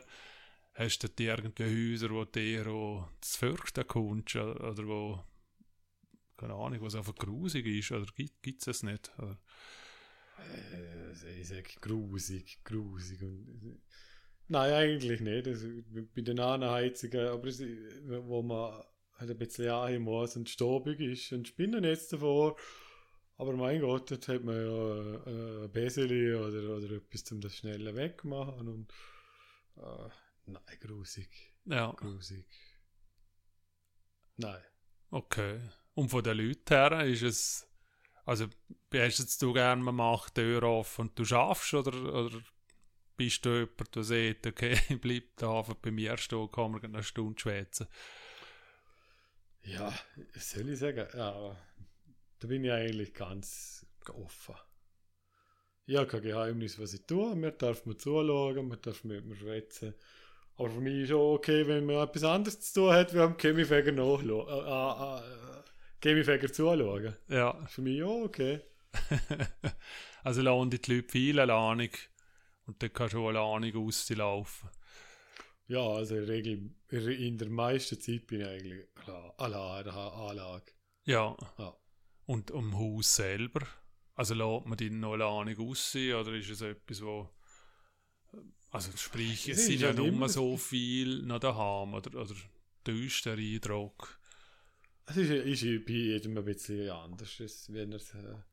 Hast 0.74 1.02
du 1.02 1.08
irgendwie 1.24 1.92
Häuser, 1.92 2.10
wo 2.10 2.22
eher 2.22 2.68
auch 2.68 3.08
zu 3.20 3.38
fürchten 3.38 3.84
kommst 3.86 4.36
oder 4.36 4.86
wo, 4.86 5.24
keine 6.36 6.54
Ahnung, 6.54 6.80
was 6.82 6.94
einfach 6.94 7.16
grusig 7.16 7.66
ist 7.66 7.90
oder 7.90 8.06
gibt 8.14 8.60
es 8.60 8.64
das 8.64 8.84
nicht? 8.84 9.10
Oder? 9.18 9.40
Äh, 10.38 11.40
ich 11.40 11.48
sage 11.48 11.64
grusig, 11.80 12.60
grusig. 12.62 13.22
Und, 13.22 13.80
nein, 14.46 14.72
eigentlich 14.72 15.20
nicht. 15.20 15.48
Also, 15.48 15.66
bei 16.14 16.22
den 16.22 16.38
anderen 16.38 16.72
Heizungen, 16.72 17.26
aber 17.26 17.48
es, 17.48 17.60
wo 17.60 18.42
man 18.42 18.84
halt 19.18 19.30
ein 19.30 19.38
bisschen 19.38 20.02
muss 20.02 20.36
und 20.36 20.48
staubig 20.48 21.00
ist 21.00 21.32
und 21.32 21.48
Spinnennetz 21.48 22.08
davor. 22.08 22.56
Aber 23.36 23.52
mein 23.52 23.80
Gott, 23.80 24.10
jetzt 24.10 24.28
hat 24.28 24.42
man 24.42 24.56
ja 24.56 25.14
äh, 25.26 25.64
ein 25.64 25.72
Beseli 25.72 26.34
oder, 26.34 26.76
oder 26.76 26.90
etwas, 26.96 27.30
um 27.30 27.40
das 27.40 27.56
schneller 27.56 27.94
wegmachen 27.94 28.68
und 28.68 28.92
äh, 29.76 30.08
nein, 30.46 30.78
grusig. 30.80 31.28
Ja. 31.64 31.92
Grusig. 31.92 32.46
Nein. 34.36 34.62
Okay. 35.10 35.60
Und 35.94 36.08
von 36.08 36.22
den 36.22 36.36
Leuten 36.36 36.74
her 36.74 37.04
ist 37.04 37.22
es, 37.22 37.68
also 38.24 38.46
hast 38.92 39.18
jetzt 39.18 39.42
du 39.42 39.52
gerne, 39.52 39.82
man 39.82 39.96
macht 39.96 40.36
die 40.36 40.42
Tür 40.42 40.64
auf 40.64 40.98
und 40.98 41.18
du 41.18 41.24
schaffst 41.24 41.74
oder, 41.74 41.92
oder 42.12 42.40
bist 43.16 43.44
du 43.44 43.50
jemand, 43.50 43.94
der 43.94 44.02
sagt, 44.04 44.46
okay, 44.46 44.78
bleib 45.00 45.36
da 45.36 45.62
bei 45.62 45.90
mir 45.90 46.16
stehen, 46.16 46.50
kann 46.50 46.72
man 46.72 46.84
eine 46.84 47.02
Stunde 47.02 47.38
schwätzen? 47.40 47.88
Ja, 49.68 49.92
soll 50.34 50.70
ich 50.70 50.78
sagen, 50.78 51.06
ja, 51.14 51.56
da 52.38 52.48
bin 52.48 52.64
ich 52.64 52.72
eigentlich 52.72 53.12
ganz 53.12 53.86
offen. 54.08 54.54
Ich 55.84 55.96
habe 55.96 56.06
kein 56.06 56.22
Geheimnis, 56.22 56.78
was 56.78 56.94
ich 56.94 57.06
tue. 57.06 57.34
Mir 57.36 57.52
darf 57.52 57.84
man 57.84 57.98
zuschauen, 57.98 58.68
man 58.68 58.80
darf 58.80 59.04
mit 59.04 59.24
mir 59.24 59.36
schwätzen. 59.36 59.94
Aber 60.56 60.70
für 60.70 60.80
mich 60.80 61.04
ist 61.04 61.12
auch 61.12 61.34
okay, 61.34 61.66
wenn 61.66 61.86
man 61.86 61.96
etwas 61.96 62.24
anderes 62.24 62.60
zu 62.60 62.80
tun 62.80 62.92
hat, 62.92 63.14
wie 63.14 63.20
am 63.20 63.36
Chemiefäger 63.36 63.92
nachschauen. 63.92 64.48
Äh, 64.48 65.20
äh, 66.08 66.44
äh, 66.44 66.52
zuschauen. 66.52 67.16
Ja. 67.28 67.66
Für 67.66 67.82
mich 67.82 68.02
auch 68.02 68.24
okay. 68.24 68.60
also 70.24 70.42
lassen 70.42 70.70
die 70.70 70.92
Leute 70.94 71.08
viel 71.08 71.38
Ahnung 71.40 71.90
und 72.66 72.82
dann 72.82 72.92
kannst 72.92 73.14
du 73.14 73.28
eine 73.28 73.40
Ahnung 73.40 73.86
auslaufen. 73.86 74.70
Ja, 75.68 75.86
also 75.86 76.16
in 76.16 76.26
der 76.26 76.34
Regel, 76.34 76.70
in 76.90 77.36
der 77.36 77.50
meisten 77.50 78.00
Zeit 78.00 78.26
bin 78.26 78.40
ich 78.40 78.46
eigentlich 78.46 78.86
allein 79.36 79.84
der 79.84 79.94
Anlage. 79.94 80.72
Ja. 81.04 81.36
ja. 81.58 81.76
Und 82.24 82.50
am 82.52 82.76
Haus 82.76 83.16
selber? 83.16 83.66
Also 84.14 84.34
lässt 84.34 84.66
man 84.66 84.78
die 84.78 84.90
noch 84.90 85.14
Ahnung 85.14 85.58
aussehen 85.58 86.16
oder 86.16 86.34
ist 86.34 86.48
es 86.48 86.62
etwas, 86.62 87.02
wo. 87.02 87.28
Also 88.70 88.96
sprich, 88.96 89.48
es 89.48 89.66
sind 89.66 89.80
ja 89.80 89.92
nicht 89.92 90.14
mehr 90.14 90.28
so 90.28 90.56
viel 90.56 91.22
noch 91.22 91.38
daheim 91.38 91.94
oder, 91.94 92.20
oder 92.20 92.34
täuscht 92.84 93.26
der 93.26 93.36
Eindruck? 93.36 94.18
Es 95.06 95.16
ist, 95.16 95.30
ist 95.30 95.86
bei 95.86 95.92
jedem 95.92 96.36
ein 96.36 96.44
bisschen 96.44 96.90
anders. 96.90 97.66
Wenn 97.68 97.92
er, 97.92 98.46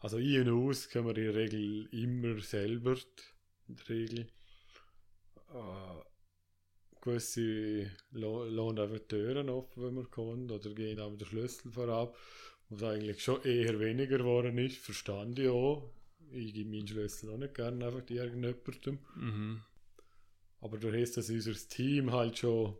also 0.00 0.16
ein 0.18 0.48
und 0.48 0.68
aus 0.68 0.88
können 0.88 1.06
wir 1.06 1.16
in 1.16 1.32
der 1.32 1.34
Regel 1.34 1.86
immer 1.92 2.40
selber, 2.40 2.96
in 3.68 3.76
der 3.76 3.88
Regel. 3.88 4.26
Uh, 5.52 6.02
gewisse 7.06 7.90
lassen 8.10 8.78
einfach 8.78 8.98
die 8.98 9.08
Türen 9.08 9.48
offen, 9.48 9.82
wenn 9.82 9.94
man 9.94 10.10
kommt, 10.10 10.50
oder 10.50 10.74
gehen 10.74 11.00
auch 11.00 11.10
mit 11.10 11.20
der 11.20 11.26
Schlüssel 11.26 11.70
vorab, 11.70 12.16
was 12.68 12.82
eigentlich 12.82 13.22
schon 13.22 13.42
eher 13.42 13.78
weniger 13.78 14.18
geworden 14.18 14.58
ist, 14.58 14.78
verstand 14.78 15.38
ich 15.38 15.48
auch. 15.48 15.90
Ich 16.30 16.52
gebe 16.52 16.70
meinen 16.70 16.88
Schlüssel 16.88 17.30
auch 17.30 17.38
nicht 17.38 17.54
gerne 17.54 17.86
einfach 17.86 18.08
irgendjemandem. 18.08 18.98
Mhm. 19.14 19.62
Aber 20.60 20.78
durch 20.78 21.00
das, 21.00 21.12
dass 21.12 21.30
unser 21.30 21.54
Team 21.54 22.10
halt 22.10 22.38
schon, 22.38 22.76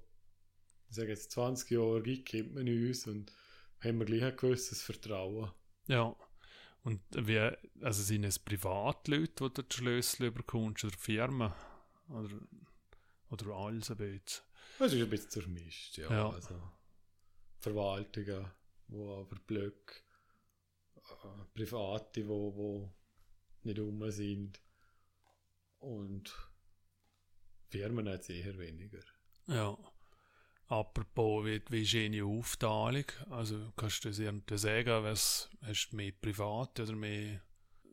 ich 0.89 0.97
sage 0.97 1.11
jetzt 1.11 1.31
20 1.33 1.71
Jahre 1.71 2.03
gibt, 2.03 2.29
kennt 2.29 2.55
man 2.55 2.69
uns 2.69 3.07
und 3.07 3.33
haben 3.81 3.99
wir 3.99 4.07
gleich 4.07 4.25
ein 4.25 4.37
gewisses 4.37 4.83
Vertrauen. 4.83 5.51
Ja. 5.87 6.17
Und 6.83 7.01
wie, 7.13 7.39
also 7.81 8.03
sind 8.03 8.25
es 8.25 8.39
Privatleute, 8.39 9.49
die 9.49 9.55
du 9.55 9.63
die 9.63 9.77
Schlüssel 9.77 10.27
überkommst, 10.27 10.85
oder 10.85 10.97
Firmen? 10.97 11.53
Oder 12.09 12.31
oder 13.31 13.55
alles 13.55 13.91
ein 13.91 13.97
bisschen. 13.97 14.45
Es 14.79 14.93
ist 14.93 15.03
ein 15.03 15.11
bisschen 15.11 15.31
durchmischt, 15.31 15.99
ja. 15.99 16.11
ja. 16.11 16.31
Also 16.31 16.61
Verwaltungen, 17.59 18.51
wo 18.89 19.21
aber 19.21 19.37
Blöcke, 19.47 20.03
äh, 20.97 21.45
Private, 21.55 22.29
wo, 22.29 22.55
wo 22.55 22.95
nicht 23.63 23.79
um 23.79 24.11
sind. 24.11 24.61
Und 25.79 26.35
Firmen 27.69 28.09
hat 28.09 28.21
es 28.21 28.29
eher 28.29 28.59
weniger. 28.59 29.03
Ja. 29.47 29.77
Apropos, 30.69 31.45
wie, 31.45 31.63
wie 31.69 31.83
ist 31.83 31.95
eine 31.95 32.25
Aufteilung? 32.25 33.05
Also 33.31 33.73
kannst 33.77 34.05
du 34.05 34.09
das 34.09 34.19
irgendwie 34.19 34.59
sagen, 34.59 35.05
was 35.05 35.49
hast 35.63 35.91
du 35.91 35.97
mehr 35.97 36.13
Privat 36.13 36.81
oder 36.81 36.95
mehr 36.95 37.41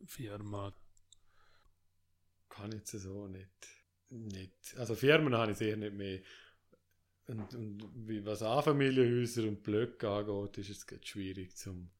Firma? 0.06 0.72
Kann 2.48 2.72
ich 2.72 2.78
jetzt 2.78 2.90
so 2.92 3.28
nicht 3.28 3.83
nicht. 4.10 4.76
Also 4.76 4.94
Firmen 4.94 5.34
habe 5.34 5.52
ich 5.52 5.58
sicher 5.58 5.76
nicht 5.76 5.94
mehr. 5.94 6.20
Und, 7.26 7.54
und 7.54 8.08
wie, 8.08 8.24
was 8.24 8.40
Familienhäuser 8.40 9.44
und 9.44 9.62
Blöcke 9.62 10.08
angeht, 10.08 10.58
ist 10.58 10.70
es 10.70 11.08
schwierig 11.08 11.56
zum, 11.56 11.90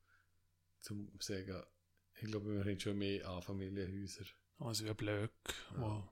zum 0.81 1.11
sagen, 1.19 1.63
ich 2.21 2.29
glaube, 2.29 2.55
wir 2.55 2.65
haben 2.65 2.79
schon 2.79 2.99
mehr 2.99 3.29
Einfamilienhäuser. 3.29 4.25
Also 4.59 4.85
wie 4.85 4.95
Blöcke, 4.95 5.55
ja. 5.73 5.81
wo 5.81 6.09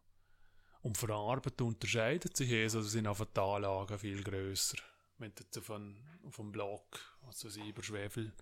um 0.83 0.95
Verarbeitung 0.95 1.69
unterscheidet 1.69 2.37
sich 2.37 2.51
es, 2.51 2.75
also 2.75 2.89
sind 2.89 3.07
einfach 3.07 3.27
die 3.27 3.41
Anlagen 3.41 3.99
viel 3.99 4.23
grösser. 4.23 4.79
Wenn 5.19 5.33
du 5.35 5.61
auf 5.61 5.71
einem, 5.71 5.97
auf 6.25 6.41
einem 6.41 6.51
Block, 6.51 6.99
also 7.25 7.49
über 7.61 7.83
Schwefel 7.83 8.33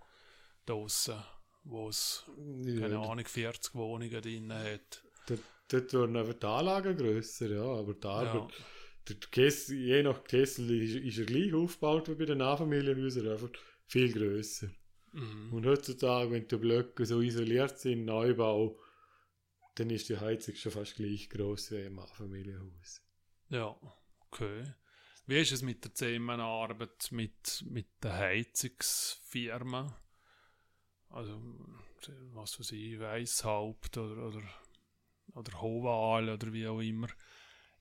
draussen, 0.64 1.22
wo 1.64 1.88
es, 1.88 2.24
ja, 2.62 2.80
keine 2.80 2.98
Ahnung, 2.98 3.26
40 3.26 3.74
Wohnungen 3.74 4.22
drin 4.22 4.52
hat. 4.52 5.04
Dort, 5.26 5.40
dort 5.72 5.92
werden 5.92 6.16
einfach 6.16 6.34
die 6.34 6.46
Anlagen 6.46 6.96
grösser, 6.96 7.48
ja, 7.48 7.62
aber 7.62 7.94
die 7.94 8.06
Arbeit, 8.06 8.50
ja. 8.50 8.64
der 9.08 9.16
Kessel, 9.30 9.78
je 9.78 10.02
nach 10.02 10.24
Kessel 10.24 10.70
ist, 10.70 10.96
ist 10.96 11.18
er 11.18 11.26
gleich 11.26 11.54
aufgebaut 11.54 12.08
wie 12.08 12.14
bei 12.14 12.24
den 12.26 12.42
Einfamilienhäusern, 12.42 13.28
einfach 13.28 13.50
viel 13.86 14.12
grösser. 14.12 14.68
Mhm. 15.12 15.52
Und 15.52 15.66
heutzutage, 15.66 16.30
wenn 16.30 16.46
die 16.46 16.56
Blöcke 16.56 17.04
so 17.04 17.20
isoliert 17.20 17.78
sind, 17.78 18.04
Neubau, 18.04 18.78
dann 19.74 19.90
ist 19.90 20.08
die 20.08 20.18
Heizung 20.18 20.54
schon 20.54 20.72
fast 20.72 20.96
gleich 20.96 21.28
groß 21.30 21.72
wie 21.72 21.82
im 21.82 21.98
Familienhaus. 21.98 23.02
Ja, 23.48 23.76
okay. 24.26 24.74
Wie 25.26 25.40
ist 25.40 25.52
es 25.52 25.62
mit 25.62 25.84
der 25.84 25.94
Zusammenarbeit 25.94 27.08
mit, 27.12 27.64
mit 27.68 27.86
der 28.02 28.14
Heizungsfirma? 28.14 29.96
Also, 31.08 31.40
was 32.32 32.58
weiß 32.58 32.72
ich, 32.72 32.98
Weishaupt 32.98 33.96
oder, 33.96 34.26
oder, 34.26 34.42
oder 35.34 35.60
Hoval 35.60 36.28
oder 36.28 36.52
wie 36.52 36.66
auch 36.66 36.80
immer. 36.80 37.08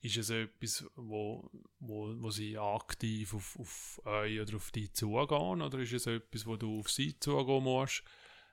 Ist 0.02 0.16
es 0.16 0.30
etwas, 0.30 0.86
wo, 0.96 1.50
wo, 1.78 2.14
wo 2.18 2.30
sie 2.30 2.56
aktiv 2.56 3.34
auf, 3.34 3.58
auf 3.58 4.00
euch 4.06 4.40
oder 4.40 4.56
auf 4.56 4.70
dich 4.70 4.94
zugehen? 4.94 5.60
Oder 5.60 5.78
ist 5.78 5.92
es 5.92 6.06
etwas, 6.06 6.46
wo 6.46 6.56
du 6.56 6.80
auf 6.80 6.90
sie 6.90 7.18
zugehen 7.18 7.62
musst? 7.62 8.02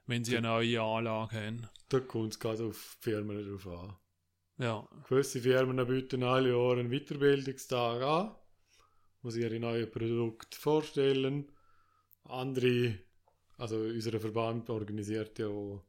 wenn 0.07 0.23
sie 0.23 0.37
eine 0.37 0.47
neue 0.47 0.81
Anlage 0.81 1.35
haben. 1.35 1.67
Da 1.89 1.99
kommt 1.99 2.33
es 2.33 2.39
gerade 2.39 2.65
auf 2.65 2.97
Firmen 3.01 3.45
drauf 3.45 3.67
an. 3.67 3.95
Ja. 4.57 4.87
Gewisse 5.07 5.41
Firmen 5.41 5.85
bieten 5.85 6.23
alle 6.23 6.49
Jahre 6.49 6.79
einen 6.79 6.89
Weiterbildungstag 6.89 8.01
an, 8.01 8.35
wo 9.21 9.29
sie 9.29 9.41
ihre 9.41 9.59
neuen 9.59 9.91
Produkte 9.91 10.57
vorstellen. 10.57 11.51
Andere, 12.23 12.97
also 13.57 13.77
unser 13.77 14.19
Verband 14.19 14.69
organisiert 14.69 15.37
ja 15.39 15.47
auch 15.47 15.83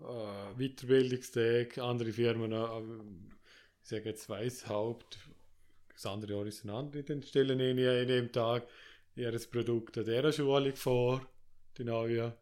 äh, 0.00 0.54
Weiterbildungstage, 0.58 1.82
andere 1.82 2.12
Firmen, 2.12 2.52
äh, 2.52 3.32
ich 3.82 3.88
sage 3.88 4.10
jetzt 4.10 4.28
Weishaupt, 4.28 5.18
das 5.92 6.06
andere 6.06 6.34
Jahr 6.34 6.46
ist 6.46 6.64
ein 6.64 6.70
anderer, 6.70 7.02
dann 7.02 7.22
stellen 7.22 7.60
ihnen 7.60 7.88
an 7.88 8.06
dem 8.08 8.32
Tag 8.32 8.66
ihr 9.14 9.38
Produkt 9.50 9.96
an 9.98 10.04
dieser 10.04 10.32
Schulung 10.32 10.76
vor, 10.76 11.26
die 11.78 11.84
neue. 11.84 12.36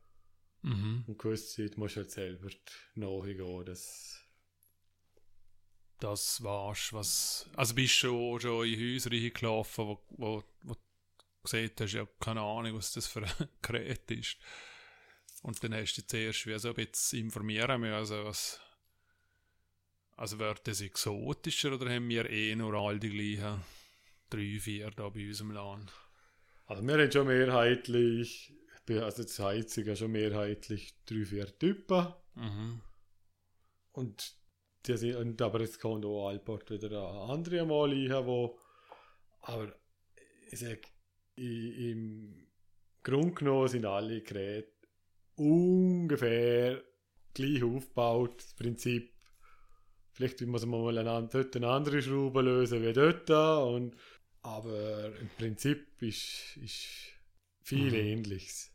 Mhm. 0.63 1.05
Und 1.07 1.19
gewisse 1.19 1.57
Zeit 1.57 1.79
musst 1.79 1.97
du 1.97 2.01
halt 2.01 2.11
selber 2.11 2.49
nachgehen, 2.95 3.65
dass 3.65 4.21
das 6.01 6.43
warst, 6.43 6.93
was, 6.93 7.49
also 7.55 7.75
bist 7.75 8.03
du 8.03 8.09
schon, 8.09 8.41
schon 8.41 8.67
in 8.67 8.81
Häuser 8.81 9.11
reingelaufen, 9.11 9.87
wo, 9.87 10.01
wo, 10.11 10.45
wo 10.63 10.75
du 10.75 10.81
gesehen 11.43 11.71
hast, 11.79 11.93
ja, 11.93 12.07
keine 12.21 12.41
Ahnung, 12.41 12.77
was 12.77 12.93
das 12.93 13.07
für 13.07 13.23
ein 13.23 13.49
Gerät 13.63 14.11
ist. 14.11 14.37
Und 15.45 15.63
dann 15.63 15.75
hast 15.75 15.97
du 15.97 16.07
zuerst 16.07 16.47
wie 16.47 16.59
so 16.59 16.71
ein 16.71 16.75
bisschen 16.75 17.19
informieren 17.19 17.79
müssen, 17.79 18.25
was, 18.25 18.59
also 20.17 20.39
wird 20.39 20.67
das 20.67 20.81
exotischer 20.81 21.75
oder 21.75 21.91
haben 21.91 22.09
wir 22.09 22.31
eh 22.31 22.57
nur 22.57 22.73
all 22.73 22.99
die 22.99 23.11
gleichen 23.11 23.61
drei, 24.31 24.59
vier 24.59 24.91
da 24.91 25.11
bei 25.11 25.29
uns 25.29 25.43
im 25.43 25.51
Land? 25.51 25.93
Also 26.65 26.83
wir 26.83 26.95
haben 26.95 27.13
schon 27.13 27.27
mehrheitlich 27.27 28.55
also 28.89 29.23
das 29.23 29.39
Heizung 29.39 29.95
schon 29.95 30.13
mehrheitlich 30.13 30.95
drei, 31.05 31.27
vier 31.27 31.59
Typen. 31.59 32.07
Mhm. 32.37 32.81
Und, 33.93 34.37
die 34.87 34.97
sind, 34.97 35.17
und 35.17 35.43
aber 35.43 35.61
jetzt 35.61 35.79
kommt 35.79 36.07
auch 36.07 36.29
Alport 36.29 36.71
wieder 36.71 37.03
andere 37.29 37.67
mal 37.67 37.91
rein, 37.91 38.27
wo, 38.27 38.59
aber 39.43 39.75
ich 40.51 40.59
sage, 40.59 40.81
im 41.37 42.47
Grunde 43.03 43.35
genommen 43.35 43.69
sind 43.69 43.85
alle 43.85 44.23
Geräte 44.23 44.74
ungefähr 45.37 46.83
gleich 47.35 47.63
aufgebaut. 47.63 48.37
Das 48.39 48.55
Prinzip, 48.55 49.13
vielleicht 50.13 50.41
muss 50.43 50.65
man 50.67 50.83
mal 50.83 50.99
eine, 50.99 51.29
dort 51.29 51.57
eine 51.57 51.69
andere 51.69 52.03
Schraube 52.03 52.43
lösen 52.43 52.83
wie 52.83 52.93
dort. 52.93 53.31
Und, 53.31 53.97
aber 54.43 55.17
im 55.19 55.29
Prinzip 55.37 56.01
ist, 56.03 56.57
ist 56.57 57.13
viel 57.63 57.91
mhm. 57.91 57.95
Ähnliches. 57.95 58.71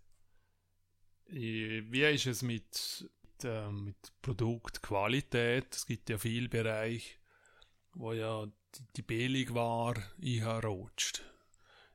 Wie 1.27 2.03
ist 2.03 2.25
es 2.25 2.41
mit, 2.41 3.07
äh, 3.43 3.69
mit 3.69 3.97
Produktqualität? 4.21 5.75
Es 5.75 5.85
gibt 5.85 6.09
ja 6.09 6.17
viele 6.17 6.49
Bereiche, 6.49 7.17
wo 7.93 8.13
ja 8.13 8.45
die, 8.45 8.85
die 8.95 9.01
Billigware 9.03 10.01
rutscht. 10.63 11.23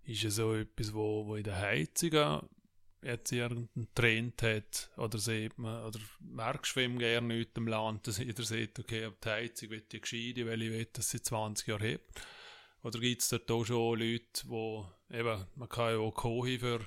Ist 0.05 0.25
es 0.25 0.37
so 0.37 0.55
etwas, 0.55 0.95
wo, 0.95 1.27
wo 1.27 1.35
in 1.35 1.45
der 1.45 1.57
Heizung 1.57 2.49
jetzt 3.05 3.33
irgendeinen 3.33 3.95
Trend 3.95 4.43
hat? 4.43 4.91
Oder 4.97 5.19
sieht 5.19 5.59
man, 5.59 5.85
oder 5.85 5.99
merkst 6.21 6.77
du 6.77 6.81
ihm 6.81 6.99
gerne 6.99 7.35
nicht 7.35 7.57
im 7.57 7.69
Land, 7.69 8.07
dass 8.07 8.19
jeder 8.19 8.43
sagt, 8.43 8.79
okay, 8.79 9.05
ab 9.05 9.15
die 9.23 9.29
Heizung 9.29 9.71
wird 9.71 9.93
die 9.93 10.01
gescheide, 10.01 10.47
weil 10.47 10.63
ich 10.63 10.71
will, 10.71 10.89
dass 10.93 11.11
sie 11.11 11.23
20 11.23 11.67
Jahre 11.69 11.95
hat? 11.95 12.01
Oder 12.83 12.99
gibt 12.99 13.23
es 13.23 13.29
dort 13.29 13.51
auch 13.51 13.65
schon 13.65 13.99
Leute, 13.99 14.43
wo 14.47 14.87
eben, 15.11 15.47
man 15.55 15.69
kann 15.69 15.93
ja 15.93 15.99
auch 15.99 16.13
Kohi 16.13 16.59
für 16.59 16.81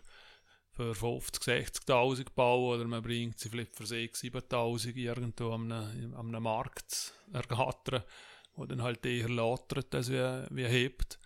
für 0.77 0.93
50, 0.93 1.41
60.000 1.41 2.27
bauen 2.35 2.75
oder 2.75 2.87
man 2.87 3.01
bringt 3.01 3.39
sie 3.39 3.49
vielleicht 3.49 3.75
für 3.75 3.87
6, 3.87 4.21
7.000 4.21 4.95
irgendwo 4.95 5.51
am 5.51 5.71
einem, 5.71 6.13
einem 6.15 6.43
Markt 6.43 7.13
ergattern, 7.33 8.03
wo 8.53 8.65
dann 8.65 8.83
halt 8.83 9.03
eher 9.03 9.27
latert, 9.27 9.93
als 9.95 10.11
wie, 10.11 10.45
wie 10.51 10.67
hebt. 10.67 11.17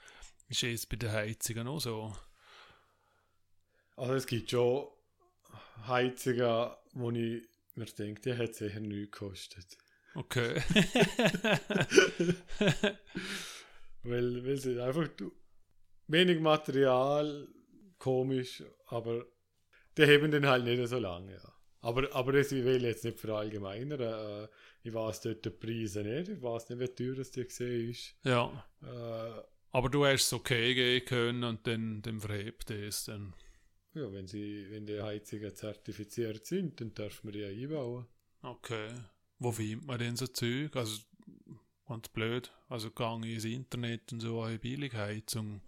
Ist 0.47 0.63
es 0.63 0.85
bei 0.85 0.95
den 0.95 1.11
Heizungen 1.11 1.67
auch 1.67 1.81
so? 1.81 2.15
Also 4.01 4.15
es 4.15 4.25
gibt 4.25 4.49
schon 4.49 4.87
Heizungen, 5.85 6.71
wo 6.93 7.11
ich 7.11 7.43
mir 7.75 7.85
denke, 7.85 8.19
die 8.21 8.35
hat 8.35 8.55
sicher 8.55 8.79
nichts 8.79 9.11
gekostet. 9.11 9.77
Okay. 10.15 10.55
weil, 14.01 14.43
weil 14.43 14.57
sie 14.57 14.81
einfach 14.81 15.07
wenig 16.07 16.39
Material, 16.39 17.47
komisch, 17.99 18.63
aber 18.87 19.23
die 19.95 20.07
heben 20.07 20.31
den 20.31 20.47
halt 20.47 20.63
nicht 20.63 20.87
so 20.87 20.97
lange, 20.97 21.33
ja. 21.33 21.53
Aber, 21.81 22.11
aber 22.15 22.31
das 22.31 22.51
will 22.51 22.83
jetzt 22.83 23.05
nicht 23.05 23.19
verallgemeinern. 23.19 23.99
Äh, 24.01 24.47
ich 24.81 24.95
weiß 24.95 25.21
dort 25.21 25.45
die 25.45 25.51
Preise 25.51 26.01
nicht. 26.01 26.29
Ich 26.29 26.41
weiß 26.41 26.69
nicht, 26.69 26.79
wie 26.79 26.87
teuer 26.87 27.17
das 27.17 27.29
die 27.29 27.43
gesehen 27.43 27.91
ist. 27.91 28.15
Ja. 28.23 28.65
Äh, 28.81 29.43
aber 29.71 29.89
du 29.89 30.03
hast 30.07 30.23
es 30.23 30.33
okay 30.33 30.73
gehen 30.73 31.05
können 31.05 31.43
und 31.43 31.67
dann, 31.67 32.01
dann 32.01 32.19
verhebt 32.19 32.71
es 32.71 33.05
dann. 33.05 33.35
Ja, 33.93 34.11
wenn, 34.13 34.27
sie, 34.27 34.67
wenn 34.69 34.85
die 34.85 35.01
Heizungen 35.01 35.53
zertifiziert 35.53 36.45
sind, 36.45 36.79
dann 36.79 36.93
dürfen 36.93 37.33
wir 37.33 37.33
die 37.33 37.63
einbauen. 37.63 38.05
Okay. 38.41 38.89
Wo 39.39 39.51
findet 39.51 39.85
man 39.85 39.99
denn 39.99 40.15
so 40.15 40.27
Zeug? 40.27 40.75
Also, 40.75 41.01
ganz 41.87 42.07
blöd. 42.09 42.53
Also, 42.69 42.89
ich 42.89 43.33
ins 43.33 43.45
Internet 43.45 44.13
und 44.13 44.21
so 44.21 44.41
eine 44.41 44.59
Billigheizung. 44.59 45.61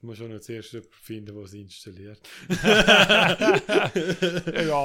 Du 0.00 0.06
musst 0.06 0.22
auch 0.22 0.28
noch 0.28 0.40
zuerst 0.40 0.76
finden, 0.90 1.36
es 1.42 1.52
installiert. 1.52 2.26
ja, 2.48 3.60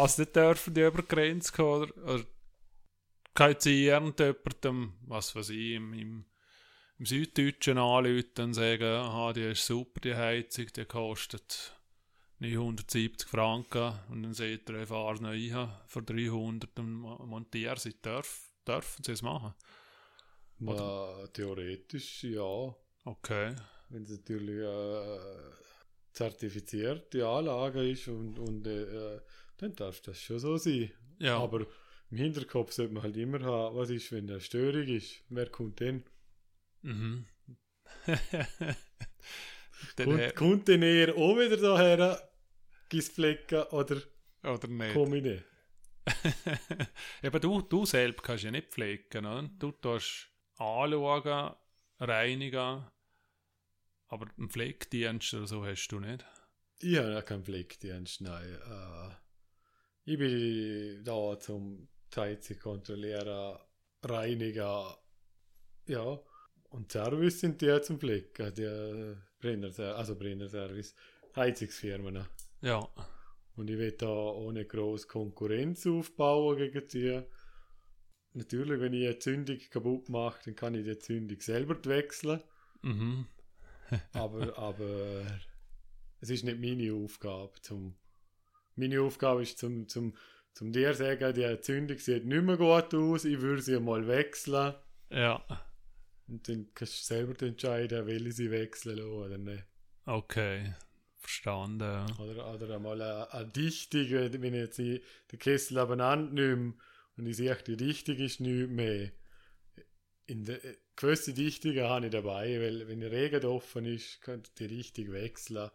es 0.05 0.17
nicht 0.17 0.35
dürfen 0.35 0.73
die 0.73 0.81
über 0.81 1.01
die 1.01 1.07
Grenze 1.07 1.53
gehen, 1.53 1.65
oder? 1.65 1.97
oder 2.03 2.25
kann 3.33 3.55
sie 3.59 3.85
irgendjemandem, 3.85 4.93
was 5.07 5.35
weiß 5.35 5.49
ich, 5.49 5.71
im, 5.71 5.93
im, 5.93 6.25
im 6.99 7.05
Süddeutschen 7.05 7.77
anrufen 7.77 8.39
und 8.39 8.53
sagen, 8.53 8.83
aha, 8.83 9.33
die 9.33 9.51
ist 9.51 9.65
super, 9.65 10.01
die 10.01 10.15
Heizung, 10.15 10.67
die 10.75 10.85
kostet 10.85 11.74
970 12.39 13.27
Franken 13.27 13.93
und 14.09 14.23
dann 14.23 14.33
sagt 14.33 14.69
er, 14.69 14.81
ich 14.81 14.89
fahre 14.89 15.21
noch 15.21 15.29
ein 15.29 15.69
für 15.87 16.01
300 16.01 16.79
und 16.79 16.93
montiere 17.01 17.79
sie. 17.79 17.93
Dürf, 18.01 18.51
dürfen 18.67 19.03
sie 19.03 19.13
es 19.13 19.21
machen? 19.21 19.53
Na, 20.59 21.27
theoretisch 21.27 22.23
ja. 22.23 22.75
Okay 23.05 23.55
wenn 23.89 24.03
es 24.03 24.09
natürlich 24.09 24.61
äh, 24.61 25.19
zertifizierte 26.11 27.27
Anlage 27.27 27.89
ist 27.89 28.07
und, 28.07 28.39
und 28.39 28.67
äh, 28.67 29.19
dann 29.57 29.75
darf 29.75 30.01
das 30.01 30.19
schon 30.19 30.39
so 30.39 30.57
sein. 30.57 30.91
Ja. 31.19 31.37
Aber 31.39 31.65
im 32.11 32.17
Hinterkopf 32.17 32.73
sollte 32.73 32.93
man 32.93 33.03
halt 33.03 33.17
immer 33.17 33.41
haben, 33.41 33.75
was 33.75 33.89
ist, 33.89 34.11
wenn 34.11 34.29
eine 34.29 34.41
Störung 34.41 34.87
ist, 34.87 35.23
wer 35.29 35.49
kommt 35.49 35.79
denn? 35.79 36.03
Mhm. 36.81 37.25
kommt, 39.95 40.35
kommt 40.35 40.67
denn 40.67 40.81
eher 40.83 41.15
auch 41.15 41.37
wieder 41.37 41.57
daher, 41.57 42.29
gibt's 42.89 43.09
Flecken 43.09 43.63
oder, 43.71 44.01
oder 44.43 44.67
nicht? 44.67 44.93
komme 44.93 45.17
ich 45.17 45.23
nicht? 45.23 45.43
Eben 47.23 47.41
du, 47.41 47.61
du 47.61 47.85
selbst 47.85 48.21
kannst 48.21 48.43
ja 48.43 48.51
nicht 48.51 48.71
pflegen, 48.71 49.25
oder? 49.25 49.49
du 49.59 49.71
tust 49.71 50.29
anschauen, 50.57 51.55
reinigen, 51.99 52.85
aber 54.07 54.27
einen 54.37 54.49
Pflegedienst 54.49 55.33
oder 55.33 55.47
so 55.47 55.65
hast 55.65 55.87
du 55.87 55.99
nicht? 55.99 56.23
Ich 56.79 56.97
habe 56.97 57.11
ja 57.11 57.21
keinen 57.21 57.43
Pflegedienst, 57.43 58.21
nein. 58.21 58.45
Äh, 58.45 59.15
Ich 60.03 60.19
bin 60.19 61.03
da 61.03 61.39
zum 61.39 61.87
Heizung 62.15 62.59
kontrollieren, 62.59 63.57
reinigen, 64.03 64.85
ja. 65.87 66.19
Und 66.75 66.91
Service 66.91 67.39
sind 67.39 67.61
die 67.61 67.81
zum 67.81 67.97
Flicken, 67.97 68.53
die 68.53 69.15
Brenner, 69.39 69.95
also 69.95 70.13
Brennerservice, 70.13 70.93
Heizungsfirmen. 71.33 72.25
Ja. 72.61 72.85
Und 73.55 73.69
ich 73.69 73.77
will 73.77 73.93
da 73.93 74.09
ohne 74.09 74.65
groß 74.65 75.07
Konkurrenz 75.07 75.87
aufbauen 75.87 76.57
gegen 76.57 76.85
die. 76.89 77.21
Natürlich, 78.33 78.81
wenn 78.81 78.91
ich 78.91 79.05
eine 79.05 79.19
Zündung 79.19 79.57
kaputt 79.69 80.09
mache, 80.09 80.41
dann 80.43 80.55
kann 80.57 80.75
ich 80.75 80.83
die 80.83 80.99
Zündung 80.99 81.39
selber 81.39 81.77
wechseln. 81.85 82.43
Mhm. 82.81 83.27
aber, 84.11 84.57
aber 84.57 85.21
es 86.19 86.29
ist 86.29 86.43
nicht 86.43 86.59
meine 86.59 86.91
Aufgabe. 86.93 87.53
Zum, 87.61 87.95
meine 88.75 88.99
Aufgabe 88.99 89.43
ist 89.43 89.59
zum, 89.59 89.87
zum, 89.87 90.13
zum 90.53 90.73
dir 90.73 90.93
sagen, 90.93 91.33
die 91.33 91.61
Zündung 91.61 91.99
sieht 91.99 92.25
nicht 92.25 92.43
mehr 92.43 92.57
gut 92.57 92.93
aus, 92.93 93.23
ich 93.23 93.39
würde 93.39 93.61
sie 93.61 93.79
mal 93.79 94.05
wechseln. 94.09 94.75
Ja. 95.09 95.41
Und 96.27 96.47
dann 96.47 96.67
kannst 96.73 97.01
du 97.01 97.05
selber 97.05 97.45
entscheiden, 97.45 98.07
will 98.07 98.27
ich 98.27 98.35
sie 98.35 98.51
wechseln 98.51 98.99
oder 98.99 99.37
nicht. 99.37 99.63
Okay. 100.05 100.73
Verstanden. 101.19 102.05
Oder, 102.19 102.53
oder 102.53 102.75
einmal 102.75 103.01
eine, 103.01 103.33
eine 103.33 103.51
Dichtung, 103.51 104.09
wenn 104.09 104.53
ich 104.53 104.59
jetzt 104.59 104.77
die, 104.77 105.01
den 105.31 105.39
Kessel 105.39 105.79
abeinander 105.79 106.31
nehme 106.33 106.75
und 107.17 107.25
ich 107.25 107.37
sehe, 107.37 107.55
die 107.67 107.77
Dichtung 107.77 108.17
ist 108.17 108.39
nicht 108.39 108.69
mehr. 108.69 109.11
In 110.27 110.45
der 110.45 110.59
gewisse 110.95 111.33
Dichtungen 111.33 111.83
habe 111.83 112.05
ich 112.05 112.11
dabei, 112.11 112.59
weil 112.59 112.87
wenn 112.87 112.99
der 112.99 113.11
Regen 113.11 113.45
offen 113.45 113.85
ist, 113.85 114.21
könnte 114.21 114.51
die 114.57 114.67
Dichtung 114.67 115.11
wechseln, 115.11 115.69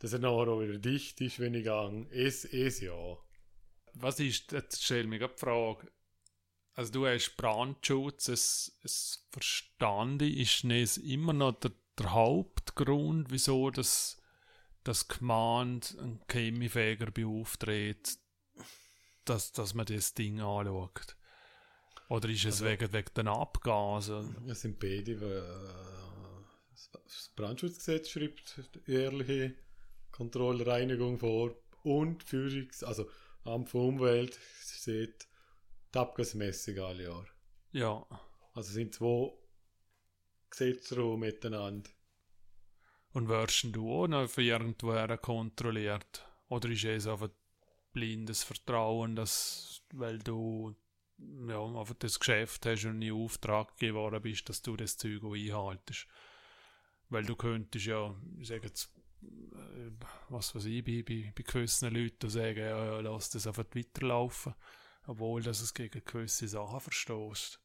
dass 0.00 0.12
er 0.12 0.18
nachher 0.18 0.48
auch 0.48 0.60
wieder 0.60 0.78
dicht 0.78 1.20
ist, 1.20 1.38
wenn 1.38 1.54
ich 1.54 1.64
gehe. 1.64 2.06
Es, 2.10 2.44
es 2.44 2.80
ja. 2.80 3.18
Was 3.94 4.20
ist, 4.20 4.52
jetzt 4.52 4.82
stell 4.82 5.06
mir 5.06 5.18
die 5.18 5.28
Frage, 5.36 5.90
also 6.74 6.92
du 6.92 7.06
hast 7.06 7.36
Brandschutz, 7.36 8.28
es, 8.28 8.78
es 8.82 9.26
verstanden, 9.30 10.32
ist 10.32 10.64
nicht 10.64 10.98
immer 10.98 11.32
noch 11.32 11.58
der, 11.60 11.72
der 11.98 12.12
Hauptgrund, 12.12 13.30
wieso 13.30 13.70
das 13.70 14.22
das 14.84 15.08
Command 15.08 15.96
einen 15.98 16.20
Chemiefäger 16.28 17.10
beauftragt, 17.10 18.18
dass, 19.24 19.52
dass 19.52 19.74
man 19.74 19.86
das 19.86 20.14
Ding 20.14 20.40
anschaut? 20.40 21.16
Oder 22.08 22.28
ist 22.28 22.44
es 22.44 22.60
also, 22.60 22.64
wegen, 22.66 22.92
wegen 22.92 23.14
den 23.16 23.28
Abgasen? 23.28 24.36
Es 24.48 24.62
sind 24.62 24.78
beide, 24.78 25.20
weil 25.20 25.38
äh, 25.38 27.00
das 27.04 27.30
Brandschutzgesetz 27.34 28.10
schreibt 28.10 28.60
jährliche 28.86 29.54
Kontrollreinigung 30.10 31.18
vor 31.18 31.54
und 31.84 32.24
Führungs-, 32.24 32.84
also 32.84 33.08
Amt 33.44 33.70
für 33.70 33.78
Umwelt 33.78 34.38
sieht 34.60 35.26
die 35.94 35.98
Abgasmessung 35.98 36.78
alle 36.78 37.04
Jahre. 37.04 37.28
Ja. 37.72 38.06
Also 38.54 38.72
sind 38.72 38.94
zwei 38.94 39.32
Gesetze 40.50 40.96
miteinander. 41.16 41.90
Und 43.12 43.28
wirst 43.28 43.66
du 43.72 43.92
auch 43.92 44.08
noch 44.08 44.28
von 44.28 44.44
irgendwoher 44.44 45.18
kontrolliert? 45.18 46.26
Oder 46.48 46.70
ist 46.70 46.84
es 46.84 47.06
einfach 47.06 47.30
blindes 47.92 48.42
Vertrauen, 48.42 49.16
dass, 49.16 49.82
weil 49.92 50.18
du 50.18 50.74
ja, 51.18 51.62
einfach 51.62 51.94
das 51.98 52.18
Geschäft 52.18 52.64
hast 52.66 52.84
und 52.84 53.02
in 53.02 53.12
Auftrag 53.12 53.76
geworden 53.76 54.22
bist, 54.22 54.48
dass 54.48 54.62
du 54.62 54.76
das 54.76 54.96
Zeug 54.96 55.22
auch 55.24 55.34
einhaltest? 55.34 56.06
Weil 57.10 57.24
du 57.24 57.36
könntest 57.36 57.86
ja, 57.86 58.14
ich 58.38 58.48
sage 58.48 58.68
jetzt, 58.68 58.90
äh, 59.22 59.90
was 60.30 60.54
weiß 60.54 60.64
ich, 60.64 60.82
bei, 60.82 61.02
bei, 61.02 61.32
bei 61.36 61.42
gewissen 61.42 61.94
Leuten 61.94 62.30
sagen, 62.30 62.60
ja, 62.60 62.84
ja, 62.84 63.00
lass 63.00 63.30
das 63.30 63.46
einfach 63.46 63.66
weiterlaufen, 63.74 64.54
obwohl 65.06 65.42
dass 65.42 65.60
es 65.60 65.74
gegen 65.74 66.02
gewisse 66.04 66.48
Sachen 66.48 66.80
verstößt. 66.80 67.60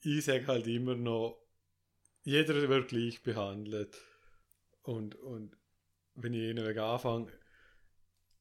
Ich 0.00 0.24
sage 0.24 0.46
halt 0.46 0.66
immer 0.66 0.94
noch, 0.94 1.38
jeder 2.22 2.68
wird 2.68 2.88
gleich 2.88 3.22
behandelt. 3.22 4.00
Und, 4.82 5.14
und 5.16 5.56
wenn 6.14 6.34
ich 6.34 6.50
ihnen 6.50 6.78
anfange, 6.78 7.32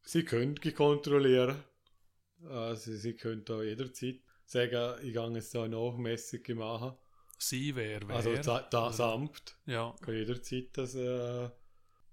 sie 0.01 0.23
können 0.23 0.55
kontrollieren. 0.55 1.63
Also 2.45 2.93
sie 2.93 3.15
können 3.15 3.45
da 3.45 3.61
jederzeit 3.61 4.21
sagen, 4.45 5.05
ich 5.05 5.13
gehe 5.13 5.33
jetzt 5.33 5.55
da 5.55 5.67
nachmäßig 5.67 6.49
machen. 6.55 6.97
Sie 7.37 7.75
wer, 7.75 8.07
wer? 8.07 8.15
Also 8.15 8.35
da, 8.35 8.61
das 8.69 8.99
Amt. 8.99 9.57
Ja. 9.65 9.95
Kann 10.01 10.15
jederzeit 10.15 10.69
das. 10.73 10.95
Äh, 10.95 11.49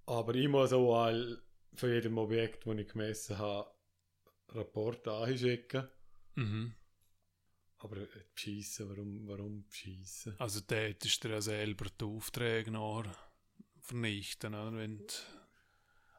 aber 0.06 0.34
ich 0.34 0.48
muss 0.48 0.72
auch 0.72 1.04
all, 1.04 1.40
für 1.74 1.92
jedem 1.92 2.18
Objekt, 2.18 2.66
das 2.66 2.76
ich 2.76 2.88
gemessen 2.88 3.38
habe, 3.38 3.70
Rapport 4.54 5.06
anschicken. 5.08 5.88
Mhm. 6.34 6.74
Aber 7.78 7.96
beschissen, 8.34 8.88
warum, 8.90 9.26
warum 9.26 9.66
beschissen? 9.66 10.34
Also 10.38 10.60
der 10.60 10.88
hättest 10.88 11.24
du 11.24 11.28
ja 11.28 11.40
selber 11.40 11.86
die 11.98 12.04
Aufträge 12.04 12.70
nachher 12.70 13.14
vernichten. 13.80 14.54
Oder? 14.54 14.74
Wenn 14.74 15.06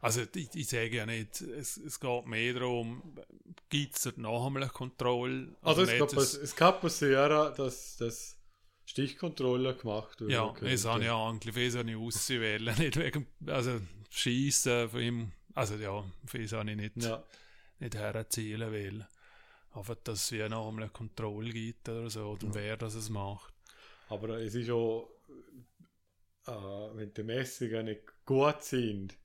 also 0.02 0.24
ich, 0.36 0.50
ich 0.56 0.68
sage 0.68 0.96
ja 0.96 1.06
nicht, 1.06 1.42
es, 1.42 1.78
es 1.78 2.00
geht 2.00 2.26
mehr 2.26 2.56
darum, 2.56 3.16
gibt 3.70 3.96
es 3.96 4.18
noch 4.18 4.48
einmal 4.48 4.64
eine 4.64 4.72
Kontrolle? 4.72 5.56
Also, 5.62 5.84
es, 5.84 5.90
kann 5.90 6.18
es 6.18 6.56
kann 6.56 6.80
passieren, 6.80 7.54
dass 7.56 7.98
das 7.98 8.40
Stichkontrolle 8.86 9.76
gemacht 9.76 10.20
wird. 10.22 10.32
Ja, 10.32 10.54
es 10.62 10.86
habe 10.86 11.06
ja 11.06 11.30
eigentlich 11.30 11.56
nicht 11.56 11.96
auswählen, 11.96 12.76
nicht 12.80 12.98
wegen, 12.98 13.28
also 13.46 13.80
Schießen 14.10 14.90
von 14.90 15.02
ihm, 15.02 15.32
also 15.54 15.76
ja, 15.76 16.04
das 16.34 16.52
habe 16.54 16.72
ich 16.72 16.78
nicht, 16.78 17.04
ja. 17.04 17.24
Nicht 17.82 17.96
herzielen 17.96 18.72
will. 18.72 19.06
Aber 19.72 19.96
dass 19.96 20.24
es 20.24 20.32
wie 20.32 20.48
noch 20.50 20.68
einmal 20.68 20.84
eine 20.84 20.92
Kontrolle 20.92 21.52
gibt 21.52 21.88
oder 21.90 22.10
so, 22.10 22.32
oder 22.32 22.48
ja. 22.48 22.54
wer 22.54 22.78
das 22.78 22.96
es 22.96 23.10
macht. 23.10 23.54
Aber 24.10 24.30
es 24.40 24.56
ist 24.56 24.70
auch, 24.70 25.10
äh, 26.46 26.52
wenn 26.52 27.14
die 27.14 27.24
Messungen 27.24 27.86
nicht 27.86 28.04
gut 28.26 28.62
sind, 28.64 29.18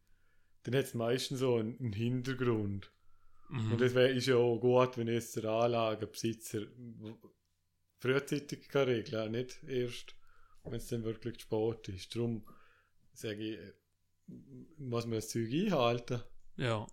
dann 0.62 0.76
hat 0.76 0.84
es 0.84 0.94
meistens 0.94 1.40
so 1.40 1.56
einen, 1.56 1.78
einen 1.78 1.92
Hintergrund. 1.92 2.92
Mhm. 3.48 3.72
Und 3.72 3.80
das 3.80 3.92
ist 3.92 4.26
ja 4.26 4.36
auch 4.36 4.58
gut, 4.58 4.96
wenn 4.96 5.08
jetzt 5.08 5.36
der 5.36 5.50
Anlagenbesitzer 5.50 6.66
frühzeitig 7.98 8.68
kann 8.68 8.88
regeln, 8.88 9.32
nicht 9.32 9.62
erst, 9.64 10.14
wenn 10.64 10.74
es 10.74 10.88
dann 10.88 11.04
wirklich 11.04 11.40
spät 11.40 11.88
ist. 11.88 12.14
Darum 12.14 12.46
sage 13.12 13.42
ich, 13.42 13.58
muss 14.78 15.06
man 15.06 15.16
das 15.16 15.28
Zeug 15.28 15.52
einhalten. 15.52 16.22
Ja. 16.56 16.86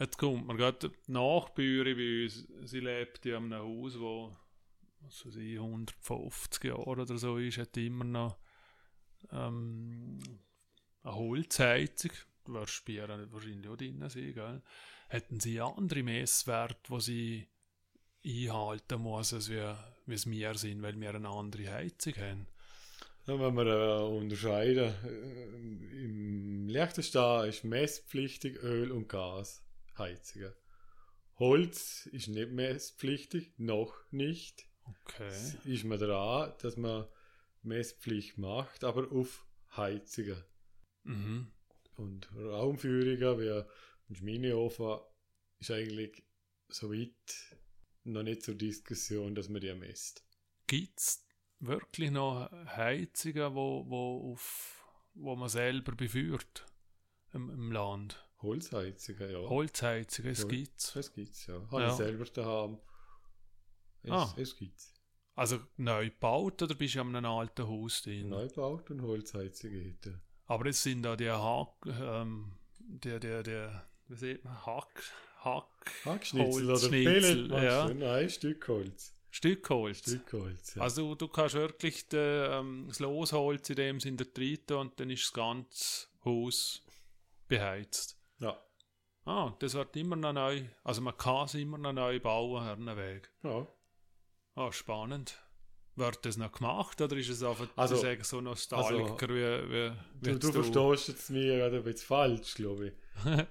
Jetzt 0.00 0.16
kommt 0.16 0.46
man 0.46 0.56
gerade 0.56 0.88
die 0.88 1.12
Nachbüre 1.12 1.94
bei 1.94 2.24
uns, 2.24 2.48
sie 2.64 2.80
lebt 2.80 3.26
in 3.26 3.34
einem 3.34 3.54
Haus, 3.54 4.00
wo 4.00 4.34
was 5.02 5.26
weiß 5.26 5.36
ich, 5.36 5.58
150 5.58 6.64
Jahre 6.64 6.86
oder 6.86 7.18
so 7.18 7.36
ist, 7.36 7.58
hat 7.58 7.76
immer 7.76 8.04
noch 8.04 8.38
ähm, 9.30 10.18
eine 11.02 11.14
Holzheizung, 11.14 12.12
du 12.44 12.54
wirst 12.54 12.84
bei 12.86 13.06
wahrscheinlich 13.30 13.68
auch 13.68 13.76
drin 13.76 14.02
sein, 14.08 14.34
gell? 14.34 14.62
hätten 15.08 15.38
sie 15.38 15.60
andere 15.60 16.02
Messwerte, 16.02 16.76
die 16.90 17.00
sie 17.00 17.48
einhalten 18.24 19.02
muss, 19.02 19.34
als 19.34 19.50
wie, 19.50 19.74
wie 20.06 20.14
es 20.14 20.30
wir 20.30 20.54
sind, 20.54 20.82
weil 20.82 20.98
wir 20.98 21.14
eine 21.14 21.28
andere 21.28 21.70
Heizung 21.72 22.14
haben. 22.16 22.46
Ja, 23.26 23.38
wenn 23.38 23.54
wir 23.54 23.66
äh, 23.66 24.02
unterscheiden, 24.02 24.94
äh, 25.04 26.04
im 26.04 26.68
Liechtenstein 26.68 27.50
ist 27.50 27.64
messpflichtig 27.64 28.62
Öl- 28.62 28.92
und 28.92 29.08
Gasheizungen. 30.00 30.52
Holz 31.38 32.06
ist 32.06 32.28
nicht 32.28 32.50
messpflichtig, 32.50 33.52
noch 33.58 33.94
nicht. 34.10 34.66
Okay. 34.84 35.54
Ist 35.64 35.84
man 35.84 35.98
dran, 35.98 36.52
dass 36.60 36.76
man 36.76 37.06
Messpflicht 37.62 38.38
macht, 38.38 38.84
aber 38.84 39.10
auf 39.12 39.46
Heizungen. 39.76 40.42
Mhm. 41.04 41.52
Und 41.96 42.30
Raumführungen 42.34 43.40
wie 43.40 43.50
ein 43.50 44.16
Schmineofen 44.16 45.00
ist 45.58 45.70
eigentlich 45.70 46.24
so 46.68 46.90
weit 46.90 47.58
noch 48.04 48.22
nicht 48.22 48.42
zur 48.42 48.54
Diskussion, 48.54 49.34
dass 49.34 49.48
man 49.48 49.60
die 49.60 49.74
misst. 49.74 50.24
Gibt 50.66 50.98
es 50.98 51.26
wirklich 51.58 52.10
noch 52.10 52.50
Heizungen, 52.50 53.54
wo, 53.54 53.84
wo, 53.88 54.32
auf, 54.32 54.84
wo 55.14 55.36
man 55.36 55.48
selber 55.48 55.92
beführt 55.92 56.66
im, 57.32 57.50
im 57.50 57.72
Land? 57.72 58.29
Holzheizungen, 58.42 59.30
ja. 59.30 59.38
Holzheizungen, 59.38 60.32
es 60.32 60.48
gibt 60.48 60.78
es. 60.78 60.96
Es 60.96 61.12
gibt 61.12 61.34
es, 61.34 61.46
ja. 61.46 61.60
Habe 61.70 61.82
ja. 61.82 61.90
ich 61.90 61.94
selber 61.94 62.24
daheim. 62.24 62.78
Es, 64.02 64.10
ah. 64.10 64.34
es 64.36 64.56
gibt's. 64.56 64.94
Also 65.34 65.60
neu 65.76 66.10
gebaut 66.10 66.62
oder 66.62 66.74
bist 66.74 66.94
du 66.94 67.00
an 67.00 67.14
einem 67.16 67.30
alten 67.30 67.66
Haus 67.66 68.02
drin? 68.02 68.28
Neu 68.28 68.48
gebaut 68.48 68.90
und 68.90 69.02
Holzheizung 69.02 69.70
hätte. 69.70 70.20
Aber 70.46 70.66
es 70.66 70.82
sind 70.82 71.02
da 71.02 71.16
die 71.16 71.30
Hack, 71.30 71.86
ähm, 71.86 72.52
der, 72.78 73.20
der, 73.20 73.42
der, 73.42 73.86
wie 74.08 74.16
sieht 74.16 74.44
man, 74.44 74.66
Hack, 74.66 75.02
Hack, 75.38 75.92
Hackschnitzel 76.04 76.66
Holz, 76.66 76.82
oder 76.82 76.88
Schnitzel, 76.88 77.50
ja. 77.52 77.88
Nein, 77.88 78.28
Stückholz. 78.28 79.14
Stückholz. 79.30 80.00
Stückholz, 80.00 80.74
ja. 80.74 80.82
Also 80.82 81.14
du 81.14 81.28
kannst 81.28 81.54
wirklich 81.54 82.08
de, 82.08 82.58
ähm, 82.58 82.86
das 82.88 82.98
Losholz 82.98 83.70
in 83.70 83.76
dem 83.76 84.00
Sinne 84.00 84.30
treten 84.30 84.74
und 84.74 84.98
dann 84.98 85.08
ist 85.08 85.24
das 85.24 85.32
ganze 85.32 86.08
Haus 86.24 86.82
beheizt. 87.46 88.19
Ja. 88.40 88.60
Ah, 89.24 89.54
das 89.60 89.74
wird 89.74 89.94
immer 89.96 90.16
noch 90.16 90.32
neu, 90.32 90.62
also 90.82 91.00
man 91.02 91.16
kann 91.16 91.44
es 91.44 91.54
immer 91.54 91.78
noch 91.78 91.92
neu 91.92 92.18
bauen, 92.20 92.64
Hernenweg. 92.64 93.30
Ja. 93.42 93.66
Ah, 94.56 94.72
spannend. 94.72 95.38
Wird 95.96 96.24
das 96.24 96.36
noch 96.36 96.52
gemacht 96.52 97.00
oder 97.00 97.16
ist 97.16 97.28
es 97.28 97.42
einfach 97.42 97.68
Also- 97.76 97.94
also, 97.94 97.96
sagen, 97.96 98.24
so 98.24 98.40
Nostalgiker 98.40 99.28
wie, 99.28 99.70
wie, 99.70 99.92
wie 100.20 100.32
Du, 100.32 100.38
du 100.38 100.46
jetzt 100.46 100.52
verstehst 100.72 101.08
jetzt 101.08 101.30
mir 101.30 101.56
gerade 101.58 101.76
ein 101.78 101.82
bisschen 101.84 102.06
falsch, 102.06 102.54
glaube 102.54 102.88
ich. 102.88 102.92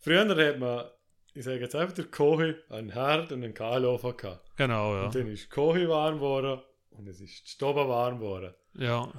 Früher 0.00 0.28
hat 0.48 0.58
man, 0.58 0.90
ich 1.34 1.44
sage 1.44 1.60
jetzt 1.60 1.74
einfach, 1.74 1.94
der 1.94 2.06
Kohi, 2.06 2.54
einen 2.68 2.90
Herd 2.90 3.32
und 3.32 3.42
einen 3.44 3.54
Kahlofen 3.54 4.16
gehabt. 4.16 4.56
Genau, 4.56 4.94
ja. 4.96 5.04
Und 5.06 5.14
dann 5.14 5.26
ist 5.28 5.50
Kohi 5.50 5.88
warm 5.88 6.16
geworden 6.16 6.62
und 6.90 7.06
es 7.08 7.20
ist 7.20 7.46
die 7.46 7.50
Stube 7.50 7.88
warm 7.88 8.18
geworden. 8.18 8.54
Ja, 8.74 9.10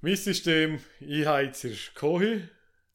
Mein 0.00 0.16
System, 0.16 0.80
ich 1.00 1.26
heize 1.26 1.74
Kohi, 1.94 2.48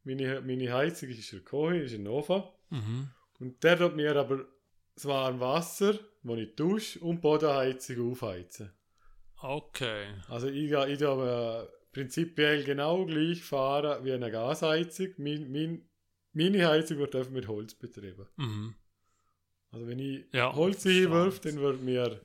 meine, 0.03 0.41
meine 0.41 0.73
Heizung 0.73 1.09
ist 1.09 1.31
der 1.31 1.41
Kohi, 1.41 1.79
ist 1.79 1.93
ein 1.93 2.07
Ofen. 2.07 2.43
mhm. 2.69 3.09
Und 3.39 3.63
der 3.63 3.77
tut 3.77 3.95
mir 3.95 4.15
aber 4.15 4.45
das 4.93 5.05
warme 5.05 5.39
Wasser, 5.39 5.99
das 6.23 6.37
ich 6.37 6.55
dusche, 6.55 6.99
und 6.99 7.15
die 7.15 7.21
Bodenheizung 7.21 8.11
aufheizen. 8.11 8.71
okay. 9.41 10.05
Also 10.27 10.47
ich, 10.47 10.71
ich 10.71 10.99
tue 10.99 11.67
äh, 11.69 11.91
prinzipiell 11.91 12.63
genau 12.63 13.05
gleich 13.05 13.43
fahren 13.43 14.03
wie 14.05 14.13
eine 14.13 14.31
Gasheizung. 14.31 15.09
Mein, 15.17 15.51
mein, 15.51 15.89
meine 16.33 16.67
Heizung 16.67 16.99
wird 16.99 17.31
mit 17.31 17.47
Holz 17.47 17.73
betrieben. 17.73 18.27
Mhm. 18.37 18.75
Also 19.71 19.87
wenn 19.87 19.99
ich 19.99 20.25
Ja, 20.33 20.53
Holz 20.53 20.85
einwirf, 20.85 21.39
dann 21.39 21.59
wird 21.59 21.81
mir 21.81 22.21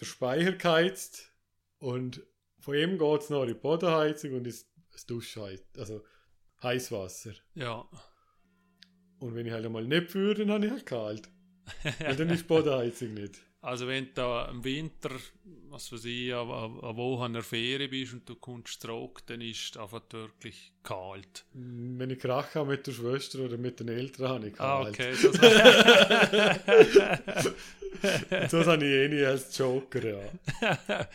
der 0.00 0.04
Speicher 0.04 0.52
geheizt 0.52 1.32
und 1.78 2.22
von 2.60 2.74
ihm 2.74 2.98
geht 2.98 3.22
es 3.22 3.30
noch 3.30 3.42
in 3.42 3.48
die 3.48 3.54
Bodenheizung 3.54 4.34
und 4.34 4.46
ins, 4.46 4.70
ins 4.92 5.06
Duschheiz, 5.06 5.62
also 5.76 6.04
Heißwasser. 6.62 7.32
Ja. 7.54 7.88
Und 9.20 9.34
wenn 9.34 9.46
ich 9.46 9.52
halt 9.52 9.66
einmal 9.66 9.84
nicht 9.84 10.10
führe, 10.10 10.34
dann 10.34 10.50
habe 10.52 10.66
ich 10.66 10.72
halt 10.72 10.86
kalt. 10.86 11.28
Weil 12.00 12.16
dann 12.16 12.30
ist 12.30 12.46
Bodenheizung 12.46 13.14
nicht. 13.14 13.40
Also 13.60 13.88
wenn 13.88 14.04
du 14.06 14.10
da 14.14 14.44
im 14.46 14.62
Winter, 14.62 15.10
was 15.68 15.90
weiß 15.92 16.04
ich, 16.04 16.32
eine, 16.32 16.46
Woche 16.46 17.24
an 17.24 17.32
der 17.32 17.42
Ferie 17.42 17.88
bist 17.88 18.12
und 18.12 18.28
du 18.28 18.36
kommst 18.36 18.80
zurück, 18.80 19.22
dann 19.26 19.40
ist 19.40 19.70
es 19.74 19.76
einfach 19.76 20.02
wirklich 20.12 20.72
kalt. 20.84 21.44
Wenn 21.52 22.08
ich 22.08 22.20
Krach 22.20 22.54
habe 22.54 22.70
mit 22.70 22.86
der 22.86 22.92
Schwester 22.92 23.40
oder 23.40 23.58
mit 23.58 23.80
den 23.80 23.88
Eltern, 23.88 24.28
habe 24.28 24.48
ich 24.48 24.60
Ah, 24.60 24.84
kalt. 24.92 25.24
okay. 25.24 25.38
Das 27.26 28.52
das 28.52 28.66
habe 28.66 28.84
ich 28.84 28.90
eh 28.92 29.08
nicht 29.08 29.26
als 29.26 29.58
Joker, 29.58 30.04
ja. 30.04 30.20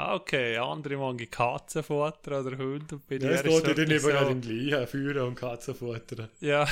ah, 0.00 0.14
okay. 0.14 0.56
Andere 0.56 0.96
machen 0.96 1.30
Katzenfutter 1.30 2.40
oder 2.40 2.58
Hunde. 2.58 2.96
Und 2.96 3.06
bei 3.06 3.16
Ja, 3.16 3.30
es 3.30 3.42
geht 3.42 3.78
dann 3.78 3.90
eben 3.90 3.98
so- 4.00 4.10
im 4.10 4.40
gleichen, 4.40 4.86
Führen 4.86 5.28
und 5.28 5.34
Katzenfutter. 5.34 6.28
Ja. 6.40 6.64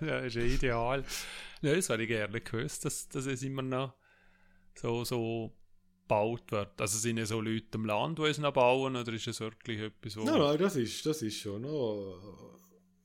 das 0.00 0.24
ist 0.26 0.34
ja 0.34 0.42
ideal. 0.42 1.04
Ja, 1.62 1.74
das 1.74 1.88
hätte 1.88 2.02
ich 2.02 2.08
gerne 2.08 2.40
gewusst, 2.40 2.84
dass, 2.84 3.08
dass 3.08 3.26
es 3.26 3.42
immer 3.42 3.62
noch 3.62 3.94
so, 4.74 5.04
so 5.04 5.52
gebaut 6.10 6.50
wird. 6.50 6.80
Also 6.80 6.98
sind 6.98 7.18
ja 7.18 7.26
so 7.26 7.40
Leute 7.40 7.66
im 7.74 7.84
Land, 7.84 8.18
die 8.18 8.22
es 8.22 8.38
noch 8.38 8.52
bauen, 8.52 8.96
oder 8.96 9.12
ist 9.12 9.28
es 9.28 9.40
wirklich 9.40 9.80
etwas, 9.80 10.16
wo... 10.16 10.24
Nein, 10.24 10.38
nein, 10.38 10.58
das 10.58 10.76
ist, 10.76 11.06
das 11.06 11.22
ist 11.22 11.38
schon 11.38 11.62
noch 11.62 12.58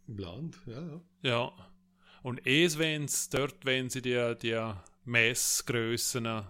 äh, 0.07 0.11
im 0.11 0.17
Land, 0.17 0.57
ja, 0.65 1.01
ja. 1.21 1.51
Und 2.23 2.45
es, 2.47 2.79
wenn 2.79 3.07
dort, 3.31 3.63
wenn 3.65 3.89
sie 3.89 4.01
die, 4.01 4.35
die 4.41 4.59
Messgrössen 5.03 6.43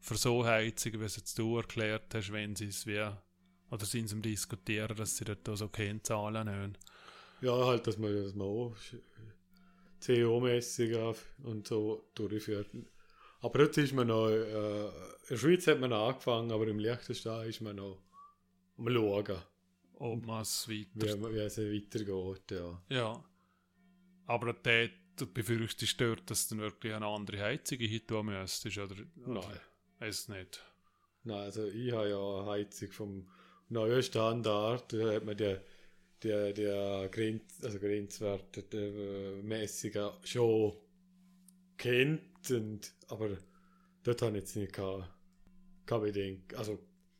für 0.00 0.16
so 0.16 0.44
Heizungen, 0.44 1.00
wie 1.00 1.04
es 1.04 1.16
jetzt 1.16 1.38
du 1.38 1.56
erklärt 1.58 2.14
hast, 2.14 2.32
wenn 2.32 2.56
sie 2.56 2.68
es 2.68 2.86
wie, 2.86 3.06
oder 3.70 3.84
sind 3.84 4.08
sie 4.08 4.14
am 4.14 4.22
Diskutieren, 4.22 4.96
dass 4.96 5.16
sie 5.16 5.24
dort 5.24 5.46
so 5.56 5.68
Kennzahlen 5.68 6.46
nehmen. 6.46 6.78
Ja, 7.40 7.52
halt, 7.66 7.86
dass 7.86 7.98
man, 7.98 8.14
dass 8.14 8.34
man 8.34 8.46
auch 8.46 8.76
CO-mäßig 10.04 10.96
und 11.44 11.66
so 11.66 12.10
durchführt. 12.14 12.68
Aber 13.42 13.62
jetzt 13.62 13.78
ist 13.78 13.94
man 13.94 14.08
noch, 14.08 14.28
äh, 14.28 14.86
in 14.86 14.92
der 15.30 15.36
Schweiz 15.36 15.66
hat 15.66 15.80
man 15.80 15.92
angefangen, 15.92 16.50
aber 16.52 16.66
im 16.68 16.78
Liechtenstein 16.78 17.48
ist 17.48 17.60
man 17.60 17.76
noch 17.76 18.02
am 18.76 18.88
Schauen, 18.88 19.38
Ob 19.94 20.26
man 20.26 20.42
es 20.42 20.68
wie, 20.68 20.88
weiter... 20.94 21.32
wie 21.32 21.38
es 21.38 21.58
weitergeht, 21.58 22.50
ja. 22.50 22.82
Ja. 22.88 23.24
Aber 24.26 24.52
du 24.52 25.26
befürchtest 25.26 26.00
dort, 26.00 26.30
dass 26.30 26.48
du 26.48 26.56
dann 26.56 26.64
wirklich 26.64 26.94
eine 26.94 27.06
andere 27.06 27.40
Heizung 27.40 27.78
hin 27.78 28.06
tun 28.06 28.26
müsstest, 28.26 28.78
oder? 28.78 28.96
Nein. 29.16 29.60
Es 30.00 30.28
nicht. 30.28 30.64
Nein, 31.24 31.40
also 31.40 31.66
ich 31.66 31.92
habe 31.92 32.08
ja 32.08 32.38
eine 32.40 32.50
Heizung 32.50 32.90
vom 32.90 33.28
neuen 33.68 34.02
Standard, 34.02 34.90
da 34.92 35.12
hat 35.12 35.24
man 35.26 35.36
die, 35.36 35.56
die, 36.22 36.54
die 36.54 37.08
Grenz, 37.10 37.62
also 37.62 37.78
Grenzwerte, 37.78 38.62
die 38.62 38.76
äh, 38.78 39.42
Messungen 39.42 40.10
schon 40.24 40.72
kennt, 41.76 42.50
und, 42.50 42.94
aber 43.08 43.36
dort 44.02 44.22
habe 44.22 44.38
ich 44.38 44.44
jetzt 44.44 44.56
nicht 44.56 44.72
keine, 44.72 45.06
keine 45.84 46.00
Bedenken. 46.00 46.56
Also 46.56 46.78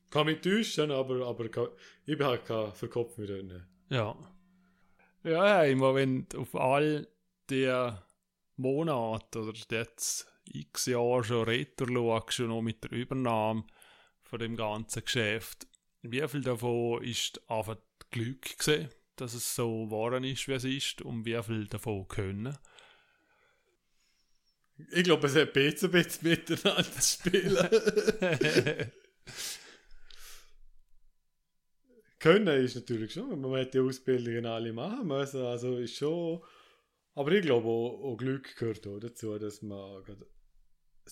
kann 0.09 0.27
mich 0.27 0.41
täuschen, 0.41 0.91
aber, 0.91 1.27
aber 1.27 1.51
kann, 1.51 1.69
ich 2.07 2.17
bin 2.17 2.27
halt 2.27 2.47
kein 2.47 2.73
Verkopf 2.73 3.19
mit 3.19 3.29
drin. 3.29 3.63
Ja. 3.91 4.17
Ja, 5.23 5.63
wenn 5.65 6.27
du 6.31 6.41
auf 6.41 6.55
all 6.55 7.07
die 7.51 7.93
Monate 8.57 9.41
oder 9.41 9.53
jetzt 9.71 10.27
x 10.53 10.87
Jahre 10.87 11.25
schon 11.25 11.45
retour 11.45 11.89
schaust, 11.89 12.33
schon 12.35 12.49
noch 12.49 12.63
mit 12.63 12.83
der 12.85 12.93
Übernahme 12.93 13.65
von 14.23 14.39
dem 14.39 14.57
ganzen 14.57 15.05
Geschäft, 15.05 15.67
wie 16.03 16.27
viel 16.29 16.43
davon 16.43 17.03
ist 17.03 17.41
einfach 17.49 17.77
Glück 18.11 18.59
gewesen, 18.59 18.89
dass 19.17 19.35
es 19.35 19.55
so 19.55 19.85
geworden 19.85 20.25
ist, 20.25 20.49
wie 20.49 20.53
es 20.53 20.65
ist, 20.65 21.03
und 21.03 21.25
wie 21.25 21.43
viel 21.43 21.67
davon 21.67 22.09
können? 22.09 22.57
Ich 24.93 25.05
glaube, 25.05 25.27
es 25.27 25.37
hat 25.37 25.53
besser 25.53 25.89
ein 25.89 25.93
bisschen 25.93 26.31
miteinander 26.31 26.91
zu 26.91 27.19
spielen. 27.19 27.69
Können 32.19 32.65
ist 32.65 32.75
natürlich 32.77 33.13
schon, 33.15 33.41
man 33.41 33.61
hat 33.61 33.73
die 33.73 33.81
Ausbildungen 33.81 34.45
alle 34.45 34.75
machen 34.75 35.09
müssen, 35.09 35.43
also 35.43 35.79
ist 35.79 35.97
schon, 35.97 36.43
aber 37.15 37.33
ich 37.33 37.41
glaube 37.43 37.67
auch, 37.67 38.03
auch 38.05 38.17
Glück 38.17 38.57
gehört 38.57 38.87
auch 38.87 39.01
dazu, 39.01 39.39
dass 39.39 39.63
man 39.63 40.05
gerade 40.05 40.27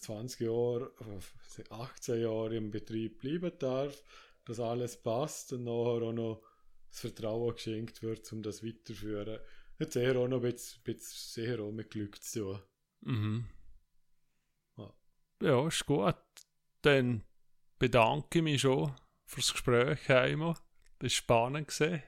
20 0.01 0.41
Jahre, 0.41 0.93
äh, 1.01 1.65
18 1.71 2.21
Jahre 2.21 2.57
im 2.57 2.71
Betrieb 2.71 3.21
bleiben 3.21 3.53
darf, 3.59 4.03
dass 4.45 4.61
alles 4.61 4.97
passt 4.97 5.53
und 5.53 5.65
nachher 5.65 6.03
auch 6.03 6.13
noch 6.13 6.43
das 6.91 7.01
Vertrauen 7.01 7.55
geschenkt 7.55 8.03
wird, 8.03 8.33
um 8.33 8.43
das 8.43 8.65
weiterzuführen. 8.65 9.41
Hat 9.79 9.93
sicher 9.93 10.17
auch 10.17 10.29
noch 10.29 10.43
ein 10.43 10.53
bisschen, 10.53 10.83
bisschen 10.83 11.45
sicher 11.45 11.63
auch 11.63 11.71
mit 11.71 11.91
Glück 11.91 12.23
zu 12.23 12.41
tun. 12.41 12.63
Mhm. 13.01 13.49
Ja. 14.77 14.95
Ja, 15.43 15.69
ist 15.69 15.87
gut. 15.87 16.17
Dann 16.83 17.25
bedanke 17.79 18.39
ich 18.39 18.45
mich 18.45 18.61
schon 18.63 18.93
fürs 19.27 19.53
Gespräch 19.53 20.11
einmal. 20.11 20.55
Das 20.99 21.03
war 21.03 21.11
spannend. 21.11 21.69
Gewesen. 21.69 22.03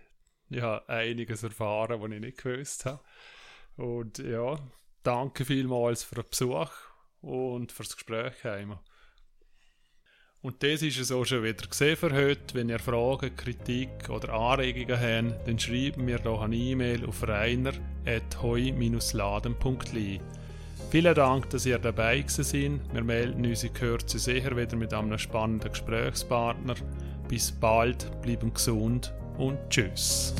Ich 0.48 0.62
habe 0.62 0.88
einiges 0.88 1.44
erfahren, 1.44 2.00
was 2.00 2.10
ich 2.10 2.20
nicht 2.20 2.42
gewusst 2.42 2.86
habe. 2.86 3.02
Und 3.76 4.18
ja, 4.18 4.58
danke 5.04 5.44
vielmals 5.44 6.02
für 6.02 6.16
den 6.16 6.28
Besuch 6.28 6.72
und 7.22 7.72
fürs 7.72 7.96
Gespräch 7.96 8.44
einmal. 8.44 8.80
Und 10.42 10.62
das 10.62 10.80
ist 10.80 10.98
es 10.98 11.12
auch 11.12 11.26
schon 11.26 11.44
wieder 11.44 11.66
gesehen 11.66 11.96
für 11.96 12.14
heute. 12.14 12.54
Wenn 12.54 12.70
ihr 12.70 12.78
Fragen, 12.78 13.36
Kritik 13.36 14.08
oder 14.08 14.32
Anregungen 14.32 14.98
habt, 14.98 15.46
dann 15.46 15.58
schreibt 15.58 15.98
mir 15.98 16.18
doch 16.18 16.40
eine 16.40 16.56
E-Mail 16.56 17.04
auf 17.04 17.28
reiner.heu-laden.li. 17.28 20.20
Vielen 20.90 21.14
Dank, 21.14 21.50
dass 21.50 21.66
ihr 21.66 21.78
dabei 21.78 22.20
gewesen 22.20 22.42
seid. 22.42 22.80
Wir 22.94 23.04
melden 23.04 23.44
uns 23.44 23.64
in 23.64 23.74
Kürze 23.74 24.18
sicher 24.18 24.56
wieder 24.56 24.76
mit 24.76 24.94
einem 24.94 25.18
spannenden 25.18 25.70
Gesprächspartner. 25.70 26.76
Bis 27.28 27.52
bald, 27.52 28.10
bleiben 28.22 28.54
gesund 28.54 29.12
und 29.36 29.58
tschüss. 29.68 30.34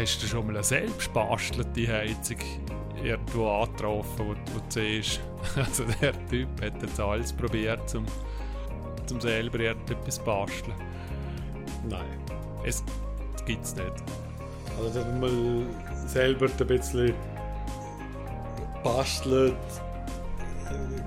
Hast 0.00 0.22
du 0.22 0.26
schon 0.26 0.46
mal 0.46 0.54
eine 0.54 0.64
selbst 0.64 1.12
bastelte 1.12 1.86
Heizung 1.86 2.38
irgendwo 3.04 3.50
angetroffen, 3.50 4.18
wo, 4.18 4.30
wo 4.30 4.58
du 4.58 4.64
siehst, 4.70 5.20
also 5.56 5.84
der 6.00 6.14
Typ 6.28 6.48
hat 6.62 6.80
jetzt 6.80 6.98
alles 6.98 7.30
probiert, 7.34 7.86
zum, 7.86 8.06
zum 9.04 9.20
selber 9.20 9.60
irgendetwas 9.60 10.18
basteln. 10.20 10.74
Nein. 11.86 12.06
Es 12.64 12.82
gibt 13.44 13.62
es 13.62 13.76
nicht. 13.76 13.92
Also, 14.78 15.00
dass 15.00 15.06
man 15.06 15.20
mal 15.20 15.66
selber 16.06 16.46
ein 16.46 16.66
bisschen 16.66 17.12
bastelt, 18.82 19.54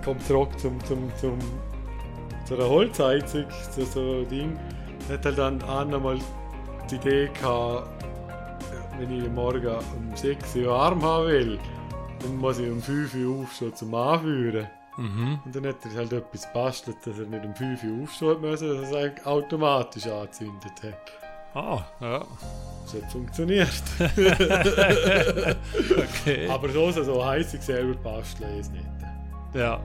kommt 0.05 0.23
zurück 0.27 0.59
zum, 0.59 0.79
zum, 0.85 1.11
zum, 1.19 1.39
zu 2.45 2.53
einer 2.53 2.69
Holzheizung, 2.69 3.45
zu 3.71 3.85
so 3.85 3.99
einem 4.01 4.29
Ding. 4.29 4.59
Hat 5.09 5.25
halt 5.25 5.39
dann 5.39 5.63
auch 5.63 5.79
einmal 5.79 6.19
die 6.91 6.95
Idee 6.95 7.31
gehabt, 7.33 8.03
wenn 9.04 9.22
ich 9.22 9.30
morgen 9.30 9.68
um 9.68 10.16
6 10.16 10.56
Uhr 10.56 10.68
warm 10.68 11.01
haben 11.04 11.28
will, 11.28 11.60
dann 12.20 12.38
muss 12.38 12.60
ich 12.60 12.70
um 12.70 12.82
5 12.82 13.14
Uhr 13.16 13.43
aufstehen 13.43 13.76
zum 13.76 13.93
Anführen. 13.93 14.68
Mhm. 14.95 15.39
Und 15.43 15.56
dann 15.56 15.68
hat 15.68 15.76
er 15.84 15.93
halt 15.97 16.14
etwas 16.14 16.54
bastelt, 16.54 16.97
dass 17.06 17.20
er 17.20 17.26
nicht 17.26 17.43
um 17.43 17.54
5 17.54 17.84
Uhr 17.84 18.04
aufstehen 18.04 18.41
musste, 18.41 18.74
dass 18.74 18.78
er 18.78 18.89
es 18.89 18.95
eigentlich 18.95 19.26
automatisch 19.26 20.08
angezündet 20.08 20.72
hat. 20.84 21.12
Ah, 21.54 21.84
ja. 21.99 22.26
Das 22.86 23.01
hat 23.01 23.12
funktioniert. 23.12 23.84
okay. 25.97 26.47
Aber 26.49 26.70
so, 26.70 26.91
so 26.91 27.26
heisse 27.26 27.58
ich 27.58 27.64
selber 27.64 27.95
basteln 27.95 28.58
ist 28.58 28.72
nicht. 28.72 28.86
Ja. 29.54 29.82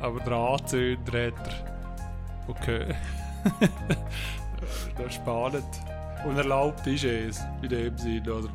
Aber 0.00 0.18
der 0.20 0.32
Anzünder 0.32 1.26
hat 1.26 1.34
er. 1.46 2.48
Okay. 2.48 2.94
das 4.96 5.06
ist 5.06 5.14
spannend. 5.14 5.89
Und 6.26 6.36
erlaubt 6.36 6.86
ist 6.86 7.04
es 7.04 7.40
in 7.62 7.68
dem 7.68 7.96
Sinne, 7.98 8.32
oder? 8.34 8.48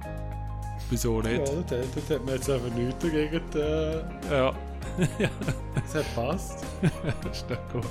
Wieso 0.90 1.22
Ja, 1.22 1.30
nicht? 1.30 1.42
das, 1.42 1.56
hat- 1.80 1.96
das 1.96 2.10
hat 2.10 2.26
man 2.26 2.36
jetzt 2.36 2.50
einfach 2.50 2.70
nichts 2.76 2.96
dagegen. 3.04 3.42
Äh, 3.56 3.98
Ja. 4.32 4.54
das 5.76 5.96
hat 5.96 6.16
passt. 6.16 6.64
das 7.24 7.38
ist 7.38 7.46
doch 7.50 7.58
gut. 7.74 7.86